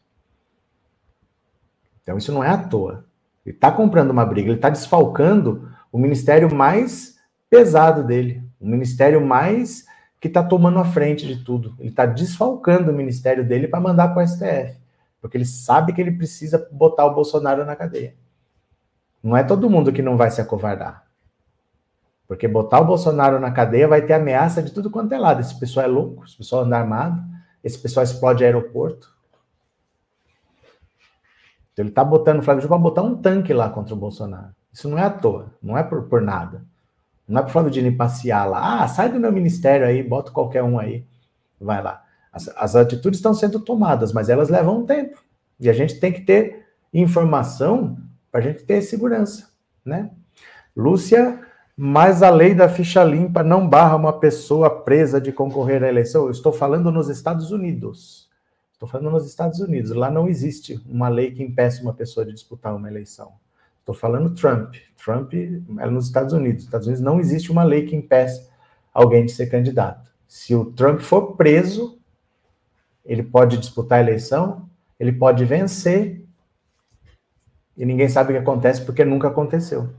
Então, 2.01 2.17
isso 2.17 2.33
não 2.33 2.45
é 2.45 2.49
à 2.49 2.57
toa. 2.57 3.05
Ele 3.45 3.57
está 3.57 3.73
comprando 3.73 4.13
uma 4.13 4.25
briga, 4.25 4.49
ele 4.49 4.57
está 4.57 4.71
desfalcando 4.71 5.69
o 5.91 5.99
ministério 5.99 6.55
mais 6.55 7.17
pesado 7.51 8.05
dele, 8.05 8.43
o 8.61 8.67
ministério 8.67 9.21
mais 9.21 9.85
que 10.21 10.29
está 10.29 10.45
tomando 10.45 10.79
a 10.79 10.85
frente 10.85 11.27
de 11.27 11.43
tudo. 11.45 11.75
Ele 11.81 11.89
está 11.89 12.07
desfalcando 12.07 12.93
o 12.93 12.95
ministério 12.95 13.45
dele 13.45 13.67
para 13.67 13.81
mandar 13.81 14.09
para 14.15 14.23
o 14.23 14.27
STF, 14.27 14.81
porque 15.21 15.37
ele 15.37 15.45
sabe 15.45 15.93
que 15.93 16.01
ele 16.01 16.13
precisa 16.13 16.69
botar 16.71 17.05
o 17.05 17.15
Bolsonaro 17.15 17.65
na 17.65 17.75
cadeia. 17.75 18.15
Não 19.21 19.37
é 19.37 19.43
todo 19.43 19.69
mundo 19.69 19.93
que 19.93 20.03
não 20.03 20.17
vai 20.17 20.31
se 20.31 20.41
acovardar. 20.41 21.05
Porque 22.33 22.49
botar 22.49 22.81
o 22.81 22.87
Bolsonaro 22.87 23.39
na 23.39 23.51
cadeia 23.51 23.87
vai 23.87 24.01
ter 24.01 24.15
ameaça 24.15 24.63
de 24.63 24.73
tudo 24.73 24.91
quanto 24.91 25.13
é 25.13 25.19
lado. 25.19 25.43
Esse 25.43 25.55
pessoal 25.61 25.85
é 25.85 25.87
louco, 25.87 26.25
esse 26.25 26.35
pessoal 26.35 26.63
anda 26.63 26.79
armado, 26.79 27.23
esse 27.63 27.79
pessoal 27.79 28.03
explode 28.03 28.43
aeroporto. 28.43 29.15
Então 31.71 31.83
ele 31.83 31.91
está 31.91 32.03
botando 32.03 32.39
o 32.39 32.43
Flávio 32.43 32.63
Dino 32.63 32.71
para 32.71 32.79
botar 32.79 33.03
um 33.03 33.15
tanque 33.21 33.53
lá 33.53 33.69
contra 33.69 33.93
o 33.93 33.99
Bolsonaro. 33.99 34.49
Isso 34.73 34.89
não 34.89 34.97
é 34.97 35.03
à 35.03 35.11
toa, 35.11 35.53
não 35.63 35.77
é 35.77 35.83
por, 35.83 36.05
por 36.05 36.23
nada. 36.23 36.65
Não 37.29 37.39
é 37.39 37.43
para 37.43 37.51
o 37.51 37.53
Flávio 37.53 37.71
Dino 37.71 37.95
passear 37.99 38.49
lá. 38.49 38.83
Ah, 38.83 38.89
sai 38.89 39.11
do 39.11 39.21
meu 39.21 39.31
ministério 39.31 39.87
aí, 39.87 40.03
bota 40.03 40.33
qualquer 40.33 40.63
um 40.63 40.79
aí. 40.79 41.05
Vai 41.61 41.83
lá. 41.83 42.03
As, 42.33 42.49
as 42.57 42.75
atitudes 42.75 43.19
estão 43.19 43.35
sendo 43.35 43.61
tomadas, 43.61 44.11
mas 44.11 44.31
elas 44.31 44.49
levam 44.49 44.79
um 44.79 44.87
tempo. 44.87 45.23
E 45.61 45.69
a 45.69 45.75
gente 45.75 46.01
tem 46.01 46.11
que 46.11 46.23
ter 46.23 46.65
informação 46.95 47.99
para 48.31 48.41
a 48.41 48.43
gente 48.43 48.65
ter 48.65 48.81
segurança, 48.81 49.51
né? 49.85 50.11
Lúcia, 50.75 51.52
mas 51.77 52.23
a 52.23 52.31
lei 52.31 52.55
da 52.55 52.69
ficha 52.69 53.03
limpa 53.03 53.43
não 53.43 53.67
barra 53.67 53.97
uma 53.97 54.13
pessoa 54.13 54.69
presa 54.69 55.21
de 55.21 55.33
concorrer 55.33 55.83
à 55.83 55.89
eleição. 55.89 56.25
Eu 56.25 56.31
estou 56.31 56.53
falando 56.53 56.91
nos 56.93 57.09
Estados 57.09 57.51
Unidos. 57.51 58.31
Estou 58.73 58.89
falando 58.89 59.11
nos 59.11 59.27
Estados 59.27 59.61
Unidos. 59.61 59.93
Lá 59.93 60.11
não 60.11 60.29
existe 60.29 60.81
uma 60.87 61.09
lei 61.09 61.31
que 61.31 61.43
impeça 61.43 61.83
uma 61.83 61.95
pessoa 61.95 62.27
de 62.27 62.33
disputar 62.33 62.75
uma 62.75 62.89
eleição. 62.89 63.33
Estou 63.81 63.95
falando 63.95 64.35
Trump. 64.35 64.75
Trump 65.03 65.33
é 65.35 65.87
nos 65.87 66.07
Estados 66.07 66.33
Unidos. 66.33 66.57
Nos 66.57 66.65
Estados 66.65 66.87
Unidos 66.87 67.05
não 67.05 67.19
existe 67.19 67.51
uma 67.51 67.65
lei 67.65 67.87
que 67.87 67.97
impeça 67.97 68.51
alguém 68.93 69.25
de 69.25 69.33
ser 69.33 69.47
candidato. 69.47 70.11
Se 70.29 70.55
o 70.55 70.67
Trump 70.67 71.01
for 71.01 71.37
preso, 71.37 71.99
ele 73.05 73.23
pode 73.23 73.57
disputar 73.57 73.99
a 73.99 74.03
eleição, 74.03 74.69
ele 74.99 75.13
pode 75.13 75.45
vencer 75.45 76.25
e 77.77 77.85
ninguém 77.85 78.09
sabe 78.09 78.31
o 78.31 78.37
que 78.37 78.43
acontece 78.43 78.85
porque 78.85 79.05
nunca 79.05 79.29
aconteceu. 79.29 79.93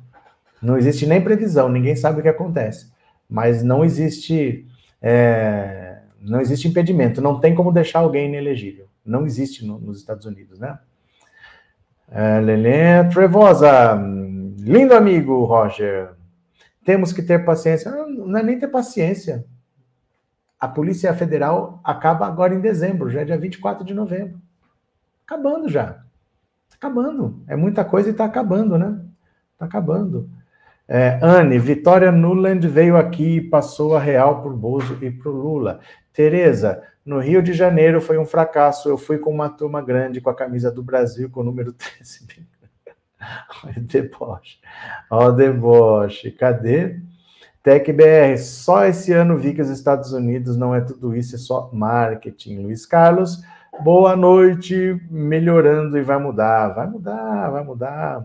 Não 0.63 0.77
existe 0.77 1.05
nem 1.05 1.21
previsão, 1.21 1.69
ninguém 1.69 1.95
sabe 1.95 2.19
o 2.19 2.23
que 2.23 2.29
acontece. 2.29 2.91
Mas 3.29 3.61
não 3.63 3.83
existe, 3.83 4.67
é, 5.01 5.99
não 6.21 6.39
existe 6.39 6.67
impedimento, 6.67 7.21
não 7.21 7.39
tem 7.39 7.53
como 7.53 7.71
deixar 7.71 7.99
alguém 7.99 8.27
inelegível. 8.27 8.87
Não 9.05 9.25
existe 9.25 9.65
no, 9.65 9.79
nos 9.79 9.99
Estados 9.99 10.25
Unidos, 10.25 10.59
né? 10.59 10.79
É, 12.09 12.39
Lelê 12.39 13.03
Trevosa, 13.09 13.99
lindo 14.59 14.93
amigo 14.93 15.43
Roger. 15.43 16.11
Temos 16.85 17.11
que 17.11 17.21
ter 17.21 17.43
paciência. 17.43 17.91
Não 17.91 18.37
é 18.37 18.43
nem 18.43 18.57
ter 18.57 18.67
paciência. 18.67 19.45
A 20.59 20.67
Polícia 20.67 21.13
Federal 21.13 21.81
acaba 21.83 22.25
agora 22.25 22.53
em 22.53 22.61
dezembro, 22.61 23.09
já 23.09 23.21
é 23.21 23.25
dia 23.25 23.37
24 23.37 23.83
de 23.83 23.93
novembro. 23.93 24.39
Acabando 25.25 25.67
já 25.67 26.03
acabando. 26.83 27.41
É 27.47 27.55
muita 27.55 27.85
coisa 27.85 28.09
e 28.09 28.11
está 28.11 28.25
acabando, 28.25 28.77
né? 28.77 28.99
Está 29.53 29.65
acabando. 29.65 30.29
É, 30.95 31.17
Anne, 31.23 31.57
Vitória 31.57 32.11
Nuland 32.11 32.67
veio 32.67 32.95
aqui 32.95 33.37
e 33.37 33.41
passou 33.41 33.95
a 33.95 33.99
real 33.99 34.43
por 34.43 34.53
Bozo 34.53 34.95
e 35.01 35.09
para 35.09 35.31
Lula. 35.31 35.79
Tereza, 36.13 36.83
no 37.03 37.17
Rio 37.17 37.41
de 37.41 37.51
Janeiro 37.51 37.99
foi 37.99 38.19
um 38.19 38.27
fracasso. 38.27 38.89
Eu 38.89 38.95
fui 38.95 39.17
com 39.17 39.31
uma 39.31 39.49
turma 39.49 39.81
grande 39.81 40.21
com 40.21 40.29
a 40.29 40.35
camisa 40.35 40.69
do 40.69 40.83
Brasil 40.83 41.31
com 41.31 41.39
o 41.39 41.43
número 41.43 41.73
13. 41.73 42.27
Olha 43.65 43.73
o 43.75 43.81
deboche. 43.81 44.59
Olha 45.09 45.29
o 45.29 45.31
deboche. 45.31 46.29
Cadê? 46.29 46.99
TecBR, 47.63 48.37
só 48.37 48.85
esse 48.85 49.11
ano 49.13 49.35
vi 49.35 49.55
que 49.55 49.61
os 49.63 49.69
Estados 49.69 50.13
Unidos 50.13 50.55
não 50.55 50.75
é 50.75 50.81
tudo 50.81 51.15
isso, 51.15 51.33
é 51.33 51.39
só 51.39 51.71
marketing. 51.73 52.61
Luiz 52.61 52.85
Carlos, 52.85 53.41
Boa 53.81 54.15
noite, 54.15 55.01
melhorando 55.09 55.97
e 55.97 56.03
vai 56.03 56.19
mudar, 56.19 56.69
vai 56.69 56.87
mudar, 56.87 57.49
vai 57.49 57.63
mudar. 57.63 58.23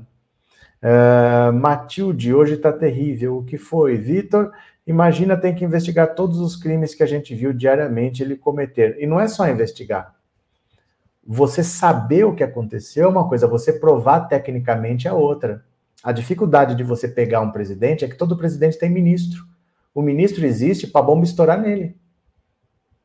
Uh, 0.83 1.53
Matilde, 1.53 2.33
hoje 2.33 2.55
está 2.55 2.73
terrível. 2.73 3.39
O 3.39 3.45
que 3.45 3.59
foi? 3.59 3.97
Vitor, 3.97 4.53
imagina 4.87 5.37
tem 5.37 5.55
que 5.55 5.65
investigar 5.65 6.15
todos 6.15 6.39
os 6.39 6.57
crimes 6.57 6.95
que 6.95 7.03
a 7.03 7.07
gente 7.07 7.35
viu 7.35 7.53
diariamente 7.53 8.23
ele 8.23 8.37
cometer. 8.37 8.97
E 9.01 9.07
não 9.07 9.19
é 9.21 9.29
só 9.29 9.49
investigar. 9.49 10.15
Você 11.27 11.63
saber 11.63 12.25
o 12.25 12.35
que 12.35 12.43
aconteceu 12.43 13.05
é 13.05 13.09
uma 13.09 13.29
coisa, 13.29 13.47
você 13.47 13.73
provar 13.73 14.21
tecnicamente 14.21 15.07
é 15.07 15.13
outra. 15.13 15.65
A 16.03 16.13
dificuldade 16.13 16.75
de 16.75 16.85
você 16.85 17.09
pegar 17.09 17.41
um 17.41 17.51
presidente 17.51 18.05
é 18.05 18.09
que 18.09 18.17
todo 18.17 18.37
presidente 18.37 18.79
tem 18.79 18.89
ministro. 18.89 19.45
O 19.95 20.01
ministro 20.01 20.47
existe 20.47 20.87
para 20.87 21.03
bomba 21.03 21.25
estourar 21.25 21.61
nele. 21.61 21.97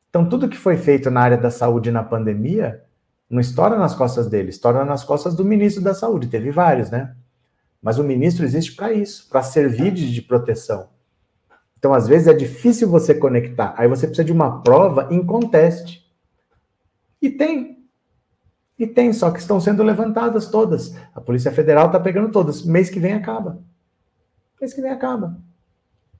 Então, 0.09 0.29
tudo 0.29 0.47
que 0.47 0.55
foi 0.55 0.77
feito 0.77 1.09
na 1.09 1.21
área 1.21 1.37
da 1.37 1.49
saúde 1.49 1.91
na 1.91 2.03
pandemia 2.03 2.83
não 3.27 3.41
estoura 3.41 3.77
nas 3.79 3.95
costas 3.95 4.27
dele, 4.27 4.49
estoura 4.49 4.85
nas 4.85 5.03
costas 5.03 5.35
do 5.35 5.43
ministro 5.43 5.83
da 5.83 5.95
Saúde. 5.95 6.27
Teve 6.27 6.51
vários, 6.51 6.91
né? 6.91 7.15
Mas 7.83 7.99
o 7.99 8.03
ministro 8.03 8.45
existe 8.45 8.71
para 8.77 8.93
isso, 8.93 9.27
para 9.29 9.43
servir 9.43 9.91
de, 9.91 10.21
proteção. 10.21 10.87
Então, 11.77 11.93
às 11.93 12.07
vezes, 12.07 12.29
é 12.29 12.33
difícil 12.33 12.89
você 12.89 13.13
conectar. 13.13 13.75
Aí 13.77 13.89
você 13.89 14.07
precisa 14.07 14.23
de 14.23 14.31
uma 14.31 14.63
prova 14.63 15.09
em 15.11 15.23
conteste. 15.25 16.09
E 17.21 17.29
tem. 17.29 17.83
E 18.79 18.87
tem, 18.87 19.11
só 19.11 19.29
que 19.29 19.39
estão 19.39 19.59
sendo 19.59 19.83
levantadas 19.83 20.47
todas. 20.47 20.95
A 21.13 21.19
Polícia 21.19 21.51
Federal 21.51 21.87
está 21.87 21.99
pegando 21.99 22.31
todas. 22.31 22.63
Mês 22.63 22.89
que 22.89 23.01
vem 23.01 23.13
acaba. 23.13 23.61
Mês 24.61 24.73
que 24.73 24.81
vem 24.81 24.91
acaba. 24.91 25.37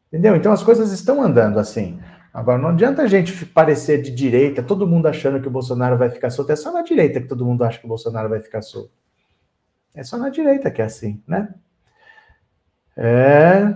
Entendeu? 0.09 0.35
Então 0.35 0.51
as 0.51 0.63
coisas 0.63 0.91
estão 0.91 1.23
andando 1.23 1.57
assim. 1.59 1.97
Agora, 2.33 2.61
não 2.61 2.69
adianta 2.69 3.03
a 3.03 3.07
gente 3.07 3.45
parecer 3.45 4.01
de 4.01 4.11
direita, 4.11 4.61
todo 4.61 4.87
mundo 4.87 5.07
achando 5.07 5.39
que 5.39 5.47
o 5.47 5.51
Bolsonaro 5.51 5.97
vai 5.97 6.09
ficar 6.09 6.29
solto. 6.29 6.51
É 6.51 6.55
só 6.55 6.73
na 6.73 6.81
direita 6.81 7.21
que 7.21 7.27
todo 7.27 7.45
mundo 7.45 7.63
acha 7.63 7.79
que 7.79 7.85
o 7.85 7.89
Bolsonaro 7.89 8.27
vai 8.27 8.41
ficar 8.41 8.61
solto. 8.61 9.02
É 9.95 10.03
só 10.03 10.17
na 10.17 10.29
direita 10.29 10.71
que 10.71 10.81
é 10.81 10.85
assim, 10.85 11.21
né? 11.27 11.53
É... 12.95 13.73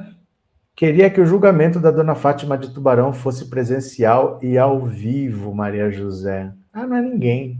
Queria 0.76 1.10
que 1.10 1.19
o 1.19 1.26
julgamento 1.26 1.80
da 1.80 1.89
dona 1.89 2.14
Fátima 2.14 2.57
de 2.57 2.72
Tubarão 2.72 3.11
fosse 3.11 3.49
presencial 3.49 4.38
e 4.44 4.57
ao 4.57 4.85
vivo, 4.85 5.53
Maria 5.53 5.89
José. 5.89 6.52
Ah, 6.72 6.85
não 6.85 6.98
é 6.98 7.02
ninguém. 7.02 7.60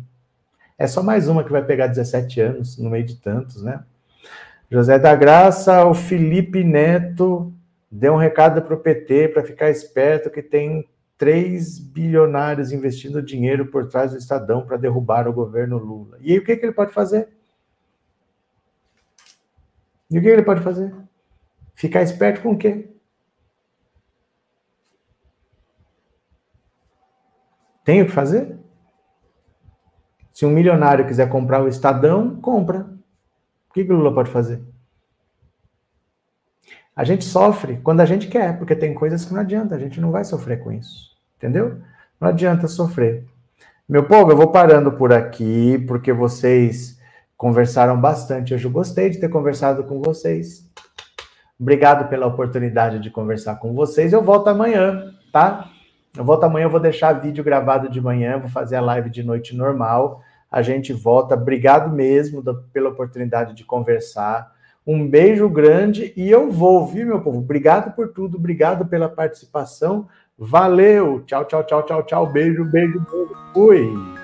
É 0.78 0.86
só 0.86 1.02
mais 1.02 1.28
uma 1.28 1.44
que 1.44 1.52
vai 1.52 1.66
pegar 1.66 1.88
17 1.88 2.40
anos, 2.40 2.78
no 2.78 2.92
meio 2.92 3.04
de 3.04 3.16
tantos, 3.16 3.64
né? 3.64 3.84
José 4.70 5.00
da 5.00 5.16
Graça, 5.16 5.84
o 5.86 5.96
Felipe 5.96 6.64
Neto 6.64 7.52
deu 7.90 8.14
um 8.14 8.18
recado 8.18 8.62
para 8.62 8.76
o 8.76 8.80
PT 8.80 9.30
para 9.30 9.44
ficar 9.44 9.72
esperto 9.72 10.30
que 10.30 10.44
tem 10.44 10.88
três 11.18 11.80
bilionários 11.80 12.72
investindo 12.72 13.22
dinheiro 13.22 13.66
por 13.68 13.88
trás 13.88 14.12
do 14.12 14.18
Estadão 14.18 14.64
para 14.64 14.78
derrubar 14.78 15.28
o 15.28 15.34
governo 15.34 15.78
Lula. 15.78 16.18
E 16.22 16.34
aí 16.34 16.38
o 16.38 16.44
que, 16.44 16.56
que 16.56 16.66
ele 16.66 16.74
pode 16.74 16.94
fazer? 16.94 17.30
E 20.10 20.18
o 20.18 20.22
que 20.22 20.28
ele 20.28 20.44
pode 20.44 20.62
fazer? 20.62 20.94
Ficar 21.76 22.02
esperto 22.02 22.42
com 22.42 22.52
o 22.52 22.58
quê? 22.58 22.90
Tem 27.84 28.02
o 28.02 28.06
que 28.06 28.12
fazer? 28.12 28.58
Se 30.32 30.46
um 30.46 30.50
milionário 30.50 31.08
quiser 31.08 31.30
comprar 31.30 31.64
o 31.64 31.68
Estadão, 31.68 32.36
compra. 32.42 32.88
O 33.70 33.74
que, 33.74 33.82
o 33.82 33.96
Lula 33.96 34.14
pode 34.14 34.30
fazer? 34.30 34.62
A 36.96 37.04
gente 37.04 37.24
sofre 37.24 37.78
quando 37.78 38.02
a 38.02 38.06
gente 38.06 38.28
quer, 38.28 38.58
porque 38.58 38.76
tem 38.76 38.94
coisas 38.94 39.24
que 39.24 39.34
não 39.34 39.42
adianta, 39.42 39.76
a 39.76 39.80
gente 39.80 40.02
não 40.02 40.12
vai 40.12 40.24
sofrer 40.24 40.64
com 40.64 40.72
isso. 40.72 41.16
Entendeu? 41.38 41.80
Não 42.20 42.28
adianta 42.28 42.68
sofrer. 42.68 43.26
Meu 43.88 44.06
povo, 44.06 44.32
eu 44.32 44.38
vou 44.38 44.52
parando 44.52 44.92
por 44.92 45.14
aqui, 45.14 45.78
porque 45.88 46.12
vocês 46.12 46.97
conversaram 47.38 48.00
bastante. 48.02 48.54
Hoje 48.54 48.66
eu 48.66 48.72
gostei 48.72 49.10
de 49.10 49.20
ter 49.20 49.30
conversado 49.30 49.84
com 49.84 50.02
vocês. 50.02 50.68
Obrigado 51.60 52.10
pela 52.10 52.26
oportunidade 52.26 53.00
de 53.00 53.10
conversar 53.10 53.56
com 53.56 53.74
vocês. 53.74 54.12
Eu 54.12 54.24
volto 54.24 54.48
amanhã, 54.48 55.14
tá? 55.32 55.70
Eu 56.16 56.26
volto 56.26 56.44
amanhã, 56.44 56.66
eu 56.66 56.70
vou 56.70 56.80
deixar 56.80 57.14
vídeo 57.14 57.44
gravado 57.44 57.90
de 57.90 58.02
manhã, 58.02 58.40
vou 58.40 58.50
fazer 58.50 58.76
a 58.76 58.82
live 58.82 59.10
de 59.10 59.24
noite 59.24 59.56
normal. 59.56 60.22
A 60.52 60.62
gente 60.62 60.92
volta. 60.94 61.36
Obrigado 61.36 61.94
mesmo 61.94 62.44
pela 62.74 62.90
oportunidade 62.90 63.54
de 63.54 63.64
conversar. 63.64 64.52
Um 64.86 65.08
beijo 65.08 65.50
grande 65.50 66.14
e 66.16 66.30
eu 66.32 66.50
vou, 66.50 66.88
viu, 66.88 67.06
meu 67.06 67.22
povo? 67.22 67.40
Obrigado 67.40 67.94
por 67.94 68.08
tudo, 68.14 68.38
obrigado 68.38 68.86
pela 68.86 69.10
participação. 69.10 70.08
Valeu! 70.38 71.24
Tchau, 71.26 71.44
tchau, 71.46 71.64
tchau, 71.64 71.84
tchau, 71.84 72.04
tchau. 72.04 72.26
Beijo, 72.28 72.64
beijo, 72.66 73.00
beijo. 73.00 73.36
Fui! 73.54 74.17